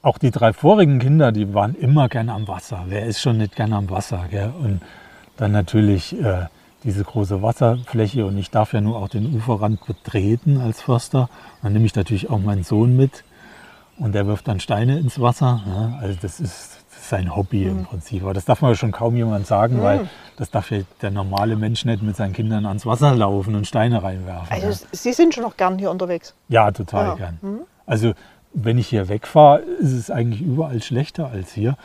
auch 0.01 0.17
die 0.17 0.31
drei 0.31 0.53
vorigen 0.53 0.99
Kinder, 0.99 1.31
die 1.31 1.53
waren 1.53 1.75
immer 1.75 2.09
gerne 2.09 2.33
am 2.33 2.47
Wasser. 2.47 2.85
Wer 2.87 3.05
ist 3.05 3.21
schon 3.21 3.37
nicht 3.37 3.55
gerne 3.55 3.75
am 3.75 3.89
Wasser? 3.89 4.25
Gell? 4.29 4.51
Und 4.61 4.81
dann 5.37 5.51
natürlich 5.51 6.19
äh, 6.21 6.45
diese 6.83 7.03
große 7.03 7.41
Wasserfläche. 7.41 8.25
Und 8.25 8.37
ich 8.37 8.49
darf 8.49 8.73
ja 8.73 8.81
nur 8.81 8.97
auch 8.97 9.09
den 9.09 9.35
Uferrand 9.35 9.85
betreten 9.85 10.59
als 10.59 10.81
Förster. 10.81 11.29
Dann 11.61 11.73
nehme 11.73 11.85
ich 11.85 11.95
natürlich 11.95 12.29
auch 12.29 12.39
meinen 12.39 12.63
Sohn 12.63 12.95
mit. 12.97 13.23
Und 13.97 14.13
der 14.15 14.25
wirft 14.25 14.47
dann 14.47 14.59
Steine 14.59 14.97
ins 14.97 15.19
Wasser. 15.19 15.61
Ja? 15.67 15.99
Also 16.01 16.17
das 16.19 16.39
ist, 16.39 16.79
das 16.89 16.97
ist 17.01 17.09
sein 17.09 17.35
Hobby 17.35 17.65
Mhm. 17.65 17.69
im 17.79 17.85
Prinzip. 17.85 18.23
Aber 18.23 18.33
das 18.33 18.45
darf 18.45 18.61
man 18.61 18.71
ja 18.71 18.75
schon 18.75 18.91
kaum 18.91 19.15
jemand 19.15 19.45
sagen, 19.45 19.83
weil 19.83 20.09
das 20.37 20.49
darf 20.49 20.71
ja 20.71 20.79
der 21.03 21.11
normale 21.11 21.55
Mensch 21.55 21.85
nicht 21.85 22.01
mit 22.01 22.15
seinen 22.15 22.33
Kindern 22.33 22.65
ans 22.65 22.87
Wasser 22.87 23.13
laufen 23.13 23.53
und 23.53 23.67
Steine 23.67 24.01
reinwerfen. 24.01 24.47
ja. 24.57 24.67
Also 24.67 24.83
Sie 24.91 25.13
sind 25.13 25.35
schon 25.35 25.43
noch 25.43 25.57
gern 25.57 25.77
hier 25.77 25.91
unterwegs. 25.91 26.33
Ja, 26.49 26.71
total 26.71 27.05
Ja. 27.09 27.13
gern. 27.15 27.39
Also 27.85 28.13
wenn 28.53 28.77
ich 28.77 28.87
hier 28.87 29.09
wegfahre, 29.09 29.59
ist 29.59 29.93
es 29.93 30.11
eigentlich 30.11 30.41
überall 30.41 30.81
schlechter 30.81 31.27
als 31.29 31.51
hier, 31.53 31.77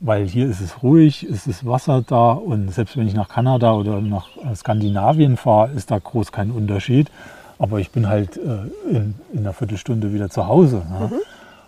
weil 0.00 0.26
hier 0.26 0.46
ist 0.48 0.60
es 0.60 0.82
ruhig, 0.82 1.22
es 1.22 1.46
ist 1.46 1.66
Wasser 1.66 2.02
da 2.06 2.32
und 2.32 2.72
selbst 2.72 2.96
wenn 2.96 3.06
ich 3.06 3.14
nach 3.14 3.28
Kanada 3.28 3.72
oder 3.72 4.00
nach 4.00 4.28
äh, 4.38 4.54
Skandinavien 4.54 5.36
fahre, 5.36 5.70
ist 5.72 5.90
da 5.90 5.98
groß 5.98 6.32
kein 6.32 6.50
Unterschied. 6.50 7.10
Aber 7.58 7.78
ich 7.78 7.90
bin 7.90 8.08
halt 8.08 8.36
äh, 8.36 8.90
in, 8.90 9.14
in 9.32 9.38
einer 9.40 9.52
Viertelstunde 9.52 10.12
wieder 10.12 10.28
zu 10.28 10.46
Hause 10.48 10.82
ja, 10.90 11.10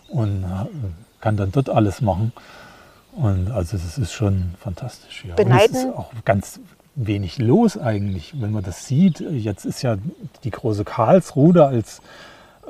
und 0.08 0.42
äh, 0.42 0.66
kann 1.20 1.36
dann 1.36 1.52
dort 1.52 1.70
alles 1.70 2.00
machen. 2.00 2.32
Und 3.12 3.50
also 3.50 3.76
es 3.76 3.96
ist 3.96 4.12
schon 4.12 4.54
fantastisch 4.60 5.22
hier. 5.22 5.32
Und 5.32 5.38
es 5.40 5.44
Beneiden- 5.46 5.76
ist 5.76 5.96
auch 5.96 6.10
ganz 6.24 6.60
wenig 6.96 7.38
los 7.38 7.78
eigentlich, 7.78 8.34
wenn 8.40 8.50
man 8.52 8.64
das 8.64 8.86
sieht. 8.86 9.20
Jetzt 9.20 9.64
ist 9.64 9.82
ja 9.82 9.96
die 10.44 10.50
große 10.50 10.84
Karlsruhe 10.84 11.64
als 11.64 12.02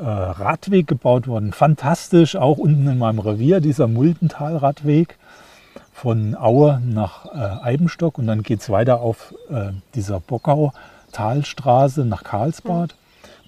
Radweg 0.02 0.86
gebaut 0.86 1.26
worden. 1.26 1.52
Fantastisch, 1.52 2.36
auch 2.36 2.58
unten 2.58 2.86
in 2.88 2.98
meinem 2.98 3.18
Revier, 3.18 3.60
dieser 3.60 3.88
Muldental-Radweg 3.88 5.16
von 5.92 6.36
Aue 6.36 6.80
nach 6.84 7.26
äh, 7.26 7.64
Eibenstock 7.64 8.18
und 8.18 8.26
dann 8.26 8.42
geht 8.42 8.60
es 8.60 8.68
weiter 8.68 9.00
auf 9.00 9.34
äh, 9.50 9.72
dieser 9.94 10.20
Bockau-Talstraße 10.20 12.04
nach 12.04 12.22
Karlsbad. 12.22 12.94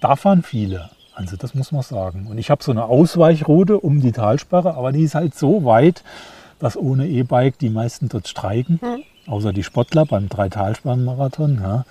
Da 0.01 0.15
fahren 0.15 0.41
viele, 0.41 0.89
also 1.13 1.37
das 1.37 1.53
muss 1.53 1.71
man 1.71 1.83
sagen. 1.83 2.25
Und 2.27 2.39
ich 2.39 2.49
habe 2.49 2.63
so 2.63 2.71
eine 2.71 2.85
Ausweichroute 2.85 3.79
um 3.79 4.01
die 4.01 4.11
Talsperre, 4.11 4.75
aber 4.75 4.91
die 4.91 5.03
ist 5.03 5.13
halt 5.13 5.35
so 5.35 5.63
weit, 5.63 6.03
dass 6.57 6.75
ohne 6.75 7.07
E-Bike 7.07 7.59
die 7.59 7.69
meisten 7.69 8.09
dort 8.09 8.27
streiken, 8.27 8.79
außer 9.27 9.53
die 9.53 9.63
Sportler 9.63 10.05
beim 10.05 10.27
Drei-Talsperren-Marathon. 10.27 11.59
Ja. 11.61 11.85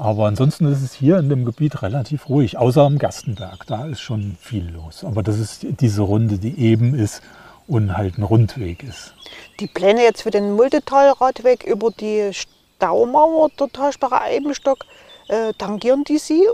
Aber 0.00 0.26
ansonsten 0.26 0.64
ist 0.72 0.82
es 0.82 0.94
hier 0.94 1.18
in 1.18 1.28
dem 1.28 1.44
Gebiet 1.44 1.82
relativ 1.82 2.30
ruhig, 2.30 2.56
außer 2.56 2.80
am 2.80 2.96
Gastenberg. 2.96 3.66
Da 3.66 3.84
ist 3.84 4.00
schon 4.00 4.34
viel 4.40 4.66
los. 4.70 5.04
Aber 5.04 5.22
das 5.22 5.38
ist 5.38 5.66
diese 5.80 6.00
Runde, 6.00 6.38
die 6.38 6.58
eben 6.58 6.94
ist 6.94 7.20
und 7.68 7.98
halt 7.98 8.16
ein 8.16 8.22
Rundweg 8.22 8.82
ist. 8.82 9.12
Die 9.60 9.66
Pläne 9.66 10.02
jetzt 10.02 10.22
für 10.22 10.30
den 10.30 10.52
Multitalradweg 10.56 11.64
über 11.64 11.90
die 11.90 12.30
Staumauer 12.32 13.50
der 13.60 13.68
Talsperre 13.68 14.22
Eibenstock, 14.22 14.86
äh, 15.28 15.52
tangieren 15.58 16.02
die 16.04 16.16
Sie? 16.16 16.46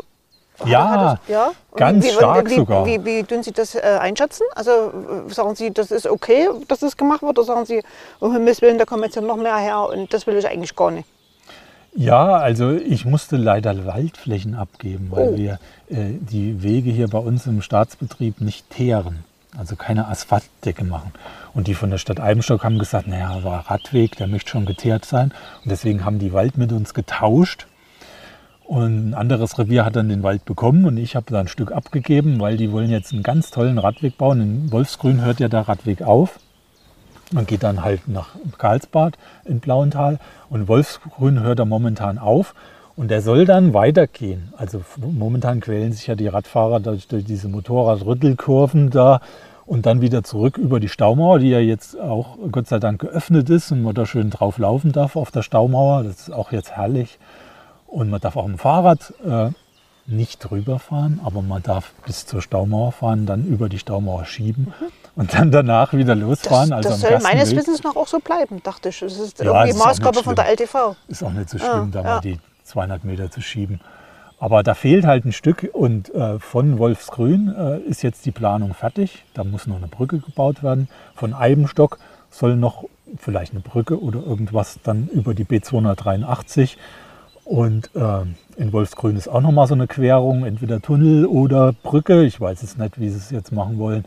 Ja, 0.65 1.15
das- 1.15 1.29
ja? 1.29 1.53
ganz 1.77 2.05
wie, 2.05 2.11
stark 2.11 2.51
wie, 2.51 2.57
sogar. 2.57 2.85
Wie, 2.85 3.05
wie, 3.05 3.23
tun 3.23 3.45
Sie 3.45 3.53
das 3.53 3.77
äh, 3.77 3.81
einschätzen? 4.01 4.43
Also 4.57 4.73
äh, 4.73 5.33
sagen 5.33 5.55
Sie, 5.55 5.73
das 5.73 5.93
ist 5.93 6.09
okay, 6.09 6.49
dass 6.67 6.81
das 6.81 6.97
gemacht 6.97 7.23
wird, 7.23 7.39
oder 7.39 7.47
sagen 7.47 7.65
Sie, 7.65 7.81
um 8.19 8.33
Himmels 8.33 8.61
Willen, 8.61 8.79
da 8.79 8.85
kommen 8.85 9.05
jetzt 9.05 9.15
noch 9.21 9.37
mehr 9.37 9.57
her 9.57 9.89
und 9.89 10.13
das 10.13 10.27
will 10.27 10.37
ich 10.37 10.49
eigentlich 10.49 10.75
gar 10.75 10.91
nicht? 10.91 11.09
Ja, 11.97 12.35
also 12.37 12.73
ich 12.73 13.07
musste 13.07 13.37
leider 13.39 13.87
Waldflächen 13.87 14.55
abgeben, 14.55 15.09
weil 15.11 15.29
Oh. 15.31 15.37
wir 15.37 15.59
äh, 15.89 16.11
die 16.21 16.63
Wege 16.63 16.91
hier 16.91 17.09
bei 17.09 17.19
uns 17.19 17.47
im 17.47 17.63
Staatsbetrieb 17.63 18.43
nicht 18.43 18.69
teeren, 18.69 19.25
also 19.57 19.77
keine 19.77 20.09
Asphaltdecke 20.09 20.85
machen. 20.85 21.13
Und 21.55 21.69
die 21.69 21.75
von 21.75 21.91
der 21.91 21.97
Stadt 21.99 22.21
Eibenstock 22.21 22.65
haben 22.65 22.79
gesagt, 22.79 23.09
naja, 23.09 23.31
aber 23.31 23.65
Radweg, 23.67 24.17
der 24.17 24.27
möchte 24.27 24.51
schon 24.51 24.67
geteert 24.67 25.07
sein. 25.07 25.33
Und 25.65 25.71
deswegen 25.71 26.05
haben 26.05 26.19
die 26.19 26.35
Wald 26.35 26.59
mit 26.59 26.71
uns 26.71 26.93
getauscht. 26.93 27.67
Und 28.65 29.11
ein 29.11 29.15
anderes 29.15 29.59
Revier 29.59 29.85
hat 29.87 29.97
dann 29.97 30.09
den 30.11 30.23
Wald 30.23 30.45
bekommen 30.45 30.85
und 30.85 30.97
ich 30.99 31.15
habe 31.17 31.27
da 31.31 31.41
ein 31.41 31.49
Stück 31.49 31.73
abgegeben, 31.73 32.41
weil 32.41 32.57
die 32.57 32.73
wollen 32.73 32.91
jetzt 32.91 33.13
einen 33.13 33.23
ganz 33.23 33.51
tollen 33.51 33.79
Radweg 33.79 34.19
bauen. 34.19 34.41
In 34.41 34.73
Wolfsgrün 34.73 35.25
hört 35.25 35.41
ja 35.41 35.49
der 35.49 35.67
Radweg 35.69 36.03
auf. 36.03 36.41
Man 37.33 37.47
geht 37.47 37.65
dann 37.65 37.83
halt 37.83 38.07
nach 38.07 38.29
Karlsbad 38.57 39.19
in 39.45 39.59
Blauental 39.59 40.19
und 40.49 40.69
Wolfsgrün 40.69 41.41
hört 41.41 41.59
er 41.59 41.65
momentan 41.65 42.19
auf 42.19 42.55
und 42.95 43.11
der 43.11 43.21
soll 43.21 43.45
dann 43.45 43.75
weitergehen. 43.75 44.53
Also 44.57 44.83
momentan 44.97 45.61
quälen 45.61 45.93
sich 45.93 46.07
ja 46.07 46.15
die 46.15 46.29
Radfahrer 46.29 46.81
durch, 46.81 47.09
durch 47.09 47.25
diese 47.25 47.49
Motorradrüttelkurven 47.49 48.91
da 48.91 49.21
und 49.67 49.87
dann 49.87 50.01
wieder 50.01 50.23
zurück 50.23 50.57
über 50.57 50.79
die 50.79 50.89
Staumauer, 50.89 51.41
die 51.41 51.51
ja 51.51 51.59
jetzt 51.59 51.99
auch 51.99 52.39
Gott 52.53 52.69
sei 52.69 52.79
Dank 52.79 53.01
geöffnet 53.01 53.51
ist 53.51 53.73
und 53.73 53.83
man 53.83 53.95
da 53.95 54.07
schön 54.07 54.31
drauf 54.31 54.59
laufen 54.59 54.93
darf 54.93 55.17
auf 55.17 55.33
der 55.33 55.43
Staumauer. 55.43 56.05
Das 56.05 56.21
ist 56.21 56.31
auch 56.31 56.53
jetzt 56.53 56.73
herrlich. 56.73 57.19
Und 57.89 58.09
man 58.09 58.21
darf 58.21 58.37
auch 58.37 58.47
dem 58.47 58.59
Fahrrad 58.59 59.13
äh, 59.27 59.51
nicht 60.07 60.39
drüber 60.39 60.79
fahren, 60.79 61.21
aber 61.25 61.43
man 61.43 61.63
darf 61.63 61.93
bis 62.07 62.27
zur 62.27 62.41
Staumauer 62.43 62.93
fahren, 62.93 63.27
dann 63.27 63.45
über 63.45 63.69
die 63.69 63.79
Staumauer 63.79 64.25
schieben 64.25 64.73
und 65.17 65.35
dann 65.35 65.51
danach 65.51 65.93
wieder 65.93 66.15
Das, 66.15 66.23
losfahren. 66.25 66.73
also 66.73 66.91
das 66.91 67.01
soll 67.01 67.19
meines. 67.21 67.55
Wissens 67.57 67.83
nach 67.83 67.97
auch 67.97 68.07
so 68.07 68.19
bleiben, 68.21 68.63
dachte 68.63 68.91
ich. 68.91 69.01
Das 69.01 69.19
ist 69.19 69.39
Ja, 69.41 69.47
irgendwie 69.47 69.71
ist 69.71 69.79
Maßgabe 69.85 70.23
von 70.23 70.35
der 70.37 70.45
schlimm. 70.45 70.59
LTV. 70.59 70.97
Ist 71.09 71.23
auch 71.25 71.33
nicht 71.33 71.49
so 71.51 71.59
Ah, 71.59 71.61
schlimm, 71.61 71.91
da 71.91 71.99
ja. 72.03 72.05
mal 72.05 72.21
die 72.21 72.39
200 72.65 73.05
Meter 73.05 73.31
zu 73.31 73.41
schieben. 73.41 73.81
Aber 74.39 74.63
da 74.63 74.75
fehlt 74.75 75.07
halt 75.07 75.25
ein 75.25 75.33
Stück 75.33 75.69
und 75.73 76.15
äh, 76.15 76.39
von 76.39 76.79
Wolfsgrün 76.79 77.55
äh, 77.57 77.79
ist 77.81 78.03
jetzt 78.03 78.27
die 78.27 78.33
Planung 78.33 78.75
fertig. 78.75 79.25
Da 79.35 79.45
muss 79.45 79.67
noch 79.67 79.77
eine 79.77 79.87
Brücke 79.89 80.19
gebaut 80.19 80.63
werden. 80.63 80.89
Von 81.15 81.33
Eibenstock 81.33 81.99
soll 82.31 82.55
noch 82.57 82.85
vielleicht 83.17 83.53
eine 83.53 83.61
Brücke 83.61 83.99
oder 84.01 84.21
irgendwas 84.23 84.79
dann 84.85 85.09
über 85.09 85.33
die 85.33 85.45
B283. 85.47 86.77
Und 87.47 87.91
äh, 87.95 88.25
in 88.61 88.73
Wolfsgrün 88.73 89.17
ist 89.17 89.29
auch 89.29 89.41
noch 89.41 89.53
mal 89.53 89.69
so 89.69 89.75
eine 89.75 89.87
Querung, 89.87 90.45
entweder 90.45 90.83
Tunnel 90.83 91.27
oder 91.27 91.73
Brücke. 91.73 92.25
Ich 92.25 92.41
weiß 92.41 92.61
jetzt 92.63 92.77
nicht, 92.77 92.99
wie 92.99 93.09
sie 93.09 93.19
es 93.19 93.31
jetzt 93.31 93.53
machen 93.53 93.79
wollen. 93.79 94.05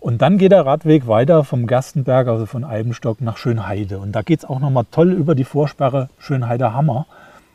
Und 0.00 0.20
dann 0.20 0.36
geht 0.36 0.52
der 0.52 0.66
Radweg 0.66 1.08
weiter 1.08 1.44
vom 1.44 1.66
Gerstenberg, 1.66 2.28
also 2.28 2.44
von 2.44 2.62
Eibenstock 2.62 3.22
nach 3.22 3.38
Schönheide. 3.38 3.98
Und 3.98 4.12
da 4.12 4.20
geht 4.20 4.40
es 4.40 4.44
auch 4.44 4.60
noch 4.60 4.68
mal 4.68 4.84
toll 4.90 5.12
über 5.12 5.34
die 5.34 5.44
Vorsperre 5.44 6.10
Schönheider 6.18 6.74
Hammer. 6.74 7.06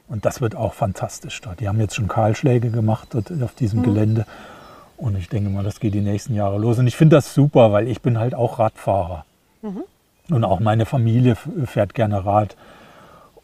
Und 0.08 0.26
das 0.26 0.42
wird 0.42 0.56
auch 0.56 0.74
fantastisch 0.74 1.40
dort. 1.42 1.60
Die 1.60 1.68
haben 1.68 1.80
jetzt 1.80 1.94
schon 1.94 2.08
Kahlschläge 2.08 2.72
gemacht 2.72 3.10
dort 3.12 3.32
auf 3.44 3.54
diesem 3.54 3.84
Gelände. 3.84 4.26
Und 4.98 5.16
ich 5.16 5.30
denke 5.30 5.52
mal, 5.52 5.64
das 5.64 5.80
geht 5.80 5.94
die 5.94 6.02
nächsten 6.02 6.34
Jahre 6.34 6.58
los. 6.58 6.80
Und 6.80 6.88
ich 6.88 6.96
finde 6.96 7.18
das 7.18 7.36
super, 7.36 7.72
weil 7.72 7.88
ich 7.88 8.02
bin 8.02 8.18
halt 8.18 8.34
auch 8.34 8.58
Radfahrer. 8.58 9.26
Und 10.32 10.44
auch 10.44 10.60
meine 10.60 10.88
Familie 10.88 11.36
fährt 11.36 11.94
gerne 11.94 12.26
Rad. 12.26 12.56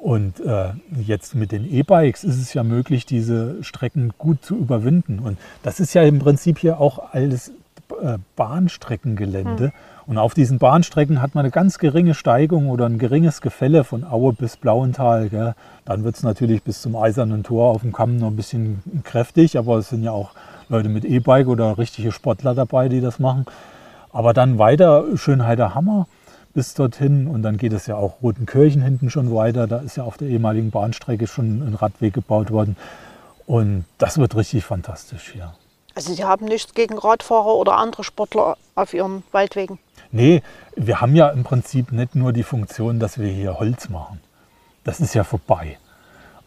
Und 0.05 0.39
äh, 0.39 0.73
jetzt 1.03 1.33
mit 1.33 1.51
den 1.51 1.65
E-Bikes 1.67 2.23
ist 2.23 2.39
es 2.39 2.53
ja 2.53 2.61
möglich, 2.61 3.07
diese 3.07 3.63
Strecken 3.63 4.13
gut 4.19 4.45
zu 4.45 4.55
überwinden. 4.55 5.17
Und 5.17 5.39
das 5.63 5.79
ist 5.79 5.95
ja 5.95 6.03
im 6.03 6.19
Prinzip 6.19 6.59
hier 6.59 6.79
auch 6.79 7.11
alles 7.13 7.51
äh, 8.03 8.19
Bahnstreckengelände. 8.35 9.73
Und 10.05 10.19
auf 10.19 10.35
diesen 10.35 10.59
Bahnstrecken 10.59 11.23
hat 11.23 11.33
man 11.33 11.45
eine 11.45 11.51
ganz 11.51 11.79
geringe 11.79 12.13
Steigung 12.13 12.69
oder 12.69 12.85
ein 12.85 12.99
geringes 12.99 13.41
Gefälle 13.41 13.83
von 13.83 14.03
Aue 14.03 14.33
bis 14.33 14.57
Blauental. 14.57 15.27
Gell. 15.29 15.55
Dann 15.85 16.03
wird 16.03 16.17
es 16.17 16.21
natürlich 16.21 16.61
bis 16.61 16.83
zum 16.83 16.95
Eisernen 16.95 17.41
Tor 17.41 17.71
auf 17.71 17.81
dem 17.81 17.91
Kamm 17.91 18.17
noch 18.17 18.27
ein 18.27 18.35
bisschen 18.35 18.83
kräftig, 19.03 19.57
aber 19.57 19.79
es 19.79 19.89
sind 19.89 20.03
ja 20.03 20.11
auch 20.11 20.33
Leute 20.69 20.87
mit 20.87 21.03
E-Bike 21.03 21.47
oder 21.47 21.79
richtige 21.79 22.11
Sportler 22.11 22.53
dabei, 22.53 22.89
die 22.89 23.01
das 23.01 23.17
machen. 23.17 23.47
Aber 24.13 24.33
dann 24.33 24.59
weiter 24.59 25.17
Schönheiter 25.17 25.73
Hammer 25.73 26.05
bis 26.55 26.73
dorthin 26.73 27.27
und 27.27 27.43
dann 27.43 27.57
geht 27.57 27.73
es 27.73 27.85
ja 27.85 27.95
auch 27.97 28.23
Rotenkirchen 28.23 28.81
hinten 28.81 29.11
schon 29.11 29.33
weiter. 29.35 29.67
Da 29.67 29.79
ist 29.79 29.97
ja 29.97 30.03
auf 30.03 30.17
der 30.17 30.29
ehemaligen 30.29 30.71
Bahnstrecke 30.71 31.27
schon 31.27 31.61
ein 31.61 31.75
Radweg 31.75 32.13
gebaut 32.13 32.49
worden. 32.49 32.77
Und 33.45 33.85
das 33.99 34.17
wird 34.17 34.35
richtig 34.35 34.65
fantastisch 34.65 35.31
hier. 35.33 35.53
Also 35.93 36.13
Sie 36.13 36.23
haben 36.23 36.45
nichts 36.45 36.73
gegen 36.73 36.97
Radfahrer 36.97 37.53
oder 37.55 37.77
andere 37.77 38.03
Sportler 38.03 38.57
auf 38.73 38.93
Ihren 38.93 39.23
Waldwegen? 39.31 39.79
Nee, 40.11 40.41
wir 40.75 41.01
haben 41.01 41.15
ja 41.15 41.29
im 41.29 41.43
Prinzip 41.43 41.91
nicht 41.91 42.15
nur 42.15 42.33
die 42.33 42.43
Funktion, 42.43 42.99
dass 42.99 43.19
wir 43.19 43.27
hier 43.27 43.59
Holz 43.59 43.89
machen. 43.89 44.19
Das 44.83 44.99
ist 44.99 45.13
ja 45.13 45.23
vorbei. 45.23 45.77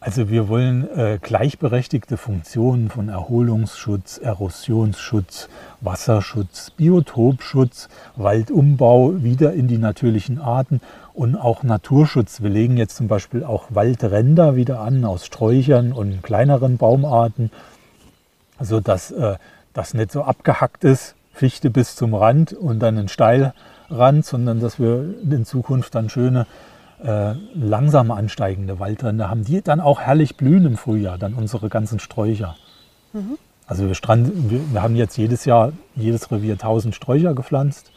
Also 0.00 0.30
wir 0.30 0.48
wollen 0.48 0.88
äh, 0.96 1.18
gleichberechtigte 1.20 2.16
Funktionen 2.16 2.88
von 2.88 3.08
Erholungsschutz, 3.08 4.18
Erosionsschutz, 4.18 5.48
Wasserschutz, 5.80 6.70
Biotopschutz, 6.70 7.88
Waldumbau 8.14 9.24
wieder 9.24 9.54
in 9.54 9.66
die 9.66 9.78
natürlichen 9.78 10.40
Arten 10.40 10.80
und 11.14 11.34
auch 11.34 11.64
Naturschutz. 11.64 12.42
Wir 12.42 12.50
legen 12.50 12.76
jetzt 12.76 12.94
zum 12.94 13.08
Beispiel 13.08 13.42
auch 13.42 13.66
Waldränder 13.70 14.54
wieder 14.54 14.80
an 14.80 15.04
aus 15.04 15.26
Sträuchern 15.26 15.92
und 15.92 16.22
kleineren 16.22 16.76
Baumarten, 16.76 17.50
sodass 18.60 19.10
äh, 19.10 19.34
das 19.72 19.94
nicht 19.94 20.12
so 20.12 20.22
abgehackt 20.22 20.84
ist, 20.84 21.16
Fichte 21.32 21.70
bis 21.70 21.96
zum 21.96 22.14
Rand 22.14 22.52
und 22.52 22.78
dann 22.78 22.98
ein 22.98 23.08
Steilrand, 23.08 24.24
sondern 24.24 24.60
dass 24.60 24.78
wir 24.78 25.12
in 25.28 25.44
Zukunft 25.44 25.96
dann 25.96 26.08
schöne 26.08 26.46
äh, 27.04 27.34
langsam 27.54 28.10
ansteigende 28.10 28.80
Waldränder 28.80 29.30
haben, 29.30 29.44
die 29.44 29.62
dann 29.62 29.80
auch 29.80 30.00
herrlich 30.00 30.36
blühen 30.36 30.66
im 30.66 30.76
Frühjahr, 30.76 31.18
dann 31.18 31.34
unsere 31.34 31.68
ganzen 31.68 32.00
Sträucher. 32.00 32.56
Mhm. 33.12 33.38
Also 33.66 33.86
wir, 33.86 33.94
Strand, 33.94 34.50
wir, 34.50 34.60
wir, 34.72 34.82
haben 34.82 34.96
jetzt 34.96 35.16
jedes 35.16 35.44
Jahr, 35.44 35.72
jedes 35.94 36.30
Revier 36.32 36.54
1000 36.54 36.94
Sträucher 36.94 37.34
gepflanzt, 37.34 37.92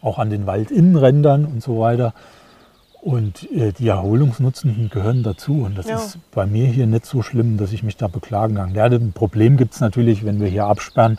auch 0.00 0.18
an 0.18 0.30
den 0.30 0.46
Waldinnenrändern 0.46 1.44
und 1.44 1.62
so 1.62 1.78
weiter. 1.78 2.14
Und 3.02 3.50
äh, 3.52 3.72
die 3.72 3.88
Erholungsnutzen 3.88 4.88
gehören 4.90 5.22
dazu. 5.22 5.62
Und 5.62 5.76
das 5.76 5.86
ja. 5.86 5.96
ist 5.96 6.18
bei 6.30 6.46
mir 6.46 6.66
hier 6.66 6.86
nicht 6.86 7.04
so 7.04 7.22
schlimm, 7.22 7.58
dass 7.58 7.72
ich 7.72 7.82
mich 7.82 7.98
da 7.98 8.08
beklagen 8.08 8.54
kann. 8.54 8.74
Ja, 8.74 8.84
ein 8.84 9.12
Problem 9.12 9.58
gibt 9.58 9.74
es 9.74 9.80
natürlich, 9.80 10.24
wenn 10.24 10.40
wir 10.40 10.48
hier 10.48 10.64
absperren 10.64 11.18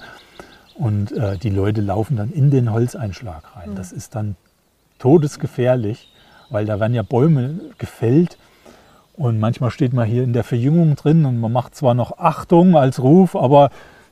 und 0.74 1.12
äh, 1.12 1.38
die 1.38 1.52
Leute 1.52 1.82
laufen 1.82 2.18
dann 2.18 2.32
in 2.32 2.50
den 2.50 2.72
Holzeinschlag 2.72 3.56
rein. 3.56 3.72
Mhm. 3.72 3.76
Das 3.76 3.92
ist 3.92 4.16
dann 4.16 4.36
todesgefährlich 4.98 6.10
weil 6.50 6.66
da 6.66 6.80
werden 6.80 6.94
ja 6.94 7.04
Bäume 7.04 7.60
gefällt. 7.78 8.38
Und 9.18 9.40
manchmal 9.40 9.72
steht 9.72 9.94
man 9.94 10.06
hier 10.06 10.24
in 10.24 10.34
der 10.34 10.44
Verjüngung 10.44 10.96
drin 10.96 11.26
und 11.26 11.40
man 11.40 11.52
macht 11.52 11.76
zwar 11.76 11.94
noch 11.94 12.18
Achtung 12.18 12.76
als 12.76 13.02
Ruf, 13.02 13.36
aber 13.36 13.70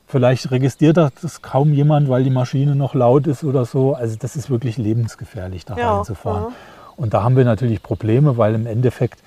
vielleicht 0.07 0.51
registriert 0.51 0.97
das 0.97 1.41
kaum 1.41 1.73
jemand, 1.73 2.07
weil 2.07 2.23
die 2.23 2.29
Maschine 2.29 2.75
noch 2.75 2.93
laut 2.93 3.27
ist 3.27 3.43
oder 3.43 3.65
so. 3.65 3.95
Also 3.95 4.15
das 4.17 4.35
ist 4.35 4.49
wirklich 4.49 4.77
lebensgefährlich, 4.77 5.65
da 5.65 5.75
ja, 5.75 5.95
reinzufahren. 5.95 6.43
Ja. 6.43 6.55
Und 6.95 7.13
da 7.13 7.23
haben 7.23 7.35
wir 7.35 7.43
natürlich 7.43 7.83
Probleme, 7.83 8.37
weil 8.37 8.55
im 8.55 8.65
Endeffekt, 8.65 9.19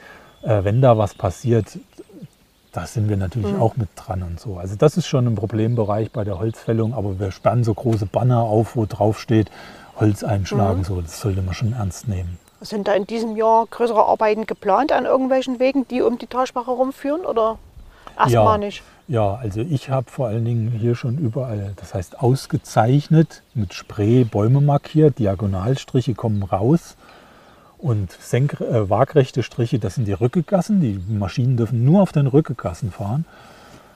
äh, 0.43 0.65
wenn 0.65 0.81
da 0.81 0.97
was 0.97 1.15
passiert, 1.15 1.79
da 2.73 2.87
sind 2.87 3.09
wir 3.09 3.17
natürlich 3.17 3.53
mhm. 3.53 3.61
auch 3.61 3.77
mit 3.77 3.89
dran 3.97 4.23
und 4.23 4.39
so. 4.39 4.59
Also 4.59 4.77
das 4.77 4.97
ist 4.97 5.07
schon 5.07 5.27
ein 5.27 5.35
Problembereich 5.35 6.11
bei 6.11 6.25
der 6.25 6.39
Holzfällung, 6.39 6.95
aber 6.95 7.19
wir 7.19 7.33
spannen 7.33 7.65
so 7.65 7.75
große 7.75 8.07
Banner 8.07 8.41
auf, 8.41 8.77
wo 8.77 8.87
drauf 8.87 9.19
steht, 9.19 9.51
Holz 9.99 10.23
einschlagen, 10.23 10.81
mhm. 10.81 10.85
so, 10.85 11.01
das 11.01 11.21
sollte 11.21 11.43
man 11.43 11.55
schon 11.55 11.73
ernst 11.73 12.07
nehmen. 12.07 12.39
Sind 12.61 12.89
da 12.89 12.95
in 12.95 13.07
diesem 13.07 13.37
Jahr 13.37 13.67
größere 13.67 14.05
Arbeiten 14.05 14.47
geplant 14.47 14.93
an 14.93 15.05
irgendwelchen 15.05 15.61
Wegen, 15.61 15.87
die 15.89 16.03
um 16.03 16.19
die 16.19 16.27
Talsprache 16.27 16.67
herumführen 16.67 17.27
oder 17.27 17.59
erstmal 18.19 18.59
ja, 18.59 18.59
nicht? 18.59 18.83
Ja, 19.09 19.35
also 19.35 19.61
ich 19.61 19.91
habe 19.91 20.11
vor 20.11 20.29
allen 20.29 20.45
Dingen 20.45 20.71
hier 20.71 20.95
schon 20.95 21.19
überall, 21.19 21.75
das 21.77 21.95
heißt 21.95 22.21
ausgezeichnet, 22.21 23.43
mit 23.55 23.75
Spray 23.75 24.25
Bäume 24.25 24.61
markiert, 24.61 25.19
Diagonalstriche 25.19 26.15
kommen 26.15 26.43
raus 26.43 26.97
und 27.79 28.11
senk, 28.11 28.61
äh, 28.61 28.89
waagrechte 28.89 29.43
Striche, 29.43 29.79
das 29.79 29.95
sind 29.95 30.07
die 30.07 30.13
Rückegassen. 30.13 30.81
Die 30.81 31.01
Maschinen 31.09 31.57
dürfen 31.57 31.85
nur 31.85 32.03
auf 32.03 32.13
den 32.13 32.27
Rückegassen 32.27 32.91
fahren. 32.91 33.25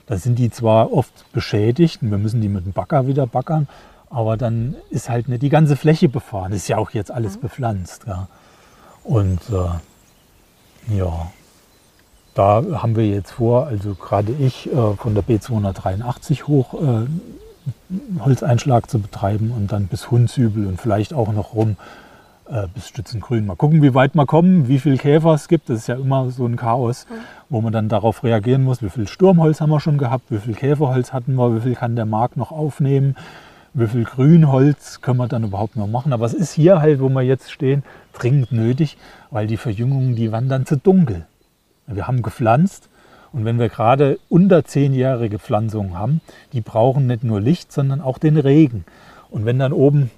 Da 0.05 0.17
sind 0.17 0.39
die 0.39 0.49
zwar 0.49 0.93
oft 0.93 1.31
beschädigt 1.33 2.01
und 2.01 2.11
wir 2.11 2.17
müssen 2.17 2.41
die 2.41 2.49
mit 2.49 2.65
dem 2.65 2.73
Bagger 2.73 3.07
wieder 3.07 3.27
baggern, 3.27 3.67
aber 4.09 4.37
dann 4.37 4.75
ist 4.89 5.09
halt 5.09 5.29
nicht 5.29 5.41
die 5.41 5.49
ganze 5.49 5.75
Fläche 5.75 6.09
befahren. 6.09 6.51
Ist 6.51 6.67
ja 6.67 6.77
auch 6.77 6.91
jetzt 6.91 7.11
alles 7.11 7.37
mhm. 7.37 7.41
bepflanzt. 7.41 8.03
Ja. 8.07 8.27
Und 9.03 9.39
äh, 9.49 10.95
ja, 10.95 11.31
da 12.33 12.63
haben 12.73 12.95
wir 12.95 13.07
jetzt 13.07 13.31
vor, 13.31 13.67
also 13.67 13.95
gerade 13.95 14.31
ich 14.31 14.71
äh, 14.71 14.93
von 14.95 15.15
der 15.15 15.23
B283 15.23 16.43
hoch 16.43 16.73
äh, 16.75 17.07
Holzeinschlag 18.19 18.89
zu 18.89 18.99
betreiben 18.99 19.51
und 19.55 19.71
dann 19.71 19.87
bis 19.87 20.09
Hunsübel 20.09 20.65
und 20.65 20.79
vielleicht 20.79 21.13
auch 21.13 21.31
noch 21.33 21.53
rum 21.53 21.75
äh, 22.49 22.67
bis 22.73 22.87
Stützengrün. 22.87 23.45
Mal 23.45 23.55
gucken, 23.55 23.81
wie 23.81 23.93
weit 23.93 24.15
wir 24.15 24.25
kommen, 24.25 24.67
wie 24.67 24.79
viel 24.79 24.97
Käfer 24.97 25.33
es 25.33 25.47
gibt. 25.47 25.69
Das 25.69 25.79
ist 25.79 25.87
ja 25.87 25.95
immer 25.95 26.31
so 26.31 26.45
ein 26.45 26.55
Chaos, 26.55 27.05
mhm. 27.09 27.15
wo 27.49 27.61
man 27.61 27.73
dann 27.73 27.89
darauf 27.89 28.23
reagieren 28.23 28.63
muss. 28.63 28.81
Wie 28.81 28.89
viel 28.89 29.07
Sturmholz 29.07 29.61
haben 29.61 29.69
wir 29.69 29.79
schon 29.79 29.97
gehabt? 29.97 30.31
Wie 30.31 30.39
viel 30.39 30.55
Käferholz 30.55 31.13
hatten 31.13 31.35
wir? 31.35 31.55
Wie 31.55 31.61
viel 31.61 31.75
kann 31.75 31.95
der 31.95 32.05
Markt 32.05 32.37
noch 32.37 32.51
aufnehmen? 32.51 33.15
wie 33.73 33.87
viel 33.87 34.03
Grünholz 34.03 35.01
können 35.01 35.17
wir 35.17 35.27
dann 35.27 35.43
überhaupt 35.43 35.75
noch 35.75 35.87
machen. 35.87 36.13
Aber 36.13 36.25
es 36.25 36.33
ist 36.33 36.51
hier 36.53 36.81
halt, 36.81 36.99
wo 36.99 37.09
wir 37.09 37.21
jetzt 37.21 37.51
stehen, 37.51 37.83
dringend 38.13 38.51
nötig, 38.51 38.97
weil 39.29 39.47
die 39.47 39.57
Verjüngungen, 39.57 40.15
die 40.15 40.31
waren 40.31 40.49
dann 40.49 40.65
zu 40.65 40.77
dunkel. 40.77 41.25
Wir 41.87 42.07
haben 42.07 42.21
gepflanzt 42.21 42.89
und 43.33 43.45
wenn 43.45 43.59
wir 43.59 43.69
gerade 43.69 44.19
unter 44.29 44.65
zehnjährige 44.65 45.39
Pflanzungen 45.39 45.97
haben, 45.97 46.21
die 46.53 46.61
brauchen 46.61 47.07
nicht 47.07 47.23
nur 47.23 47.39
Licht, 47.39 47.71
sondern 47.71 48.01
auch 48.01 48.17
den 48.17 48.37
Regen. 48.37 48.85
Und 49.29 49.45
wenn 49.45 49.59
dann 49.59 49.73
oben 49.73 50.11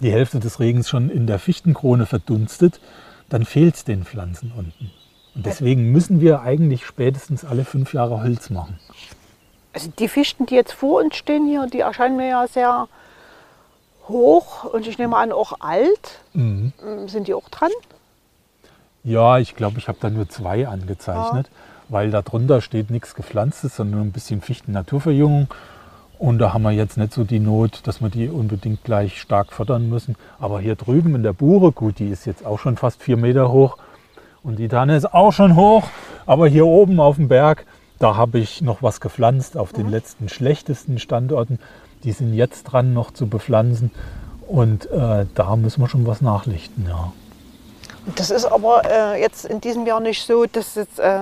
die 0.00 0.12
Hälfte 0.12 0.40
des 0.40 0.60
Regens 0.60 0.88
schon 0.88 1.10
in 1.10 1.26
der 1.26 1.38
Fichtenkrone 1.38 2.06
verdunstet, 2.06 2.80
dann 3.28 3.44
fehlt 3.44 3.76
es 3.76 3.84
den 3.84 4.04
Pflanzen 4.04 4.52
unten. 4.56 4.90
Und 5.34 5.46
deswegen 5.46 5.92
müssen 5.92 6.20
wir 6.20 6.42
eigentlich 6.42 6.84
spätestens 6.84 7.44
alle 7.44 7.64
fünf 7.64 7.94
Jahre 7.94 8.22
Holz 8.22 8.50
machen. 8.50 8.78
Also 9.72 9.90
die 9.96 10.08
Fichten, 10.08 10.46
die 10.46 10.56
jetzt 10.56 10.72
vor 10.72 11.00
uns 11.02 11.16
stehen 11.16 11.46
hier, 11.46 11.66
die 11.66 11.80
erscheinen 11.80 12.16
mir 12.16 12.28
ja 12.28 12.46
sehr 12.48 12.88
hoch 14.10 14.64
und 14.64 14.86
ich 14.86 14.98
nehme 14.98 15.16
an 15.16 15.32
auch 15.32 15.54
alt. 15.60 16.20
Mhm. 16.32 16.72
Ähm, 16.86 17.08
sind 17.08 17.28
die 17.28 17.34
auch 17.34 17.48
dran? 17.48 17.70
Ja, 19.02 19.38
ich 19.38 19.56
glaube, 19.56 19.78
ich 19.78 19.88
habe 19.88 19.98
da 20.00 20.10
nur 20.10 20.28
zwei 20.28 20.68
angezeichnet, 20.68 21.46
ja. 21.46 21.52
weil 21.88 22.10
darunter 22.10 22.60
steht 22.60 22.90
nichts 22.90 23.14
gepflanztes, 23.14 23.76
sondern 23.76 24.02
ein 24.02 24.12
bisschen 24.12 24.42
Fichten-Naturverjüngung. 24.42 25.48
Und 26.18 26.38
da 26.38 26.52
haben 26.52 26.62
wir 26.62 26.72
jetzt 26.72 26.98
nicht 26.98 27.14
so 27.14 27.24
die 27.24 27.40
Not, 27.40 27.80
dass 27.86 28.02
wir 28.02 28.10
die 28.10 28.28
unbedingt 28.28 28.84
gleich 28.84 29.18
stark 29.18 29.54
fördern 29.54 29.88
müssen. 29.88 30.16
Aber 30.38 30.60
hier 30.60 30.76
drüben 30.76 31.14
in 31.14 31.22
der 31.22 31.32
Buche, 31.32 31.72
gut, 31.72 31.98
die 31.98 32.08
ist 32.08 32.26
jetzt 32.26 32.44
auch 32.44 32.58
schon 32.58 32.76
fast 32.76 33.02
vier 33.02 33.16
Meter 33.16 33.50
hoch. 33.50 33.78
Und 34.42 34.58
die 34.58 34.68
Tanne 34.68 34.96
ist 34.96 35.14
auch 35.14 35.32
schon 35.32 35.56
hoch. 35.56 35.84
Aber 36.26 36.46
hier 36.46 36.66
oben 36.66 37.00
auf 37.00 37.16
dem 37.16 37.28
Berg, 37.28 37.64
da 37.98 38.16
habe 38.16 38.38
ich 38.38 38.60
noch 38.60 38.82
was 38.82 39.00
gepflanzt 39.00 39.56
auf 39.56 39.72
den 39.72 39.86
mhm. 39.86 39.92
letzten 39.92 40.28
schlechtesten 40.28 40.98
Standorten. 40.98 41.58
Die 42.04 42.12
sind 42.12 42.34
jetzt 42.34 42.64
dran, 42.64 42.92
noch 42.94 43.12
zu 43.12 43.26
bepflanzen. 43.26 43.90
Und 44.46 44.90
äh, 44.90 45.26
da 45.34 45.56
müssen 45.56 45.80
wir 45.80 45.88
schon 45.88 46.06
was 46.06 46.20
nachlichten, 46.20 46.86
ja. 46.88 47.12
Das 48.16 48.30
ist 48.30 48.46
aber 48.46 48.82
äh, 48.90 49.20
jetzt 49.20 49.44
in 49.44 49.60
diesem 49.60 49.86
Jahr 49.86 50.00
nicht 50.00 50.26
so, 50.26 50.46
dass 50.46 50.74
jetzt 50.74 50.98
äh, 50.98 51.18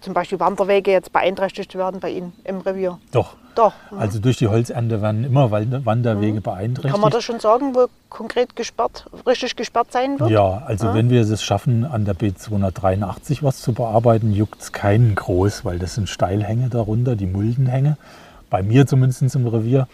zum 0.00 0.14
Beispiel 0.14 0.40
Wanderwege 0.40 0.90
jetzt 0.90 1.12
beeinträchtigt 1.12 1.74
werden 1.76 2.00
bei 2.00 2.10
Ihnen 2.10 2.32
im 2.44 2.58
Revier. 2.58 2.98
Doch. 3.12 3.34
Doch. 3.54 3.72
Mhm. 3.90 3.98
Also 3.98 4.18
durch 4.20 4.36
die 4.36 4.46
Holzernte 4.46 5.02
werden 5.02 5.24
immer 5.24 5.50
Wanderwege 5.50 6.38
mhm. 6.38 6.42
beeinträchtigt. 6.42 6.92
Kann 6.92 7.00
man 7.00 7.10
das 7.10 7.24
schon 7.24 7.40
sagen, 7.40 7.74
wo 7.74 7.86
konkret 8.08 8.54
gesperrt, 8.54 9.06
richtig 9.26 9.56
gesperrt 9.56 9.90
sein 9.90 10.20
wird? 10.20 10.30
Ja, 10.30 10.62
also 10.64 10.88
mhm. 10.88 10.94
wenn 10.94 11.10
wir 11.10 11.22
es 11.22 11.42
schaffen, 11.42 11.84
an 11.84 12.04
der 12.04 12.14
B283 12.14 13.42
was 13.42 13.60
zu 13.60 13.72
bearbeiten, 13.72 14.32
juckt 14.32 14.60
es 14.60 14.72
keinen 14.72 15.16
groß, 15.16 15.64
weil 15.64 15.80
das 15.80 15.96
sind 15.96 16.08
Steilhänge 16.08 16.68
darunter, 16.68 17.16
die 17.16 17.26
Muldenhänge. 17.26 17.96
Bei 18.50 18.62
mir 18.62 18.86
zumindest 18.86 19.34
im 19.34 19.46
Revier. 19.46 19.86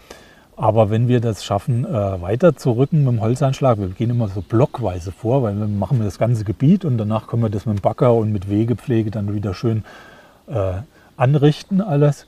Aber 0.57 0.89
wenn 0.89 1.07
wir 1.07 1.19
das 1.19 1.43
schaffen, 1.43 1.85
äh, 1.85 2.21
weiter 2.21 2.53
mit 2.53 2.91
dem 2.91 3.21
Holzanschlag, 3.21 3.77
wir 3.77 3.89
gehen 3.89 4.09
immer 4.09 4.29
so 4.29 4.41
blockweise 4.41 5.11
vor, 5.11 5.43
weil 5.43 5.55
wir 5.55 5.67
machen 5.67 5.99
das 6.01 6.17
ganze 6.17 6.45
Gebiet 6.45 6.85
und 6.85 6.97
danach 6.97 7.27
können 7.27 7.41
wir 7.41 7.49
das 7.49 7.65
mit 7.65 7.79
dem 7.79 7.81
Bagger 7.81 8.13
und 8.13 8.31
mit 8.31 8.49
Wegepflege 8.49 9.11
dann 9.11 9.33
wieder 9.33 9.53
schön 9.53 9.83
äh, 10.47 10.75
anrichten 11.17 11.81
alles. 11.81 12.25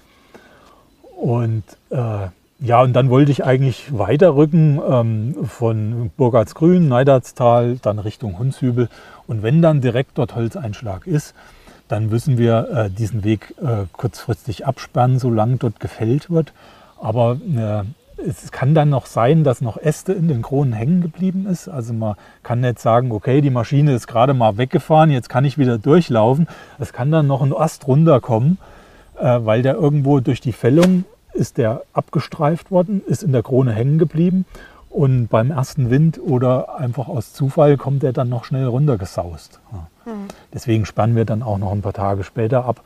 Und 1.16 1.64
äh, 1.90 2.28
ja, 2.60 2.82
und 2.82 2.94
dann 2.94 3.10
wollte 3.10 3.32
ich 3.32 3.46
eigentlich 3.46 3.98
weiterrücken 3.98 4.82
ähm, 4.90 5.36
von 5.46 6.12
Burgartsgrün, 6.18 6.88
Neidertstal, 6.88 7.78
dann 7.82 8.00
Richtung 8.00 8.40
Hundshübel. 8.40 8.90
Und 9.28 9.44
wenn 9.44 9.62
dann 9.62 9.80
direkt 9.80 10.18
dort 10.18 10.36
Holzeinschlag 10.36 11.06
ist, 11.06 11.36
dann 11.88 12.10
müssen 12.10 12.38
wir 12.38 12.70
äh, 12.70 12.90
diesen 12.90 13.24
Weg 13.24 13.54
äh, 13.62 13.86
kurzfristig 13.94 14.66
absperren, 14.66 15.20
solange 15.20 15.58
dort 15.58 15.80
gefällt 15.80 16.30
wird. 16.30 16.54
Aber 17.00 17.38
äh, 17.56 17.84
es 18.26 18.52
kann 18.52 18.74
dann 18.74 18.90
noch 18.90 19.06
sein, 19.06 19.44
dass 19.44 19.62
noch 19.62 19.78
Äste 19.78 20.14
in 20.14 20.28
den 20.28 20.42
Kronen 20.42 20.74
hängen 20.74 21.02
geblieben 21.02 21.46
ist. 21.46 21.68
Also 21.68 21.94
man 21.94 22.16
kann 22.44 22.62
nicht 22.62 22.80
sagen, 22.80 23.12
okay, 23.12 23.42
die 23.42 23.52
Maschine 23.52 23.94
ist 23.94 24.08
gerade 24.08 24.34
mal 24.34 24.58
weggefahren, 24.58 25.12
jetzt 25.12 25.30
kann 25.30 25.46
ich 25.46 25.58
wieder 25.58 25.78
durchlaufen. 25.78 26.48
Es 26.80 26.94
kann 26.94 27.12
dann 27.12 27.28
noch 27.28 27.42
ein 27.42 27.54
Ast 27.54 27.88
runterkommen, 27.88 28.58
äh, 29.20 29.40
weil 29.44 29.62
der 29.62 29.76
irgendwo 29.76 30.20
durch 30.20 30.42
die 30.42 30.54
Fällung 30.54 31.06
ist 31.34 31.58
der 31.58 31.84
abgestreift 31.94 32.72
worden, 32.72 33.02
ist 33.06 33.22
in 33.22 33.32
der 33.32 33.44
Krone 33.44 33.72
hängen 33.72 34.00
geblieben 34.00 34.46
und 34.90 35.28
beim 35.28 35.52
ersten 35.52 35.92
Wind 35.92 36.20
oder 36.20 36.80
einfach 36.80 37.08
aus 37.08 37.34
Zufall 37.34 37.78
kommt 37.78 38.02
der 38.02 38.14
dann 38.14 38.30
noch 38.30 38.46
schnell 38.46 38.66
runtergesaust. 38.66 39.60
Ja. 39.72 39.88
Deswegen 40.54 40.86
spannen 40.86 41.16
wir 41.16 41.26
dann 41.26 41.44
auch 41.44 41.58
noch 41.58 41.72
ein 41.72 41.82
paar 41.82 41.94
Tage 41.94 42.24
später 42.24 42.66
ab, 42.66 42.82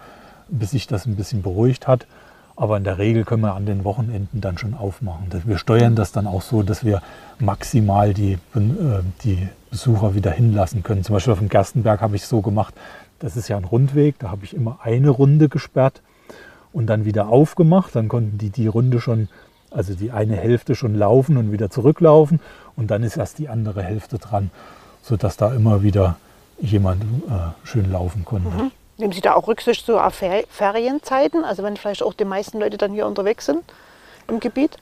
bis 0.49 0.71
sich 0.71 0.87
das 0.87 1.05
ein 1.05 1.15
bisschen 1.15 1.41
beruhigt 1.41 1.87
hat. 1.87 2.07
Aber 2.55 2.77
in 2.77 2.83
der 2.83 2.97
Regel 2.97 3.23
können 3.23 3.41
wir 3.41 3.55
an 3.55 3.65
den 3.65 3.83
Wochenenden 3.83 4.41
dann 4.41 4.57
schon 4.57 4.73
aufmachen. 4.73 5.27
Wir 5.45 5.57
steuern 5.57 5.95
das 5.95 6.11
dann 6.11 6.27
auch 6.27 6.41
so, 6.41 6.63
dass 6.63 6.83
wir 6.83 7.01
maximal 7.39 8.13
die, 8.13 8.33
äh, 8.33 8.37
die 9.23 9.47
Besucher 9.71 10.15
wieder 10.15 10.31
hinlassen 10.31 10.83
können. 10.83 11.03
Zum 11.03 11.13
Beispiel 11.13 11.33
auf 11.33 11.39
dem 11.39 11.49
Gerstenberg 11.49 12.01
habe 12.01 12.15
ich 12.15 12.23
es 12.23 12.29
so 12.29 12.41
gemacht, 12.41 12.73
das 13.19 13.37
ist 13.37 13.47
ja 13.47 13.57
ein 13.57 13.63
Rundweg, 13.63 14.19
da 14.19 14.29
habe 14.29 14.43
ich 14.43 14.53
immer 14.53 14.79
eine 14.83 15.09
Runde 15.09 15.47
gesperrt 15.47 16.01
und 16.73 16.87
dann 16.87 17.05
wieder 17.05 17.29
aufgemacht. 17.29 17.95
Dann 17.95 18.09
konnten 18.09 18.37
die 18.37 18.49
die 18.49 18.67
Runde 18.67 18.99
schon, 18.99 19.29
also 19.71 19.93
die 19.93 20.11
eine 20.11 20.35
Hälfte 20.35 20.75
schon 20.75 20.95
laufen 20.95 21.37
und 21.37 21.51
wieder 21.51 21.69
zurücklaufen 21.69 22.41
und 22.75 22.91
dann 22.91 23.03
ist 23.03 23.17
erst 23.17 23.39
die 23.39 23.47
andere 23.47 23.81
Hälfte 23.81 24.17
dran, 24.17 24.51
sodass 25.01 25.37
da 25.37 25.53
immer 25.53 25.83
wieder 25.83 26.17
jemand 26.61 27.03
äh, 27.03 27.67
schön 27.67 27.91
laufen 27.91 28.23
konnte. 28.25 28.49
Mhm. 28.49 28.71
Nehmen 28.97 29.13
Sie 29.13 29.21
da 29.21 29.33
auch 29.33 29.47
Rücksicht 29.47 29.89
auf 29.89 30.13
Ferienzeiten, 30.13 31.43
also 31.43 31.63
wenn 31.63 31.75
vielleicht 31.75 32.03
auch 32.03 32.13
die 32.13 32.25
meisten 32.25 32.59
Leute 32.59 32.77
dann 32.77 32.93
hier 32.93 33.07
unterwegs 33.07 33.47
sind 33.47 33.63
im 34.27 34.39
Gebiet? 34.39 34.77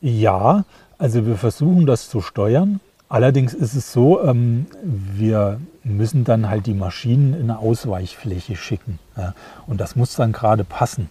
Ja, 0.00 0.64
also 0.98 1.26
wir 1.26 1.36
versuchen 1.36 1.86
das 1.86 2.08
zu 2.08 2.20
steuern. 2.20 2.80
Allerdings 3.08 3.52
ist 3.52 3.74
es 3.74 3.92
so, 3.92 4.22
ähm, 4.22 4.66
wir 4.82 5.60
müssen 5.84 6.24
dann 6.24 6.48
halt 6.48 6.66
die 6.66 6.74
Maschinen 6.74 7.34
in 7.34 7.50
eine 7.50 7.58
Ausweichfläche 7.58 8.56
schicken. 8.56 8.98
Ja, 9.16 9.34
und 9.66 9.80
das 9.80 9.96
muss 9.96 10.14
dann 10.14 10.32
gerade 10.32 10.64
passen. 10.64 11.10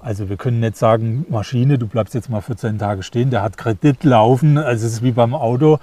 Also 0.00 0.28
wir 0.28 0.36
können 0.36 0.60
nicht 0.60 0.76
sagen, 0.76 1.24
Maschine, 1.28 1.78
du 1.78 1.86
bleibst 1.86 2.14
jetzt 2.14 2.28
mal 2.28 2.40
14 2.40 2.78
Tage 2.78 3.02
stehen, 3.02 3.30
der 3.30 3.42
hat 3.42 3.56
Kredit 3.56 4.04
laufen. 4.04 4.58
Also 4.58 4.86
es 4.86 4.94
ist 4.94 5.02
wie 5.02 5.12
beim 5.12 5.34
Auto. 5.34 5.78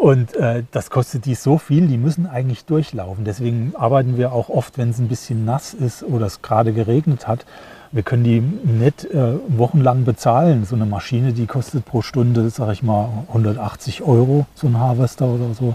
Und 0.00 0.34
äh, 0.34 0.62
das 0.70 0.88
kostet 0.88 1.26
die 1.26 1.34
so 1.34 1.58
viel, 1.58 1.86
die 1.86 1.98
müssen 1.98 2.26
eigentlich 2.26 2.64
durchlaufen. 2.64 3.26
Deswegen 3.26 3.74
arbeiten 3.76 4.16
wir 4.16 4.32
auch 4.32 4.48
oft, 4.48 4.78
wenn 4.78 4.88
es 4.88 4.98
ein 4.98 5.08
bisschen 5.08 5.44
nass 5.44 5.74
ist 5.74 6.02
oder 6.02 6.24
es 6.24 6.40
gerade 6.40 6.72
geregnet 6.72 7.28
hat. 7.28 7.44
Wir 7.92 8.02
können 8.02 8.24
die 8.24 8.40
nicht 8.40 9.04
äh, 9.04 9.34
wochenlang 9.48 10.06
bezahlen. 10.06 10.64
So 10.64 10.74
eine 10.74 10.86
Maschine, 10.86 11.34
die 11.34 11.44
kostet 11.44 11.84
pro 11.84 12.00
Stunde, 12.00 12.48
sage 12.48 12.72
ich 12.72 12.82
mal, 12.82 13.10
180 13.28 14.00
Euro, 14.00 14.46
so 14.54 14.68
ein 14.68 14.78
Harvester 14.78 15.26
oder 15.26 15.52
so. 15.52 15.74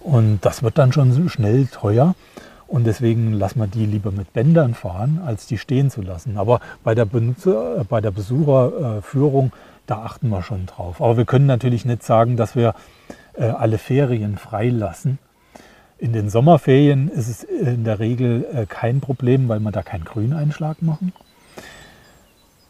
Und 0.00 0.40
das 0.42 0.62
wird 0.62 0.76
dann 0.76 0.92
schon 0.92 1.30
schnell 1.30 1.66
teuer. 1.66 2.14
Und 2.66 2.86
deswegen 2.86 3.32
lassen 3.32 3.58
wir 3.58 3.68
die 3.68 3.86
lieber 3.86 4.12
mit 4.12 4.34
Bändern 4.34 4.74
fahren, 4.74 5.18
als 5.24 5.46
die 5.46 5.56
stehen 5.56 5.90
zu 5.90 6.02
lassen. 6.02 6.36
Aber 6.36 6.60
bei 6.84 6.94
der, 6.94 7.06
Benutzer, 7.06 7.78
äh, 7.80 7.84
bei 7.84 8.02
der 8.02 8.10
Besucherführung, 8.10 9.52
da 9.86 10.02
achten 10.02 10.28
wir 10.28 10.42
schon 10.42 10.66
drauf. 10.66 11.00
Aber 11.00 11.16
wir 11.16 11.24
können 11.24 11.46
natürlich 11.46 11.86
nicht 11.86 12.02
sagen, 12.02 12.36
dass 12.36 12.54
wir 12.54 12.68
äh, 12.68 12.72
alle 13.44 13.78
Ferien 13.78 14.36
freilassen. 14.36 15.18
In 15.98 16.14
den 16.14 16.30
Sommerferien 16.30 17.08
ist 17.08 17.28
es 17.28 17.42
in 17.42 17.84
der 17.84 17.98
Regel 18.00 18.46
äh, 18.54 18.66
kein 18.66 19.00
Problem, 19.00 19.48
weil 19.48 19.60
wir 19.60 19.70
da 19.70 19.82
keinen 19.82 20.04
Grüneinschlag 20.04 20.80
machen. 20.80 21.12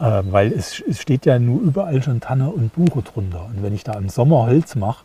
Äh, 0.00 0.22
weil 0.24 0.52
es, 0.52 0.82
es 0.88 1.00
steht 1.00 1.26
ja 1.26 1.38
nur 1.38 1.60
überall 1.60 2.02
schon 2.02 2.20
Tanne 2.20 2.50
und 2.50 2.72
Buche 2.72 3.02
drunter. 3.02 3.46
Und 3.46 3.62
wenn 3.62 3.72
ich 3.72 3.84
da 3.84 3.92
im 3.92 4.08
Sommer 4.08 4.46
Holz 4.46 4.74
mache, 4.74 5.04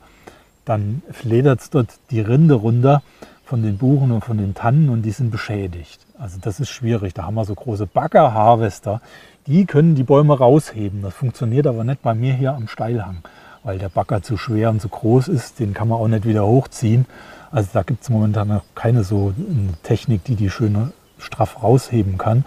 dann 0.65 1.03
fledert 1.11 1.61
es 1.61 1.69
dort 1.69 1.89
die 2.09 2.19
Rinde 2.19 2.55
runter 2.55 3.03
von 3.43 3.61
den 3.61 3.77
Buchen 3.77 4.11
und 4.11 4.25
von 4.25 4.39
den 4.39 4.55
Tannen 4.55 4.89
und 4.89 5.03
die 5.03 5.11
sind 5.11 5.29
beschädigt. 5.29 5.99
Also 6.17 6.39
das 6.41 6.59
ist 6.59 6.69
schwierig. 6.69 7.13
Da 7.13 7.25
haben 7.25 7.35
wir 7.35 7.45
so 7.45 7.53
große 7.53 7.85
Baggerharvester, 7.85 9.01
die 9.45 9.65
können 9.65 9.93
die 9.93 10.03
Bäume 10.03 10.35
rausheben. 10.35 11.03
Das 11.03 11.13
funktioniert 11.13 11.67
aber 11.67 11.83
nicht 11.83 12.01
bei 12.01 12.15
mir 12.15 12.33
hier 12.33 12.55
am 12.55 12.67
Steilhang 12.67 13.17
weil 13.65 13.79
der 13.79 13.89
Bagger 13.89 14.21
zu 14.21 14.37
schwer 14.37 14.69
und 14.69 14.79
zu 14.79 14.87
groß 14.87 15.27
ist. 15.27 15.59
Den 15.59 15.73
kann 15.73 15.89
man 15.89 15.97
auch 15.97 16.07
nicht 16.07 16.25
wieder 16.25 16.45
hochziehen. 16.45 17.05
Also 17.51 17.69
da 17.73 17.81
gibt 17.81 18.03
es 18.03 18.09
momentan 18.09 18.47
noch 18.47 18.63
keine 18.75 19.03
so 19.03 19.33
Technik, 19.81 20.23
die 20.23 20.35
die 20.35 20.51
schön 20.51 20.93
straff 21.17 21.63
rausheben 21.63 22.17
kann. 22.17 22.45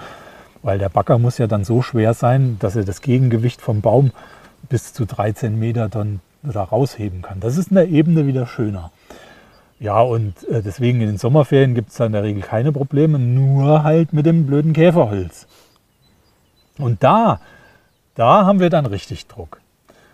Weil 0.63 0.79
der 0.79 0.89
Bagger 0.89 1.19
muss 1.19 1.37
ja 1.37 1.49
dann 1.49 1.65
so 1.65 1.83
schwer 1.83 2.15
sein, 2.15 2.57
dass 2.61 2.77
er 2.77 2.85
das 2.85 3.03
Gegengewicht 3.03 3.61
vom 3.61 3.81
Baum 3.81 4.13
bis 4.69 4.93
zu 4.93 5.07
13 5.07 5.59
Meter 5.59 5.89
dann 5.89 6.21
da 6.43 6.63
rausheben 6.63 7.23
kann. 7.23 7.41
Das 7.41 7.57
ist 7.57 7.71
in 7.71 7.75
der 7.75 7.89
Ebene 7.89 8.27
wieder 8.27 8.47
schöner. 8.47 8.93
Ja, 9.81 10.01
und 10.01 10.45
äh, 10.49 10.63
deswegen 10.63 11.01
in 11.01 11.09
den 11.09 11.19
Sommerferien 11.19 11.75
gibt 11.75 11.91
es 11.91 11.97
da 11.97 12.07
in 12.07 12.13
der 12.13 12.23
Regel 12.23 12.43
keine 12.43 12.73
Probleme, 12.73 13.19
nur 13.19 13.83
halt 13.83 14.13
mit 14.13 14.27
dem 14.27 14.47
blöden 14.47 14.73
Käferholz. 14.73 15.47
Und 16.79 17.03
da, 17.03 17.41
da 18.15 18.45
haben 18.45 18.61
wir 18.61 18.71
dann 18.71 18.87
richtig 18.87 19.27
Druck. 19.27 19.61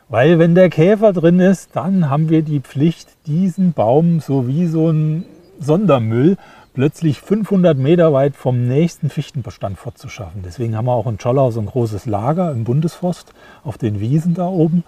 Weil 0.08 0.38
wenn 0.38 0.54
der 0.54 0.68
Käfer 0.68 1.12
drin 1.12 1.40
ist, 1.40 1.70
dann 1.74 2.10
haben 2.10 2.28
wir 2.28 2.42
die 2.42 2.60
Pflicht, 2.60 3.08
diesen 3.26 3.72
Baum 3.72 4.20
so 4.20 4.46
wie 4.46 4.66
so 4.66 4.90
ein 4.90 5.24
Sondermüll 5.60 6.36
plötzlich 6.74 7.20
500 7.20 7.78
Meter 7.78 8.12
weit 8.12 8.36
vom 8.36 8.66
nächsten 8.66 9.08
Fichtenbestand 9.08 9.78
fortzuschaffen. 9.78 10.42
Deswegen 10.44 10.76
haben 10.76 10.86
wir 10.86 10.92
auch 10.92 11.06
in 11.06 11.18
Schollau 11.18 11.50
so 11.50 11.60
ein 11.60 11.66
großes 11.66 12.04
Lager 12.06 12.52
im 12.52 12.64
Bundesforst 12.64 13.32
auf 13.62 13.78
den 13.78 14.00
Wiesen 14.00 14.34
da 14.34 14.46
oben. 14.46 14.84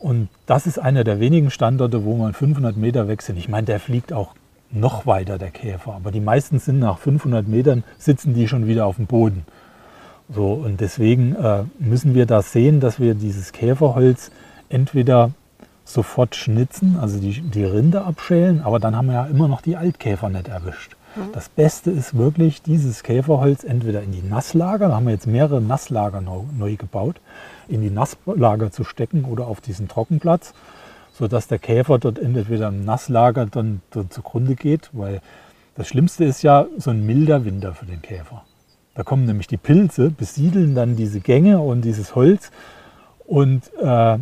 Und 0.00 0.28
das 0.44 0.66
ist 0.66 0.78
einer 0.78 1.04
der 1.04 1.20
wenigen 1.20 1.50
Standorte, 1.50 2.04
wo 2.04 2.16
man 2.16 2.34
500 2.34 2.76
Meter 2.76 3.08
weg 3.08 3.22
sind. 3.22 3.38
Ich 3.38 3.48
meine, 3.48 3.66
der 3.66 3.80
fliegt 3.80 4.12
auch 4.12 4.34
noch 4.70 5.06
weiter, 5.06 5.38
der 5.38 5.50
Käfer. 5.50 5.94
Aber 5.94 6.10
die 6.10 6.20
meisten 6.20 6.58
sind 6.58 6.80
nach 6.80 6.98
500 6.98 7.48
Metern, 7.48 7.84
sitzen 7.98 8.34
die 8.34 8.48
schon 8.48 8.66
wieder 8.66 8.84
auf 8.84 8.96
dem 8.96 9.06
Boden. 9.06 9.46
So, 10.28 10.52
und 10.52 10.80
deswegen 10.80 11.36
äh, 11.36 11.64
müssen 11.78 12.14
wir 12.14 12.26
da 12.26 12.42
sehen, 12.42 12.80
dass 12.80 12.98
wir 12.98 13.14
dieses 13.14 13.52
Käferholz 13.52 14.30
entweder 14.68 15.30
sofort 15.84 16.34
schnitzen, 16.34 16.98
also 17.00 17.20
die, 17.20 17.40
die 17.40 17.64
Rinde 17.64 18.02
abschälen, 18.02 18.60
aber 18.62 18.80
dann 18.80 18.96
haben 18.96 19.06
wir 19.06 19.14
ja 19.14 19.26
immer 19.26 19.46
noch 19.46 19.60
die 19.60 19.76
Altkäfer 19.76 20.28
nicht 20.28 20.48
erwischt. 20.48 20.96
Mhm. 21.14 21.32
Das 21.32 21.48
Beste 21.48 21.92
ist 21.92 22.16
wirklich, 22.16 22.60
dieses 22.62 23.04
Käferholz 23.04 23.62
entweder 23.62 24.02
in 24.02 24.10
die 24.10 24.22
Nasslager, 24.22 24.88
da 24.88 24.96
haben 24.96 25.06
wir 25.06 25.12
jetzt 25.12 25.28
mehrere 25.28 25.60
Nasslager 25.60 26.20
neu, 26.20 26.40
neu 26.58 26.74
gebaut, 26.74 27.20
in 27.68 27.82
die 27.82 27.90
Nasslager 27.90 28.72
zu 28.72 28.82
stecken 28.82 29.24
oder 29.24 29.46
auf 29.46 29.60
diesen 29.60 29.86
Trockenplatz, 29.86 30.54
sodass 31.14 31.46
der 31.46 31.60
Käfer 31.60 32.00
dort 32.00 32.18
entweder 32.18 32.68
im 32.68 32.84
Nasslager 32.84 33.46
dann, 33.46 33.80
dann 33.90 34.10
zugrunde 34.10 34.56
geht, 34.56 34.90
weil 34.92 35.20
das 35.76 35.86
Schlimmste 35.86 36.24
ist 36.24 36.42
ja 36.42 36.66
so 36.78 36.90
ein 36.90 37.06
milder 37.06 37.44
Winter 37.44 37.74
für 37.74 37.86
den 37.86 38.02
Käfer. 38.02 38.42
Da 38.96 39.02
kommen 39.02 39.26
nämlich 39.26 39.46
die 39.46 39.58
Pilze, 39.58 40.10
besiedeln 40.10 40.74
dann 40.74 40.96
diese 40.96 41.20
Gänge 41.20 41.60
und 41.60 41.82
dieses 41.82 42.14
Holz. 42.14 42.50
Und 43.26 43.70
äh, 43.78 44.18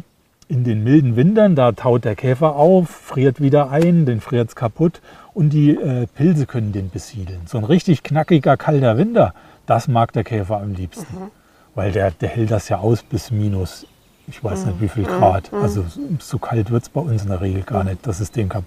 in 0.49 0.65
den 0.65 0.83
milden 0.83 1.17
Wintern, 1.17 1.55
da 1.55 1.73
taut 1.73 2.05
der 2.05 2.17
Käfer 2.17 2.57
auf, 2.57 2.89
friert 2.89 3.41
wieder 3.41 3.71
ein, 3.71 4.05
den 4.05 4.21
friert 4.21 4.49
es 4.49 4.57
kaputt 4.57 5.01
und 5.33 5.51
die 5.51 5.71
äh, 5.71 6.07
Pilze 6.07 6.47
können 6.47 6.73
den 6.73 6.91
besiedeln. 6.91 7.43
So 7.47 7.59
ein 7.59 7.65
richtig 7.65 8.03
knackiger, 8.03 8.57
kalter 8.57 8.99
Winter, 8.99 9.33
das 9.67 9.89
mag 9.89 10.13
der 10.13 10.25
Käfer 10.25 10.61
am 10.61 10.75
liebsten. 10.75 11.19
Mhm. 11.19 11.31
Weil 11.75 11.93
der, 11.93 12.11
der 12.11 12.29
hält 12.29 12.51
das 12.51 12.69
ja 12.69 12.79
aus 12.79 13.03
bis 13.03 13.31
minus, 13.31 13.87
ich 14.27 14.43
weiß 14.43 14.61
mhm. 14.61 14.67
nicht 14.73 14.81
wie 14.81 14.89
viel 14.89 15.05
Grad. 15.05 15.53
Mhm. 15.53 15.59
Also 15.59 15.85
so 16.19 16.39
kalt 16.39 16.71
wird 16.71 16.83
es 16.83 16.89
bei 16.89 17.01
uns 17.01 17.23
in 17.23 17.29
der 17.29 17.41
Regel 17.41 17.63
gar 17.63 17.85
mhm. 17.85 17.91
nicht, 17.91 18.07
dass 18.07 18.21
es 18.21 18.33
den 18.33 18.49
kap 18.49 18.65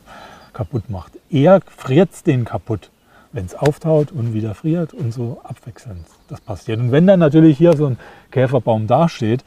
kaputt 0.53 0.89
macht. 0.89 1.11
Eher 1.29 1.61
friert 1.77 2.09
es 2.13 2.23
den 2.23 2.43
kaputt 2.43 2.89
wenn 3.31 3.45
es 3.45 3.55
auftaut 3.55 4.11
und 4.11 4.33
wieder 4.33 4.55
friert 4.55 4.93
und 4.93 5.13
so 5.13 5.41
abwechselnd 5.43 6.05
das 6.27 6.41
passiert. 6.41 6.79
Und 6.79 6.91
wenn 6.91 7.07
dann 7.07 7.19
natürlich 7.19 7.57
hier 7.57 7.75
so 7.75 7.87
ein 7.87 7.97
Käferbaum 8.31 8.87
dasteht, 8.87 9.43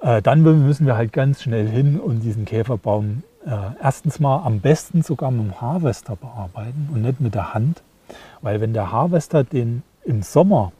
äh, 0.00 0.22
dann 0.22 0.42
müssen 0.42 0.86
wir 0.86 0.96
halt 0.96 1.12
ganz 1.12 1.42
schnell 1.42 1.68
hin 1.68 1.98
und 1.98 2.20
diesen 2.20 2.44
Käferbaum 2.44 3.22
äh, 3.46 3.50
erstens 3.82 4.20
mal 4.20 4.42
am 4.44 4.60
besten 4.60 5.02
sogar 5.02 5.30
mit 5.30 5.46
dem 5.46 5.60
Harvester 5.60 6.16
bearbeiten 6.16 6.88
und 6.92 7.02
nicht 7.02 7.20
mit 7.20 7.34
der 7.34 7.54
Hand. 7.54 7.82
Weil 8.40 8.60
wenn 8.60 8.72
der 8.72 8.92
Harvester 8.92 9.44
den 9.44 9.82
im 10.04 10.22
Sommer 10.22 10.72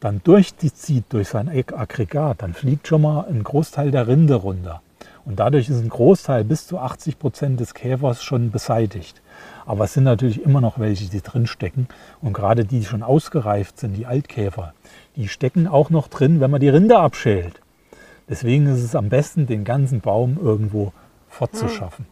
dann 0.00 0.20
durchzieht 0.24 1.04
durch 1.10 1.28
sein 1.28 1.48
Aggregat, 1.48 2.42
dann 2.42 2.54
fliegt 2.54 2.88
schon 2.88 3.02
mal 3.02 3.26
ein 3.28 3.44
Großteil 3.44 3.90
der 3.90 4.08
Rinde 4.08 4.34
runter. 4.34 4.80
Und 5.24 5.38
dadurch 5.38 5.68
ist 5.68 5.80
ein 5.80 5.90
Großteil 5.90 6.44
bis 6.44 6.66
zu 6.66 6.78
80 6.78 7.18
Prozent 7.18 7.60
des 7.60 7.74
Käfers 7.74 8.22
schon 8.22 8.50
beseitigt. 8.50 9.20
Aber 9.70 9.84
es 9.84 9.92
sind 9.92 10.02
natürlich 10.02 10.42
immer 10.42 10.60
noch 10.60 10.80
welche, 10.80 11.08
die 11.08 11.20
drin 11.20 11.46
stecken. 11.46 11.86
Und 12.20 12.32
gerade 12.32 12.64
die, 12.64 12.80
die 12.80 12.84
schon 12.84 13.04
ausgereift 13.04 13.78
sind, 13.78 13.92
die 13.92 14.04
Altkäfer, 14.04 14.74
die 15.14 15.28
stecken 15.28 15.68
auch 15.68 15.90
noch 15.90 16.08
drin, 16.08 16.40
wenn 16.40 16.50
man 16.50 16.60
die 16.60 16.68
Rinde 16.68 16.98
abschält. 16.98 17.60
Deswegen 18.28 18.66
ist 18.66 18.82
es 18.82 18.96
am 18.96 19.10
besten, 19.10 19.46
den 19.46 19.62
ganzen 19.62 20.00
Baum 20.00 20.40
irgendwo 20.42 20.92
fortzuschaffen. 21.28 22.08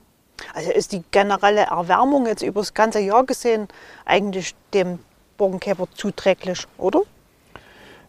Also 0.54 0.70
ist 0.70 0.92
die 0.92 1.02
generelle 1.10 1.62
Erwärmung 1.62 2.26
jetzt 2.26 2.42
über 2.42 2.60
das 2.60 2.74
ganze 2.74 3.00
Jahr 3.00 3.24
gesehen 3.24 3.66
eigentlich 4.04 4.54
dem 4.72 5.00
Borkenkäfer 5.36 5.88
zuträglich, 5.92 6.64
oder? 6.76 7.00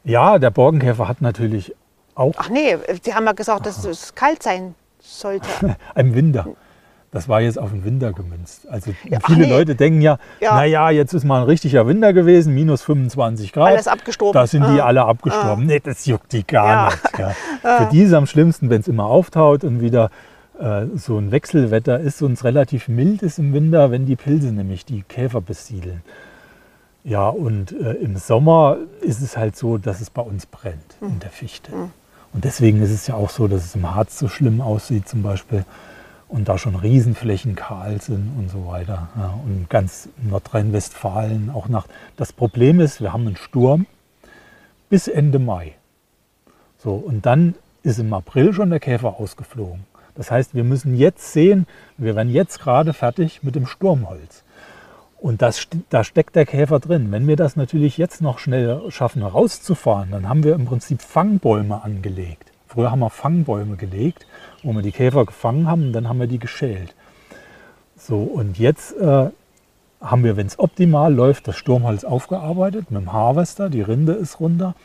Ja, 0.04 0.38
der 0.38 0.52
Borkenkäfer 0.52 1.08
hat 1.08 1.22
natürlich 1.22 1.74
Auch 2.14 2.36
Ach 2.38 2.50
nee, 2.50 2.78
Sie 3.02 3.16
haben 3.16 3.26
ja 3.26 3.32
gesagt, 3.32 3.66
dass 3.66 3.84
es 3.84 4.14
kalt 4.14 4.44
sein 4.44 4.76
sollte. 5.00 5.76
im 5.96 6.14
Winter. 6.14 6.46
Das 7.12 7.28
war 7.28 7.42
jetzt 7.42 7.58
auf 7.58 7.72
den 7.72 7.84
Winter 7.84 8.14
gemünzt. 8.14 8.68
Also 8.70 8.92
Ja, 9.10 9.20
viele 9.26 9.42
nee. 9.42 9.50
Leute 9.50 9.74
denken 9.76 10.00
ja, 10.02 10.20
Ja. 10.40 10.54
naja, 10.56 10.92
jetzt 10.92 11.14
ist 11.14 11.24
mal 11.24 11.40
ein 11.42 11.44
richtiger 11.46 11.88
Winter 11.88 12.14
gewesen, 12.14 12.54
minus 12.54 12.84
25 12.84 13.52
Grad. 13.52 13.70
Alles 13.70 13.88
abgestorben. 13.88 14.34
Da 14.34 14.46
sind 14.46 14.62
die 14.68 14.80
Ah. 14.80 14.86
alle 14.86 15.06
abgestorben. 15.06 15.66
Nee, 15.66 15.80
das 15.84 16.06
juckt 16.06 16.32
die 16.34 16.46
gar 16.46 16.68
Ja. 16.68 16.86
nicht. 16.90 17.20
Ja. 17.64 17.76
Für 17.78 17.90
die 17.92 18.02
ist 18.02 18.10
es 18.10 18.14
am 18.14 18.28
schlimmsten, 18.28 18.70
wenn 18.70 18.82
es 18.82 18.88
immer 18.88 19.06
auftaut 19.06 19.64
und 19.64 19.82
wieder 19.82 20.12
äh, 20.60 20.86
so 20.96 21.18
ein 21.18 21.32
Wechselwetter 21.32 22.00
ist 22.00 22.22
und 22.22 22.34
es 22.34 22.44
relativ 22.44 22.88
mild 22.90 23.24
ist 23.24 23.40
im 23.40 23.54
Winter, 23.54 23.90
wenn 23.92 24.06
die 24.06 24.16
Pilze 24.18 24.48
nämlich 24.52 24.86
die 24.86 25.02
Käfer 25.04 25.42
besiedeln. 25.42 26.04
Ja, 27.04 27.30
und 27.30 27.72
äh, 27.72 27.94
im 27.94 28.18
Sommer 28.18 28.78
ist 29.02 29.22
es 29.22 29.38
halt 29.38 29.56
so, 29.56 29.78
dass 29.78 30.02
es 30.02 30.10
bei 30.10 30.22
uns 30.22 30.46
brennt 30.46 30.96
Hm. 31.00 31.08
in 31.10 31.20
der 31.22 31.30
Fichte. 31.32 31.72
Und 32.34 32.44
deswegen 32.44 32.84
ist 32.84 32.92
es 32.92 33.08
ja 33.08 33.16
auch 33.16 33.30
so, 33.32 33.48
dass 33.48 33.64
es 33.66 33.74
im 33.74 33.96
Harz 33.96 34.20
so 34.20 34.28
schlimm 34.28 34.62
aussieht 34.62 35.08
zum 35.08 35.24
Beispiel 35.24 35.64
und 36.30 36.48
da 36.48 36.58
schon 36.58 36.76
Riesenflächen 36.76 37.56
kahl 37.56 38.00
sind 38.00 38.32
und 38.38 38.50
so 38.50 38.68
weiter. 38.68 39.10
Ja, 39.18 39.34
und 39.44 39.70
ganz 39.70 40.08
Nordrhein-Westfalen 40.22 41.50
auch 41.50 41.68
nach. 41.68 41.88
Das 42.16 42.32
Problem 42.32 42.80
ist, 42.80 43.02
wir 43.02 43.12
haben 43.12 43.28
einen 43.28 43.36
Sturm 43.36 43.88
bis 44.90 45.08
Ende 45.08 45.40
Mai. 45.40 45.74
So, 46.78 46.94
und 46.94 47.26
dann 47.26 47.56
ist 47.84 48.00
im 48.00 48.14
April 48.14 48.54
schon 48.54 48.70
der 48.70 48.80
Käfer 48.80 49.20
ausgeflogen. 49.20 49.86
Das 50.16 50.32
heißt, 50.32 50.54
wir 50.54 50.64
müssen 50.64 50.96
jetzt 50.96 51.34
sehen, 51.34 51.66
wir 51.98 52.16
werden 52.16 52.32
jetzt 52.32 52.60
gerade 52.60 52.94
fertig 52.94 53.42
mit 53.42 53.56
dem 53.56 53.66
Sturmholz. 53.66 54.44
Und 55.18 55.42
das, 55.42 55.68
da 55.90 56.04
steckt 56.04 56.36
der 56.36 56.46
Käfer 56.46 56.80
drin. 56.80 57.12
Wenn 57.12 57.28
wir 57.28 57.36
das 57.36 57.56
natürlich 57.56 57.98
jetzt 57.98 58.22
noch 58.22 58.40
schnell 58.40 58.90
schaffen 58.90 59.24
rauszufahren, 59.24 60.12
dann 60.12 60.30
haben 60.30 60.44
wir 60.44 60.56
im 60.56 60.66
Prinzip 60.66 61.02
Fangbäume 61.02 61.84
angelegt. 61.84 62.52
Früher 62.68 62.92
haben 62.92 63.00
wir 63.00 63.10
Fangbäume 63.10 63.76
gelegt, 63.76 64.28
wo 64.64 64.74
wir 64.74 64.82
die 64.82 64.92
Käfer 64.92 65.26
gefangen 65.26 65.68
haben 65.68 65.88
und 65.88 65.94
dann 65.94 66.08
haben 66.08 66.20
wir 66.20 66.28
die 66.28 66.40
geschält. 66.40 66.96
So, 67.98 68.22
und 68.22 68.58
jetzt 68.58 68.96
äh, 68.98 69.30
haben 70.02 70.24
wir, 70.24 70.38
wenn 70.38 70.48
es 70.48 70.60
optimal 70.60 71.14
läuft, 71.14 71.48
das 71.48 71.58
Sturmholz 71.58 72.04
aufgearbeitet 72.04 72.92
mit 72.92 73.02
dem 73.02 73.14
Harvester, 73.14 73.70
die 73.70 73.82
Rinde 73.82 74.14
ist 74.14 74.40
runter. 74.40 74.76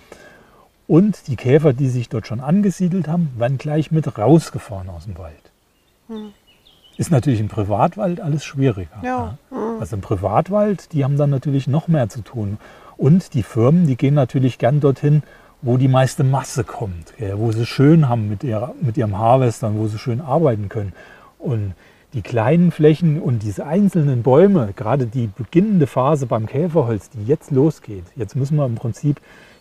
Und 0.87 1.29
die 1.29 1.37
Käfer, 1.37 1.73
die 1.73 1.89
sich 1.89 2.09
dort 2.09 2.27
schon 2.27 2.41
angesiedelt 2.41 3.09
haben, 3.09 3.31
werden 3.39 3.57
gleich 3.57 3.91
mit 3.91 4.19
rausgefahren 4.19 4.91
aus 4.91 5.05
dem 5.05 5.17
Wald. 5.17 5.53
Ist 6.97 7.11
natürlich 7.11 7.41
im 7.41 7.49
Privatwald 7.49 8.21
alles 8.21 8.45
schwieriger. 8.45 9.01
Ja. 9.03 9.39
Also 9.81 9.97
im 9.97 10.03
Privatwald, 10.03 10.93
die 10.93 11.05
haben 11.05 11.17
dann 11.17 11.31
natürlich 11.31 11.67
noch 11.67 11.89
mehr 11.89 12.09
zu 12.09 12.21
tun. 12.21 12.59
Und 12.97 13.35
die 13.35 13.43
Firmen, 13.43 13.87
die 13.87 13.97
gehen 13.97 14.15
natürlich 14.15 14.59
gern 14.59 14.81
dorthin, 14.81 15.23
wo 15.65 15.79
die 15.79 15.89
meiste 15.89 16.25
Masse 16.25 16.63
kommt, 16.63 17.17
gell, 17.17 17.39
wo 17.39 17.51
sie 17.51 17.65
schön 17.65 18.09
haben 18.09 18.29
mit, 18.29 18.45
ihrer, 18.45 18.75
mit 18.83 18.99
ihrem 18.99 19.19
Harvestern, 19.19 19.79
wo 19.79 19.87
sie 19.87 19.99
schön 19.99 20.21
arbeiten 20.21 20.69
können. 20.69 20.93
Und 21.39 21.73
die 22.13 22.21
kleinen 22.21 22.71
Flächen 22.71 23.21
und 23.21 23.43
diese 23.43 23.67
einzelnen 23.67 24.23
Bäume, 24.23 24.75
gerade 24.77 25.07
die 25.07 25.27
beginnende 25.27 25.87
Phase 25.87 26.27
beim 26.27 26.47
Käferholz, 26.47 27.09
die 27.11 27.25
jetzt 27.25 27.51
losgeht, 27.51 28.05
jetzt 28.15 28.37
müssen 28.37 28.57
wir 28.57 28.67
im 28.67 28.75
Prinzip 28.75 29.21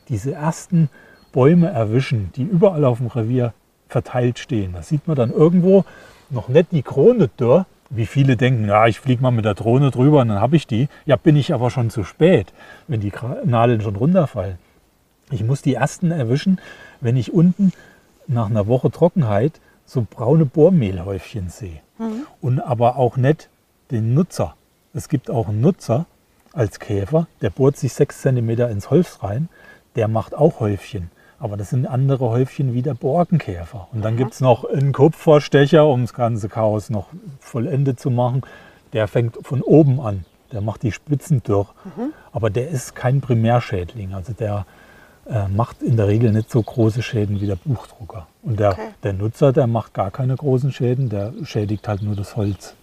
diese 0.09 0.33
ersten 0.33 0.89
Bäume 1.31 1.69
erwischen, 1.69 2.31
die 2.35 2.43
überall 2.43 2.83
auf 2.83 2.97
dem 2.97 3.07
Revier 3.07 3.53
verteilt 3.87 4.39
stehen. 4.39 4.73
Da 4.73 4.83
sieht 4.83 5.07
man 5.07 5.15
dann 5.15 5.31
irgendwo 5.31 5.85
noch 6.29 6.49
nicht 6.49 6.73
die 6.73 6.83
Krone 6.83 7.29
dürr, 7.39 7.65
wie 7.89 8.05
viele 8.07 8.35
denken, 8.35 8.67
ja, 8.67 8.87
ich 8.87 8.99
fliege 8.99 9.21
mal 9.21 9.31
mit 9.31 9.45
der 9.45 9.53
Drohne 9.53 9.89
drüber 9.89 10.21
und 10.21 10.27
dann 10.27 10.41
habe 10.41 10.57
ich 10.57 10.67
die. 10.67 10.89
Ja, 11.05 11.15
bin 11.15 11.37
ich 11.37 11.53
aber 11.53 11.69
schon 11.69 11.89
zu 11.89 12.03
spät, 12.03 12.51
wenn 12.89 12.99
die 12.99 13.13
Nadeln 13.45 13.81
schon 13.81 13.95
runterfallen. 13.95 14.57
Ich 15.31 15.43
muss 15.43 15.61
die 15.61 15.73
ersten 15.75 16.11
erwischen, 16.11 16.59
wenn 17.01 17.15
ich 17.17 17.33
unten 17.33 17.71
nach 18.27 18.49
einer 18.49 18.67
Woche 18.67 18.91
Trockenheit 18.91 19.59
so 19.85 20.05
braune 20.09 20.45
Bohrmehlhäufchen 20.45 21.49
sehe. 21.49 21.79
Und 22.41 22.59
aber 22.59 22.97
auch 22.97 23.17
nicht 23.17 23.49
den 23.91 24.13
Nutzer. 24.13 24.55
Es 24.93 25.09
gibt 25.09 25.29
auch 25.29 25.47
einen 25.49 25.61
Nutzer 25.61 26.05
als 26.53 26.79
Käfer, 26.79 27.27
der 27.41 27.49
bohrt 27.49 27.77
sich 27.77 27.93
sechs 27.93 28.21
Zentimeter 28.21 28.69
ins 28.69 28.89
Holz 28.89 29.23
rein, 29.23 29.49
der 29.95 30.07
macht 30.07 30.35
auch 30.35 30.59
Häufchen. 30.59 31.09
Aber 31.39 31.57
das 31.57 31.71
sind 31.71 31.87
andere 31.87 32.29
Häufchen 32.29 32.73
wie 32.73 32.81
der 32.81 32.93
Borkenkäfer. 32.93 33.87
Und 33.91 34.03
dann 34.03 34.15
gibt 34.17 34.33
es 34.33 34.39
noch 34.39 34.63
einen 34.65 34.93
Kupferstecher, 34.93 35.85
um 35.85 36.01
das 36.01 36.13
ganze 36.13 36.47
Chaos 36.47 36.89
noch 36.89 37.07
vollendet 37.39 37.99
zu 37.99 38.09
machen. 38.09 38.43
Der 38.93 39.07
fängt 39.07 39.37
von 39.41 39.61
oben 39.61 39.99
an. 39.99 40.25
Der 40.51 40.61
macht 40.61 40.83
die 40.83 40.91
Spitzen 40.91 41.41
durch. 41.43 41.69
Aber 42.31 42.49
der 42.49 42.69
ist 42.69 42.95
kein 42.95 43.19
Primärschädling. 43.19 44.13
Also 44.13 44.31
der 44.31 44.65
äh, 45.29 45.47
macht 45.47 45.81
in 45.81 45.97
der 45.97 46.07
Regel 46.07 46.31
nicht 46.31 46.51
so 46.51 46.61
große 46.61 47.01
Schäden 47.01 47.39
wie 47.41 47.47
der 47.47 47.55
Buchdrucker. 47.55 48.27
Und 48.41 48.59
der, 48.59 48.71
Okay. 48.71 48.89
der 49.03 49.13
Nutzer, 49.13 49.53
der 49.53 49.67
macht 49.67 49.93
gar 49.93 50.11
keine 50.11 50.35
großen 50.35 50.71
Schäden, 50.71 51.09
der 51.09 51.33
schädigt 51.43 51.87
halt 51.87 52.01
nur 52.01 52.15
das 52.15 52.35
Holz. 52.35 52.73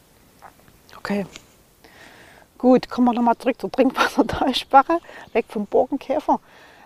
Okay. 0.99 1.27
Gut, 2.59 2.91
kommen 2.91 3.07
wir 3.07 3.15
nochmal 3.15 3.39
zurück 3.39 3.59
zur 3.59 3.71
Trinkwassertalsperre, 3.73 5.01
weg 5.33 5.47
vom 5.49 5.67
Borkenkäfer. 5.67 6.41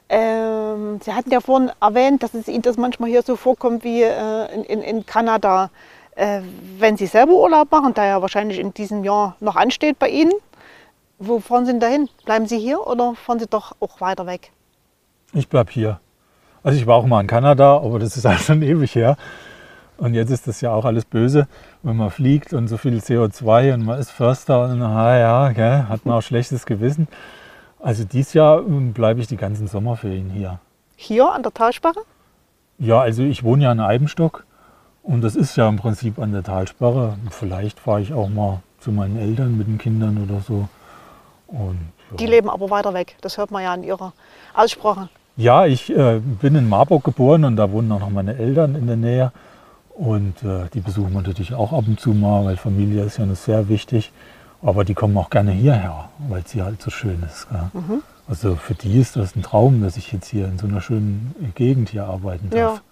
Ähm, 0.08 1.00
Sie 1.02 1.12
hatten 1.12 1.30
ja 1.30 1.40
vorhin 1.40 1.70
erwähnt, 1.80 2.22
dass 2.22 2.34
es 2.34 2.46
Ihnen 2.46 2.62
das 2.62 2.76
manchmal 2.76 3.10
hier 3.10 3.22
so 3.22 3.36
vorkommt 3.36 3.82
wie 3.84 4.02
äh, 4.02 4.54
in, 4.54 4.82
in, 4.82 5.06
Kanada. 5.06 5.70
Äh, 6.14 6.42
wenn 6.78 6.96
Sie 6.96 7.06
selber 7.06 7.32
Urlaub 7.32 7.72
machen, 7.72 7.94
der 7.94 8.04
ja 8.04 8.22
wahrscheinlich 8.22 8.60
in 8.60 8.72
diesem 8.74 9.02
Jahr 9.02 9.36
noch 9.40 9.56
ansteht 9.56 9.98
bei 9.98 10.08
Ihnen, 10.08 10.32
wo 11.18 11.40
fahren 11.40 11.64
Sie 11.66 11.72
denn 11.72 11.80
dahin? 11.80 12.08
Bleiben 12.24 12.46
Sie 12.46 12.58
hier 12.58 12.86
oder 12.86 13.14
fahren 13.14 13.40
Sie 13.40 13.46
doch 13.46 13.74
auch 13.80 14.00
weiter 14.00 14.26
weg? 14.26 14.52
Ich 15.34 15.48
bleib 15.48 15.70
hier. 15.70 16.00
Also 16.62 16.78
ich 16.78 16.86
war 16.86 16.96
auch 16.96 17.06
mal 17.06 17.20
in 17.20 17.26
Kanada, 17.26 17.76
aber 17.76 17.98
das 17.98 18.16
ist 18.16 18.24
halt 18.24 18.40
schon 18.40 18.62
ewig 18.62 18.94
her. 18.94 19.16
Und 19.96 20.14
jetzt 20.14 20.30
ist 20.30 20.48
das 20.48 20.60
ja 20.60 20.72
auch 20.72 20.84
alles 20.84 21.04
böse, 21.04 21.46
wenn 21.82 21.96
man 21.96 22.10
fliegt 22.10 22.52
und 22.52 22.68
so 22.68 22.76
viel 22.76 22.98
CO2 22.98 23.74
und 23.74 23.84
man 23.84 23.98
ist 23.98 24.10
Förster 24.10 24.64
und 24.64 24.82
ah 24.82 25.18
ja, 25.18 25.52
gell, 25.52 25.84
hat 25.88 26.04
man 26.04 26.16
auch 26.16 26.22
schlechtes 26.22 26.66
Gewissen. 26.66 27.08
Also 27.78 28.04
dieses 28.04 28.32
Jahr 28.32 28.62
bleibe 28.62 29.20
ich 29.20 29.26
die 29.26 29.36
ganzen 29.36 29.68
Sommerferien 29.68 30.30
hier. 30.30 30.58
Hier 30.96 31.30
an 31.30 31.42
der 31.42 31.52
Talsperre? 31.52 32.00
Ja, 32.78 33.00
also 33.00 33.22
ich 33.22 33.44
wohne 33.44 33.64
ja 33.64 33.72
in 33.72 33.80
Eibenstock 33.80 34.44
und 35.02 35.20
das 35.20 35.36
ist 35.36 35.56
ja 35.56 35.68
im 35.68 35.76
Prinzip 35.76 36.18
an 36.18 36.32
der 36.32 36.42
Talsperre. 36.42 37.16
Vielleicht 37.30 37.78
fahre 37.78 38.00
ich 38.00 38.12
auch 38.12 38.28
mal 38.28 38.62
zu 38.80 38.90
meinen 38.90 39.18
Eltern 39.18 39.56
mit 39.58 39.66
den 39.66 39.78
Kindern 39.78 40.26
oder 40.28 40.40
so. 40.40 40.68
Und, 41.46 41.78
ja. 42.10 42.16
Die 42.16 42.26
leben 42.26 42.48
aber 42.48 42.70
weiter 42.70 42.94
weg. 42.94 43.16
Das 43.20 43.36
hört 43.36 43.50
man 43.50 43.62
ja 43.62 43.72
an 43.72 43.84
Ihrer 43.84 44.12
Aussprache. 44.54 45.08
Ja, 45.36 45.66
ich 45.66 45.90
äh, 45.90 46.20
bin 46.20 46.54
in 46.54 46.68
Marburg 46.68 47.04
geboren 47.04 47.44
und 47.44 47.56
da 47.56 47.72
wohnen 47.72 47.90
auch 47.92 48.00
noch 48.00 48.10
meine 48.10 48.36
Eltern 48.36 48.76
in 48.76 48.86
der 48.86 48.96
Nähe. 48.96 49.32
Und 49.94 50.42
äh, 50.42 50.68
die 50.72 50.80
besuchen 50.80 51.12
wir 51.12 51.22
natürlich 51.22 51.54
auch 51.54 51.72
ab 51.72 51.84
und 51.86 52.00
zu 52.00 52.10
mal, 52.10 52.44
weil 52.44 52.56
Familie 52.56 53.04
ist 53.04 53.18
ja 53.18 53.26
noch 53.26 53.36
sehr 53.36 53.68
wichtig. 53.68 54.12
Aber 54.62 54.84
die 54.84 54.94
kommen 54.94 55.16
auch 55.16 55.30
gerne 55.30 55.52
hierher, 55.52 56.08
weil 56.28 56.42
es 56.44 56.52
hier 56.52 56.64
halt 56.64 56.80
so 56.80 56.90
schön 56.90 57.22
ist. 57.22 57.48
Gell? 57.50 57.70
Also 58.26 58.56
für 58.56 58.74
die 58.74 58.98
ist 58.98 59.16
das 59.16 59.36
ein 59.36 59.42
Traum, 59.42 59.82
dass 59.82 59.96
ich 59.96 60.10
jetzt 60.12 60.28
hier 60.28 60.46
in 60.46 60.58
so 60.58 60.66
einer 60.66 60.80
schönen 60.80 61.34
Gegend 61.54 61.90
hier 61.90 62.06
arbeiten 62.06 62.48
darf. 62.50 62.82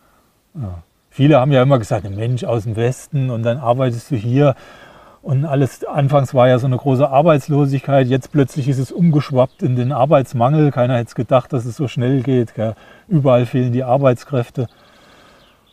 Ja. 0.54 0.82
Viele 1.08 1.40
haben 1.40 1.52
ja 1.52 1.62
immer 1.62 1.78
gesagt, 1.78 2.08
Mensch 2.10 2.44
aus 2.44 2.64
dem 2.64 2.76
Westen 2.76 3.30
und 3.30 3.42
dann 3.42 3.58
arbeitest 3.58 4.10
du 4.10 4.16
hier. 4.16 4.54
Und 5.22 5.44
alles, 5.44 5.84
anfangs 5.84 6.34
war 6.34 6.48
ja 6.48 6.58
so 6.58 6.66
eine 6.66 6.76
große 6.76 7.08
Arbeitslosigkeit, 7.08 8.08
jetzt 8.08 8.32
plötzlich 8.32 8.68
ist 8.68 8.78
es 8.78 8.90
umgeschwappt 8.90 9.62
in 9.62 9.76
den 9.76 9.92
Arbeitsmangel. 9.92 10.72
Keiner 10.72 10.96
hätte 10.96 11.08
es 11.08 11.14
gedacht, 11.14 11.52
dass 11.52 11.64
es 11.64 11.76
so 11.76 11.86
schnell 11.86 12.22
geht. 12.22 12.56
Gell? 12.56 12.74
Überall 13.06 13.46
fehlen 13.46 13.72
die 13.72 13.84
Arbeitskräfte. 13.84 14.66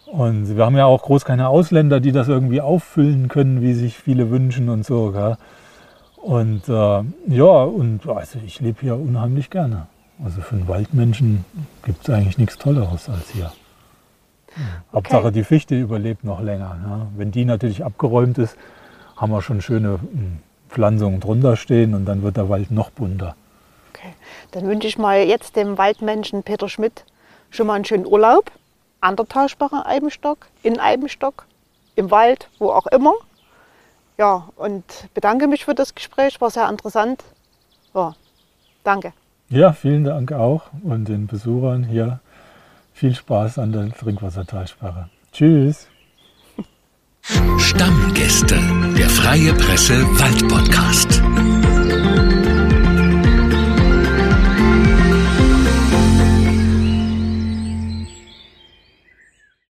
Und 0.06 0.56
wir 0.56 0.66
haben 0.66 0.78
ja 0.78 0.86
auch 0.86 1.02
groß 1.02 1.26
keine 1.26 1.50
Ausländer, 1.50 2.00
die 2.00 2.12
das 2.12 2.28
irgendwie 2.28 2.62
auffüllen 2.62 3.28
können, 3.28 3.62
wie 3.62 3.74
sich 3.74 3.97
viele 3.97 4.30
wünschen 4.30 4.70
und 4.70 4.86
so. 4.86 5.12
Gell? 5.12 5.38
Und 6.18 6.70
äh, 6.70 7.04
ja, 7.34 7.64
und 7.64 8.08
also 8.08 8.38
ich 8.45 8.60
lebe 8.60 8.82
hier 8.82 8.95
unheimlich 9.00 9.50
gerne. 9.50 9.88
Also 10.24 10.41
für 10.41 10.58
einen 10.58 10.68
Waldmenschen 10.68 11.45
gibt 11.84 12.08
es 12.08 12.14
eigentlich 12.14 12.38
nichts 12.38 12.58
Tolleres 12.58 13.10
als 13.10 13.32
hier. 13.32 13.52
Hauptsache 14.93 15.32
die 15.32 15.43
Fichte 15.43 15.80
überlebt 15.80 16.24
noch 16.24 16.41
länger. 16.41 16.76
Ne? 16.76 17.08
Wenn 17.16 17.32
die 17.32 17.45
natürlich 17.45 17.86
abgeräumt 17.86 18.38
ist, 18.38 18.58
haben 19.20 19.32
wir 19.32 19.42
schon 19.42 19.62
schöne 19.62 19.98
mm, 19.98 20.40
Pflanzungen 20.70 21.20
drunter 21.20 21.56
stehen 21.56 21.94
und 21.94 22.06
dann 22.06 22.24
wird 22.24 22.38
der 22.38 22.50
Wald 22.50 22.72
noch 22.72 22.90
bunter. 22.90 23.36
Okay. 23.94 24.14
Dann 24.52 24.68
wünsche 24.68 24.88
ich 24.88 24.98
mal 24.98 25.20
jetzt 25.24 25.56
dem 25.56 25.78
Waldmenschen 25.78 26.44
Peter 26.44 26.70
Schmidt 26.70 27.06
schon 27.50 27.68
mal 27.68 27.74
einen 27.74 27.86
schönen 27.86 28.06
Urlaub 28.06 28.52
an 29.02 29.16
der 29.16 29.28
Talsperre 29.28 29.86
Eibenstock, 29.86 30.48
in 30.64 30.80
Eibenstock, 30.80 31.46
im 31.96 32.12
Wald, 32.12 32.50
wo 32.60 32.72
auch 32.72 32.88
immer. 32.88 33.14
Ja, 34.18 34.50
und 34.56 34.84
bedanke 35.14 35.48
mich 35.48 35.66
für 35.66 35.76
das 35.76 35.96
Gespräch, 35.96 36.40
war 36.42 36.50
sehr 36.50 36.70
interessant. 36.70 37.24
Ja, 37.94 38.16
danke. 38.84 39.14
Ja, 39.50 39.74
vielen 39.74 40.04
Dank 40.04 40.32
auch 40.32 40.64
und 40.84 41.08
den 41.08 41.28
Besuchern 41.28 41.84
hier 41.84 42.20
viel 42.94 43.16
Spaß 43.16 43.58
an 43.58 43.72
der 43.72 43.92
Trinkwassertalsperre. 43.92 45.10
Tschüss. 45.32 45.89
Stammgäste, 47.58 48.56
der 48.98 49.10
Freie 49.10 49.54
Presse 49.54 50.06
Wald 50.20 50.48
Podcast. 50.48 51.22